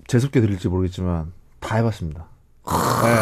재수없게 0.07 0.41
들릴지 0.41 0.69
모르겠지만 0.69 1.33
다 1.61 1.77
해봤습니다. 1.77 2.25
네. 2.65 3.15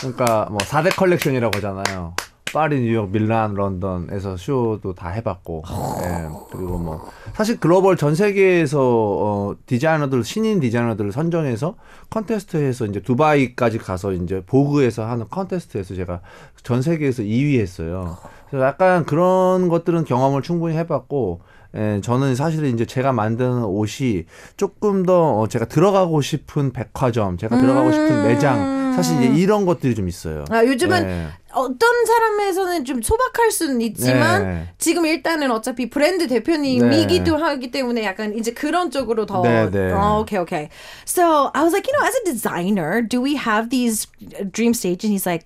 그러니까 0.00 0.46
뭐 0.50 0.58
4대 0.58 0.94
컬렉션이라고 0.94 1.56
하잖아요. 1.56 2.14
파리, 2.52 2.80
뉴욕, 2.80 3.10
밀란, 3.10 3.54
런던에서 3.54 4.36
쇼도 4.36 4.94
다 4.94 5.10
해봤고, 5.10 5.64
예. 6.02 6.28
그리고 6.50 6.78
뭐 6.78 7.06
사실 7.34 7.58
글로벌 7.58 7.96
전 7.96 8.14
세계에서 8.14 8.80
어, 8.80 9.54
디자이너들 9.66 10.24
신인 10.24 10.60
디자이너들을 10.60 11.12
선정해서 11.12 11.74
컨테스트에서 12.10 12.86
이제 12.86 13.00
두바이까지 13.00 13.78
가서 13.78 14.12
이제 14.12 14.42
보그에서 14.46 15.04
하는 15.06 15.26
컨테스트에서 15.28 15.94
제가 15.96 16.20
전 16.62 16.82
세계에서 16.82 17.24
2위 17.24 17.60
했어요. 17.60 18.16
그래서 18.48 18.64
약간 18.64 19.04
그런 19.04 19.68
것들은 19.68 20.04
경험을 20.04 20.42
충분히 20.42 20.76
해봤고, 20.76 21.40
예, 21.76 22.00
저는 22.02 22.34
사실은 22.34 22.72
이제 22.72 22.86
제가 22.86 23.12
만드는 23.12 23.64
옷이 23.64 24.24
조금 24.56 25.04
더 25.04 25.40
어, 25.40 25.46
제가 25.46 25.66
들어가고 25.66 26.22
싶은 26.22 26.72
백화점, 26.72 27.36
제가 27.36 27.58
들어가고 27.58 27.92
싶은 27.92 28.22
매장, 28.24 28.94
사실 28.94 29.16
이제 29.22 29.26
이런 29.40 29.66
것들이 29.66 29.94
좀 29.94 30.08
있어요. 30.08 30.44
아, 30.48 30.64
요즘은 30.64 31.06
네. 31.06 31.26
어떤 31.52 32.06
사람에서는 32.06 32.84
좀 32.84 33.02
소박할 33.02 33.50
수는 33.50 33.80
있지만 33.82 34.42
네. 34.42 34.68
지금 34.78 35.04
일단은 35.04 35.50
어차피 35.50 35.90
브랜드 35.90 36.26
대표님이기도 36.28 37.36
하기 37.36 37.70
때문에 37.70 38.04
약간 38.04 38.34
이제 38.36 38.52
그런 38.52 38.90
쪽으로 38.90 39.26
더 39.26 39.42
네, 39.42 39.70
네. 39.70 39.92
어, 39.92 40.20
okay, 40.20 40.40
okay. 40.40 40.68
So 41.04 41.50
I 41.54 41.62
was 41.62 41.74
like, 41.74 41.86
you 41.86 41.92
know, 41.92 42.06
as 42.06 42.14
a 42.22 42.24
designer, 42.24 43.02
do 43.02 43.20
we 43.20 43.36
have 43.36 43.68
these 43.68 44.06
dream 44.50 44.72
stages? 44.72 45.04
And 45.04 45.12
he's 45.12 45.26
like, 45.26 45.44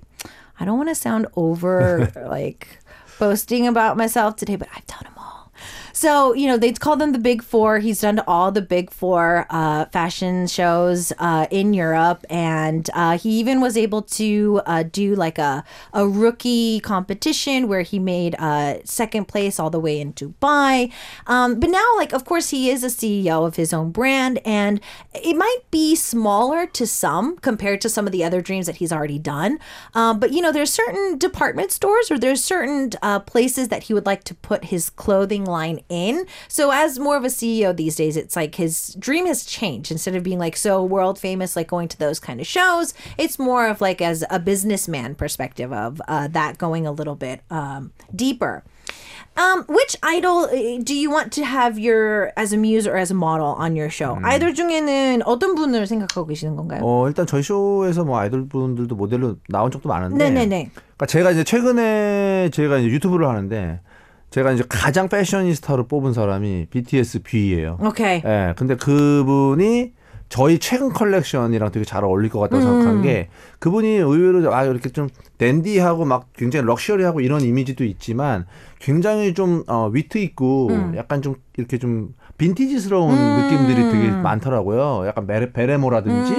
I 0.61 0.65
don't 0.65 0.77
want 0.77 0.91
to 0.91 0.95
sound 0.95 1.27
over 1.35 2.11
like 2.29 2.69
boasting 3.19 3.67
about 3.67 3.97
myself 3.97 4.37
today, 4.37 4.57
but 4.57 4.69
I've 4.75 4.87
done. 4.87 5.10
So, 6.01 6.33
you 6.33 6.47
know, 6.47 6.57
they 6.57 6.73
call 6.73 6.97
them 6.97 7.13
the 7.13 7.19
big 7.19 7.43
four. 7.43 7.79
He's 7.79 8.01
done 8.01 8.21
all 8.27 8.51
the 8.51 8.63
big 8.63 8.91
four 8.91 9.47
uh, 9.51 9.85
fashion 9.85 10.47
shows 10.47 11.13
uh, 11.19 11.47
in 11.51 11.75
Europe. 11.75 12.25
And 12.31 12.89
uh, 12.95 13.19
he 13.19 13.39
even 13.39 13.61
was 13.61 13.77
able 13.77 14.01
to 14.17 14.63
uh, 14.65 14.85
do 14.85 15.15
like 15.15 15.37
a, 15.37 15.63
a 15.93 16.09
rookie 16.09 16.81
competition 16.81 17.69
where 17.69 17.83
he 17.83 17.99
made 17.99 18.35
uh, 18.39 18.79
second 18.87 19.29
place 19.29 19.61
all 19.61 19.69
the 19.69 19.79
way 19.79 20.01
in 20.01 20.15
Dubai. 20.15 20.91
Um, 21.27 21.61
but 21.61 21.69
now, 21.69 21.85
like, 21.99 22.15
of 22.15 22.25
course, 22.25 22.49
he 22.49 22.71
is 22.71 22.83
a 22.83 22.87
CEO 22.87 23.47
of 23.47 23.57
his 23.57 23.75
own 23.75 23.91
brand. 23.91 24.41
And 24.47 24.81
it 25.13 25.37
might 25.37 25.65
be 25.71 25.95
smaller 25.95 26.65
to 26.65 26.87
some 26.87 27.37
compared 27.37 27.83
to 27.83 27.91
some 27.91 28.07
of 28.07 28.13
the 28.13 28.25
other 28.25 28.41
dreams 28.41 28.65
that 28.65 28.77
he's 28.77 28.91
already 28.91 29.19
done. 29.19 29.59
Um, 29.93 30.19
but, 30.19 30.33
you 30.33 30.41
know, 30.41 30.51
there's 30.51 30.73
certain 30.73 31.19
department 31.19 31.73
stores 31.73 32.11
or 32.11 32.19
there's 32.19 32.43
certain 32.43 32.93
uh, 33.03 33.21
places 33.21 33.69
that 33.69 33.83
he 33.83 33.93
would 33.93 34.07
like 34.07 34.25
to 34.25 34.35
put 34.35 34.65
his 34.65 34.89
clothing 34.89 35.45
line 35.45 35.81
in. 35.90 36.26
So 36.48 36.72
as 36.72 37.00
more 37.00 37.18
of 37.18 37.24
a 37.24 37.28
CEO 37.28 37.76
these 37.76 37.96
days, 37.96 38.16
it's 38.18 38.36
like 38.36 38.56
his 38.56 38.96
dream 39.00 39.26
has 39.26 39.46
changed. 39.46 39.92
Instead 39.92 40.16
of 40.16 40.24
being 40.24 40.40
like 40.40 40.56
so 40.56 40.84
world 40.84 41.18
famous, 41.20 41.56
like 41.56 41.68
going 41.68 41.88
to 41.90 41.98
those 41.98 42.20
kind 42.20 42.40
of 42.40 42.48
shows, 42.48 42.94
it's 43.18 43.38
more 43.38 43.68
of 43.68 43.82
like 43.82 44.02
as 44.02 44.24
a 44.30 44.40
businessman 44.40 45.16
perspective 45.16 45.74
of 45.74 46.02
uh, 46.08 46.28
that 46.30 46.58
going 46.58 46.86
a 46.86 46.92
little 46.92 47.16
bit 47.16 47.42
um, 47.50 47.92
deeper. 48.16 48.64
Um, 49.38 49.66
which 49.68 49.98
idol 50.02 50.46
uh, 50.46 50.80
do 50.82 50.96
you 50.96 51.12
want 51.12 51.34
to 51.34 51.44
have 51.44 51.78
your 51.78 52.32
as 52.38 52.54
a 52.54 52.58
muse 52.58 52.88
or 52.88 52.96
as 52.96 53.12
a 53.12 53.14
model 53.14 53.48
on 53.60 53.76
your 53.76 53.90
show? 53.90 54.18
아이돌 54.24 54.54
중에는 54.56 55.24
어떤 55.26 55.56
분을 55.56 55.88
생각하고 55.88 56.26
계시는 56.28 56.56
건가요? 56.56 56.80
어, 56.84 57.08
일단 57.10 57.28
저희 57.28 57.44
쇼에서 57.44 58.06
뭐 58.06 58.18
아이돌 58.18 58.48
분들도 58.48 58.96
모델로 58.96 59.36
나온 59.50 59.72
적도 59.72 59.90
많은데. 59.90 60.30
네네네. 60.30 60.70
그러니까 60.74 61.06
제가 61.06 61.32
이제 61.32 61.44
최근에 61.44 62.50
제가 62.54 62.78
이제 62.78 62.88
유튜브를 62.88 63.28
하는데 63.28 63.82
제가 64.31 64.53
이제 64.53 64.65
가장 64.69 65.09
패셔니스타로 65.09 65.87
뽑은 65.89 66.13
사람이 66.13 66.67
BTS 66.71 67.23
B예요. 67.23 67.79
오케이. 67.81 68.23
예. 68.25 68.55
근데 68.57 68.77
그분이 68.77 69.93
저희 70.29 70.61
최근 70.61 70.93
컬렉션이랑 70.93 71.73
되게 71.73 71.85
잘 71.85 72.05
어울릴 72.05 72.31
것 72.31 72.39
같다고 72.39 72.63
생각한 72.63 73.03
게 73.03 73.29
그분이 73.59 73.89
의외로 73.97 74.55
아 74.55 74.63
이렇게 74.63 74.89
좀 74.89 75.09
댄디하고 75.39 76.05
막 76.05 76.33
굉장히 76.37 76.65
럭셔리하고 76.67 77.21
이런 77.21 77.41
이미지도 77.41 77.83
있지만 77.85 78.47
굉장히 78.79 79.35
좀 79.35 79.65
어, 79.67 79.89
위트 79.93 80.19
있고 80.19 80.71
약간 80.97 81.21
좀 81.21 81.35
이렇게 81.57 81.79
좀 81.79 82.15
빈티지스러운 82.39 83.13
느낌들이 83.13 83.91
되게 83.91 84.11
많더라고요. 84.13 85.07
약간 85.09 85.27
베레, 85.27 85.53
베레모라든지 85.53 86.33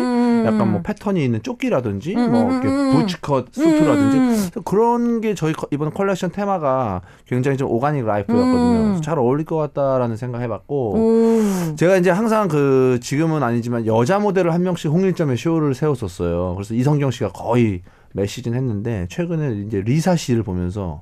약간 0.46 0.72
뭐 0.72 0.82
패턴이 0.82 1.24
있는 1.24 1.42
조끼라든지 1.44 2.16
뭐 2.16 2.52
이렇게 2.52 2.68
부츠컷 2.92 3.48
수트라든지. 3.52 4.52
그런 4.66 5.22
게 5.22 5.34
저희 5.36 5.54
커- 5.54 5.68
이번 5.72 5.94
컬렉션 5.94 6.32
테마가 6.32 7.02
굉장히 7.28 7.58
좀 7.58 7.70
오가닉 7.70 8.06
라이프였거든요. 8.06 9.02
잘 9.02 9.18
어울릴 9.20 9.46
것 9.46 9.56
같다라는 9.58 10.16
생각해봤고 10.18 11.42
제가 11.76 11.98
이제 11.98 12.10
항상 12.10 12.48
그 12.48 13.00
지금은 13.02 13.44
아니지만 13.44 13.86
여자 13.86 14.20
모델을 14.20 14.54
한 14.54 14.64
명씩 14.64 14.92
홍일점에 14.92 15.36
쇼를 15.36 15.74
세웠었어요. 15.74 16.54
그래서 16.56 16.74
이성경 16.74 17.12
씨가 17.12 17.30
거의 17.32 17.82
매 18.14 18.26
시즌 18.26 18.54
했는데 18.54 19.08
최근에 19.10 19.64
이제 19.68 19.82
리사 19.82 20.16
씨를 20.18 20.44
보면서 20.44 21.02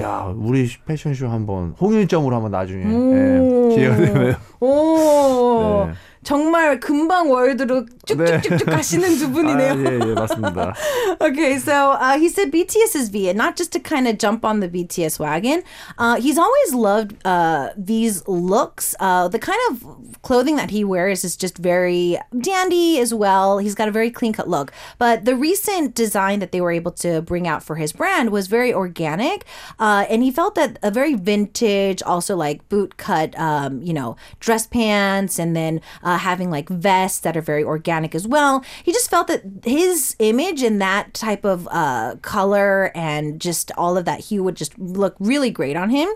야 0.00 0.30
우리 0.36 0.68
패션쇼 0.84 1.28
한번 1.28 1.74
홍일점으로 1.80 2.34
한번 2.34 2.50
나중에. 2.50 2.82
예, 2.84 3.74
기회가 3.74 3.96
되면 3.96 4.34
오. 4.60 5.86
네. 5.88 5.92
정말 6.22 6.78
금방 6.80 7.30
월드로 7.30 7.86
쭉쭉쭉쭉 8.06 8.66
가시는 8.66 9.16
두 9.16 9.30
분이네요. 9.32 9.72
아, 9.72 9.76
예, 9.76 10.10
예, 10.10 10.14
맞습니다. 10.14 10.74
okay, 11.20 11.56
so 11.56 11.92
uh, 11.92 12.18
he 12.18 12.28
said 12.28 12.50
BTS 12.52 12.94
is 12.94 13.08
V, 13.08 13.32
not 13.32 13.56
just 13.56 13.72
to 13.72 13.80
kind 13.80 14.06
of 14.06 14.18
jump 14.18 14.44
on 14.44 14.60
the 14.60 14.68
BTS 14.68 15.18
wagon. 15.18 15.62
Uh, 15.98 16.20
he's 16.20 16.36
always 16.36 16.74
loved 16.74 17.16
uh, 17.24 17.70
these 17.76 18.26
looks. 18.28 18.94
Uh, 19.00 19.28
the 19.28 19.38
kind 19.38 19.58
of 19.70 20.20
clothing 20.22 20.56
that 20.56 20.70
he 20.70 20.84
wears 20.84 21.24
is 21.24 21.36
just 21.36 21.56
very 21.56 22.18
dandy 22.38 22.98
as 23.00 23.14
well. 23.14 23.58
He's 23.58 23.74
got 23.74 23.88
a 23.88 23.92
very 23.92 24.10
clean 24.10 24.32
cut 24.32 24.48
look. 24.48 24.72
But 24.98 25.24
the 25.24 25.34
recent 25.34 25.94
design 25.94 26.40
that 26.40 26.52
they 26.52 26.60
were 26.60 26.72
able 26.72 26.92
to 27.00 27.22
bring 27.22 27.48
out 27.48 27.62
for 27.62 27.76
his 27.76 27.92
brand 27.92 28.30
was 28.30 28.46
very 28.46 28.74
organic. 28.74 29.46
Uh, 29.78 30.04
and 30.10 30.22
he 30.22 30.30
felt 30.30 30.54
that 30.56 30.78
a 30.82 30.90
very 30.90 31.14
vintage, 31.14 32.02
also 32.02 32.36
like 32.36 32.68
boot 32.68 32.98
cut, 32.98 33.38
um, 33.38 33.82
you 33.82 33.94
know, 33.94 34.16
dress 34.38 34.66
pants 34.66 35.38
and 35.38 35.56
then 35.56 35.80
uh, 36.10 36.18
having 36.18 36.50
like 36.50 36.68
vests 36.68 37.20
that 37.20 37.36
are 37.36 37.46
very 37.52 37.64
organic 37.64 38.14
as 38.14 38.26
well. 38.26 38.64
He 38.82 38.92
just 38.92 39.08
felt 39.10 39.28
that 39.28 39.42
his 39.64 40.16
image 40.18 40.62
in 40.62 40.78
that 40.78 41.14
type 41.14 41.44
of 41.44 41.68
uh, 41.70 42.16
color 42.22 42.90
and 42.94 43.40
just 43.40 43.70
all 43.76 43.96
of 43.96 44.04
that 44.06 44.20
hue 44.20 44.42
would 44.42 44.56
just 44.56 44.76
look 44.78 45.14
really 45.20 45.50
great 45.50 45.76
on 45.76 45.90
him. 45.90 46.08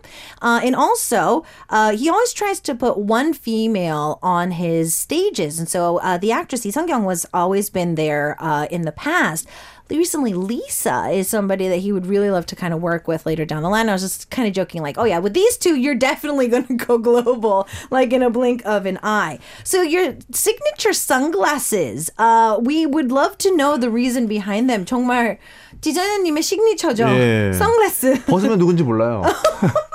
Uh, 0.42 0.60
and 0.66 0.74
also, 0.74 1.44
uh, 1.70 1.96
he 1.96 2.08
always 2.08 2.32
tries 2.32 2.60
to 2.60 2.74
put 2.74 2.98
one 2.98 3.32
female 3.32 4.18
on 4.22 4.52
his 4.52 4.94
stages. 4.94 5.58
And 5.58 5.68
so 5.68 5.98
uh, 5.98 6.18
the 6.18 6.32
actress 6.32 6.64
Lee 6.64 6.72
Sung-kyung 6.72 7.04
was 7.04 7.26
always 7.32 7.70
been 7.70 7.94
there 7.94 8.36
uh, 8.40 8.66
in 8.70 8.82
the 8.82 8.92
past 8.92 9.46
Recently, 9.93 10.33
Lisa 10.33 11.09
is 11.09 11.27
somebody 11.27 11.67
that 11.67 11.77
he 11.77 11.91
would 11.91 12.05
really 12.05 12.29
love 12.29 12.45
to 12.47 12.55
kind 12.55 12.73
of 12.75 12.81
work 12.81 13.07
with 13.07 13.25
later 13.25 13.43
down 13.43 13.63
the 13.63 13.69
line. 13.69 13.89
I 13.89 13.93
was 13.93 14.03
just 14.03 14.29
kind 14.29 14.47
of 14.47 14.53
joking, 14.53 14.83
like, 14.83 14.99
oh, 14.99 15.03
yeah, 15.05 15.17
with 15.17 15.33
these 15.33 15.57
two, 15.57 15.75
you're 15.75 15.95
definitely 15.95 16.47
going 16.47 16.67
to 16.67 16.75
go 16.75 16.99
global, 16.99 17.67
like 17.89 18.13
in 18.13 18.21
a 18.21 18.29
blink 18.29 18.61
of 18.65 18.85
an 18.85 18.99
eye. 19.01 19.39
So, 19.63 19.81
your 19.81 20.15
signature 20.31 20.93
sunglasses, 20.93 22.11
uh, 22.19 22.59
we 22.61 22.85
would 22.85 23.11
love 23.11 23.37
to 23.39 23.55
know 23.55 23.77
the 23.77 23.89
reason 23.89 24.27
behind 24.27 24.69
them. 24.69 24.85
정말 24.85 25.39
디자이너님의 25.81 26.43
시그니처죠. 26.43 27.07
예. 27.09 27.51
선글라스. 27.53 28.25
벗으면 28.25 28.59
누군지 28.59 28.83
몰라요. 28.83 29.23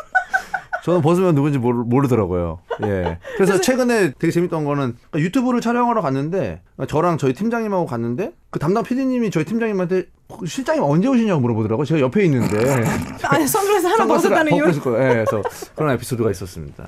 저는 0.84 1.02
벗으면 1.02 1.36
누군지 1.36 1.58
모르, 1.58 1.84
모르더라고요. 1.86 2.60
예. 2.84 3.20
그래서 3.36 3.60
최근에 3.60 4.14
되게 4.18 4.32
재밌던 4.32 4.64
거는 4.66 4.96
그러니까 5.12 5.20
유튜브를 5.20 5.62
촬영하러 5.62 6.02
갔는데 6.02 6.62
저랑 6.88 7.18
저희 7.18 7.34
팀장님하고 7.34 7.86
갔는데 7.86 8.32
그 8.50 8.60
담당 8.60 8.84
PD님이 8.84 9.32
저희 9.32 9.44
팀장님한테 9.46 10.06
실장님 10.46 10.84
언제 10.84 11.08
오시냐고 11.08 11.42
물어보더라고요. 11.42 11.86
제가 11.86 12.00
옆에 12.02 12.24
있는데 12.26 12.58
아, 13.24 13.46
선글라스 13.46 13.88
하나 13.88 14.06
벗었다는 14.06 14.54
이유. 14.54 14.64
거예요. 14.80 15.04
예, 15.04 15.14
그래서 15.26 15.42
그런 15.76 15.94
에피소드가 15.96 16.32
있었습니다. 16.32 16.88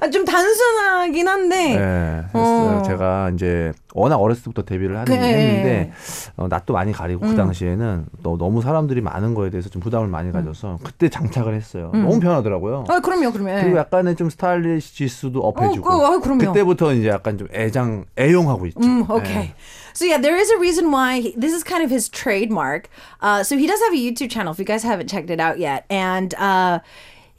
아, 0.00 0.08
좀 0.10 0.24
단순하긴 0.24 1.28
한데. 1.28 1.74
예. 1.74 2.24
그래서 2.32 2.78
어. 2.78 2.82
제가 2.82 3.30
이제 3.34 3.72
워낙 3.94 4.16
어렸을 4.16 4.44
때부터 4.44 4.62
데뷔를 4.62 4.96
하는, 4.98 5.20
네. 5.20 5.28
했는데 5.28 5.92
어, 6.36 6.48
낯도 6.48 6.72
많이 6.72 6.92
가리고 6.92 7.24
음. 7.26 7.30
그 7.30 7.36
당시에는 7.36 8.06
또 8.22 8.38
너무 8.38 8.62
사람들이 8.62 9.00
많은 9.00 9.34
거에 9.34 9.50
대해서 9.50 9.68
좀 9.68 9.82
부담을 9.82 10.08
많이 10.08 10.32
가져서 10.32 10.78
그때 10.82 11.08
장착을 11.08 11.54
했어요. 11.54 11.90
음. 11.94 12.02
너무 12.04 12.20
편하더라고요. 12.20 12.84
아, 12.88 13.00
그럼요, 13.00 13.32
그럼요. 13.32 13.60
그리고 13.62 13.78
약간의 13.78 14.16
좀 14.16 14.30
스타일리시 14.30 14.94
지수도 14.94 15.40
업해주고 15.40 15.88
어, 15.90 16.18
그- 16.20 16.30
아. 16.30 16.36
그때부터 16.38 16.92
이제 16.94 17.08
약간 17.08 17.36
좀 17.36 17.48
애장 17.52 18.04
애용하고 18.18 18.66
있죠. 18.66 18.80
Mm, 18.80 19.10
okay. 19.10 19.44
예. 19.50 19.54
So 19.92 20.06
yeah, 20.06 20.18
there 20.18 20.36
is 20.36 20.50
a 20.50 20.56
reason 20.56 20.92
why 20.92 21.20
he, 21.20 21.34
this 21.36 21.52
is 21.52 21.64
kind 21.64 21.82
of 21.82 21.90
his 21.90 22.08
trademark. 22.08 22.88
Uh, 23.20 23.42
so 23.42 23.56
he 23.58 23.66
does 23.66 23.80
have 23.80 23.92
a 23.92 23.98
YouTube 23.98 24.30
channel 24.30 24.52
if 24.52 24.58
you 24.58 24.64
guys 24.64 24.84
haven't 24.84 25.08
checked 25.10 25.30
it 25.30 25.40
out 25.40 25.58
yet, 25.58 25.84
and 25.90 26.32
uh, 26.38 26.78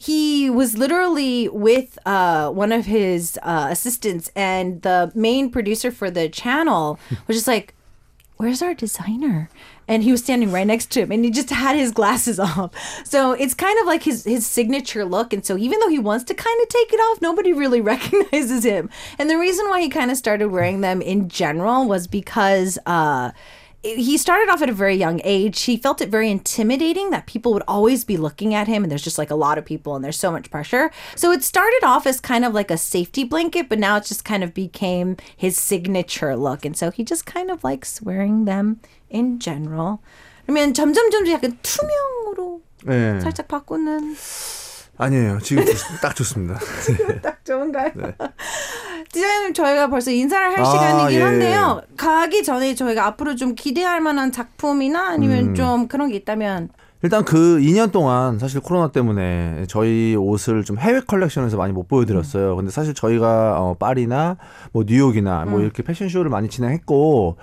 he 0.02 0.50
was 0.50 0.78
literally 0.78 1.48
with 1.50 2.00
uh, 2.08 2.50
one 2.50 2.72
of 2.72 2.88
his 2.88 3.38
uh, 3.44 3.68
assistants, 3.70 4.32
and 4.36 4.82
the 4.82 5.12
main 5.14 5.52
producer 5.52 5.92
for 5.92 6.10
the 6.10 6.28
channel 6.28 7.00
was 7.28 7.38
just 7.38 7.48
like. 7.48 7.76
Where's 8.38 8.64
our 8.64 8.74
designer? 8.74 9.52
And 9.88 10.02
he 10.02 10.12
was 10.12 10.24
standing 10.24 10.52
right 10.52 10.66
next 10.66 10.90
to 10.94 11.02
him, 11.02 11.12
and 11.12 11.24
he 11.24 11.30
just 11.30 11.52
had 11.52 11.76
his 11.76 11.92
glasses 11.92 12.40
off. 12.50 12.72
So 13.06 13.34
it's 13.34 13.54
kind 13.54 13.78
of 13.80 13.86
like 13.86 14.02
his 14.02 14.24
his 14.24 14.48
signature 14.48 15.06
look. 15.06 15.32
And 15.32 15.46
so 15.46 15.60
even 15.60 15.80
though 15.80 15.90
he 15.90 16.00
wants 16.00 16.24
to 16.24 16.34
kind 16.34 16.62
of 16.64 16.68
take 16.68 16.92
it 16.92 16.98
off, 16.98 17.22
nobody 17.22 17.54
really 17.54 17.82
recognizes 17.94 18.64
him. 18.64 18.90
And 19.20 19.30
the 19.30 19.38
reason 19.38 19.70
why 19.70 19.82
he 19.82 19.90
kind 19.90 20.10
of 20.10 20.18
started 20.18 20.48
wearing 20.48 20.82
them 20.82 21.04
in 21.04 21.30
general 21.30 21.88
was 21.88 22.08
because 22.08 22.80
uh, 22.88 23.30
he 23.83 24.19
started 24.19 24.51
off 24.51 24.63
at 24.63 24.69
a 24.69 24.73
very 24.73 24.97
young 24.97 25.21
age. 25.23 25.63
He 25.63 25.77
felt 25.77 26.01
it 26.01 26.09
very 26.09 26.31
intimidating 26.31 27.11
that 27.11 27.27
people 27.27 27.53
would 27.53 27.63
always 27.69 28.05
be 28.05 28.17
looking 28.17 28.53
at 28.55 28.67
him, 28.67 28.83
and 28.83 28.91
there's 28.91 29.05
just 29.05 29.19
like 29.19 29.31
a 29.31 29.37
lot 29.37 29.59
of 29.59 29.65
people, 29.65 29.95
and 29.95 30.05
there's 30.05 30.19
so 30.19 30.33
much 30.33 30.51
pressure. 30.51 30.91
So 31.15 31.31
it 31.31 31.45
started 31.45 31.83
off 31.85 32.07
as 32.07 32.21
kind 32.21 32.45
of 32.45 32.53
like 32.53 32.71
a 32.71 32.77
safety 32.77 33.23
blanket, 33.23 33.69
but 33.69 33.79
now 33.79 33.97
it's 33.97 34.09
just 34.09 34.25
kind 34.25 34.43
of 34.43 34.53
became 34.55 35.17
his 35.37 35.57
signature 35.57 36.35
look, 36.37 36.65
and 36.65 36.77
so 36.77 36.91
he 36.91 37.05
just 37.05 37.27
kind 37.27 37.51
of 37.51 37.63
likes 37.63 38.03
wearing 38.03 38.45
them 38.45 38.81
in 39.09 39.39
general. 39.39 40.03
그러면 40.47 40.75
점점 40.75 41.11
점점 41.11 41.33
약간 41.33 41.59
투명으로 41.63 42.61
예. 42.89 43.21
살짝 43.21 43.49
바꾸는 43.49 44.15
아니에요. 45.02 45.40
지금 45.42 45.66
딱 46.02 46.16
좋습니다. 46.16 46.60
딱 47.22 47.44
좋은가요? 47.44 47.92
디자이너님 49.12 49.54
저희가 49.54 49.88
벌써 49.88 50.12
인사를 50.12 50.52
할 50.52 50.60
아, 50.60 50.64
시간이긴 50.64 51.20
예. 51.20 51.24
한데요. 51.24 51.82
가기 51.98 52.44
전에 52.44 52.76
저희가 52.76 53.06
앞으로 53.08 53.36
좀 53.36 53.56
기대할 53.56 54.00
만한 54.00 54.32
작품이나 54.32 55.10
아니면 55.10 55.50
음. 55.50 55.56
좀 55.56 55.88
그런 55.88 56.10
게 56.10 56.16
있다면 56.16 56.70
일단 57.04 57.26
그 57.26 57.58
2년 57.58 57.92
동안 57.92 58.38
사실 58.38 58.62
코로나 58.62 58.92
때문에 58.92 59.66
저희 59.68 60.16
옷을 60.16 60.64
좀 60.64 60.78
해외 60.78 61.02
컬렉션에서 61.02 61.58
많이 61.58 61.74
못 61.74 61.88
보여드렸어요. 61.88 62.56
근데 62.56 62.70
사실 62.70 62.94
저희가 62.94 63.60
어, 63.60 63.74
파리나 63.74 64.38
뭐 64.72 64.84
뉴욕이나 64.86 65.46
뭐 65.46 65.62
이렇게 65.62 65.82
패션쇼를 65.82 66.30
많이 66.30 66.48
진행했고 66.48 67.38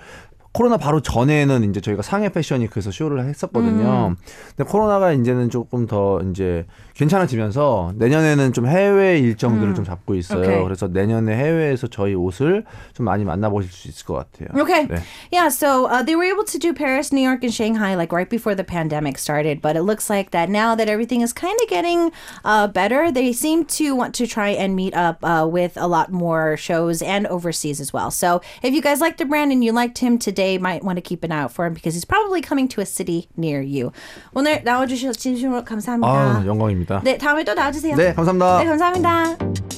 코로나 0.58 0.76
바로 0.76 1.00
전에는 1.00 1.68
이제 1.68 1.80
저희가 1.80 2.02
상해 2.02 2.28
패션위크에서 2.28 2.92
쇼를 2.92 3.24
했었거든요. 3.24 4.14
근데 4.56 4.70
코로나가 4.70 5.10
이제는 5.10 5.50
조금 5.50 5.88
더 5.88 6.20
이제 6.30 6.64
괜찮아지면서 6.94 7.94
내년에는 7.96 8.52
좀 8.52 8.68
해외 8.68 9.18
일정들을 9.18 9.74
좀 9.74 9.84
잡고 9.84 10.14
있어요. 10.14 10.42
오케이. 10.42 10.62
그래서 10.62 10.86
내년에 10.86 11.34
해외에서 11.34 11.88
저희 11.88 12.14
옷을 12.14 12.64
좀 12.92 13.04
많이 13.04 13.24
만나보실 13.24 13.72
수 13.72 13.88
있을 13.88 14.06
것 14.06 14.14
같아요. 14.14 14.56
Okay. 14.56 14.86
네. 14.86 15.02
Yeah, 15.32 15.48
so 15.48 15.86
uh, 15.86 16.04
they 16.04 16.14
were 16.14 16.24
able 16.24 16.44
to 16.44 16.56
do 16.56 16.72
Paris, 16.72 17.12
New 17.12 17.20
York, 17.20 17.42
and 17.42 17.52
Shanghai 17.52 17.96
like 17.96 18.12
right 18.12 18.30
before 18.30 18.54
the 18.54 18.62
pandemic 18.62 19.18
started. 19.18 19.60
But 19.60 19.74
it 19.74 19.82
looks 19.82 20.08
like 20.08 20.30
that 20.30 20.48
now 20.48 20.76
that 20.76 20.88
everything 20.88 21.20
is 21.20 21.32
kind 21.32 21.58
of 21.60 21.68
getting 21.68 22.12
uh, 22.44 22.68
better, 22.68 23.10
they 23.10 23.32
seem 23.32 23.64
to 23.82 23.96
want 23.96 24.14
to 24.14 24.26
try 24.28 24.50
and 24.50 24.76
meet 24.76 24.94
up 24.94 25.18
uh, 25.24 25.48
with 25.50 25.76
a 25.76 25.88
lot 25.88 26.12
more 26.12 26.56
shows 26.56 27.02
and 27.02 27.26
overseas 27.26 27.80
as 27.80 27.92
well. 27.92 28.12
So 28.12 28.40
if 28.62 28.72
you 28.72 28.80
guys 28.80 29.00
like 29.00 29.16
the 29.16 29.26
brand 29.26 29.50
and 29.50 29.64
you 29.64 29.72
liked 29.72 29.98
him 29.98 30.16
today, 30.16 30.47
might 30.58 30.82
want 30.84 30.96
to 30.96 31.02
keep 31.02 31.24
an 31.24 31.32
eye 31.32 31.42
out 31.42 31.52
for 31.52 31.66
him 31.66 31.74
because 31.74 31.94
he's 31.94 32.04
probably 32.04 32.40
coming 32.40 32.68
to 32.68 32.80
a 32.80 32.86
city 32.86 33.28
near 33.36 33.60
you. 33.60 33.92
오늘 34.34 34.62
나와주셔서 34.64 35.18
진심으로 35.18 35.64
감사합니다. 35.64 36.08
아, 36.08 36.46
영광입니다. 36.46 37.00
네, 37.04 37.18
다음에 37.18 37.44
또 37.44 37.54
나와주세요. 37.54 37.96
네, 37.96 38.14
감사합니다. 38.14 38.58
네, 38.58 38.64
감사합니다. 38.64 39.77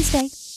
Wednesday. 0.00 0.49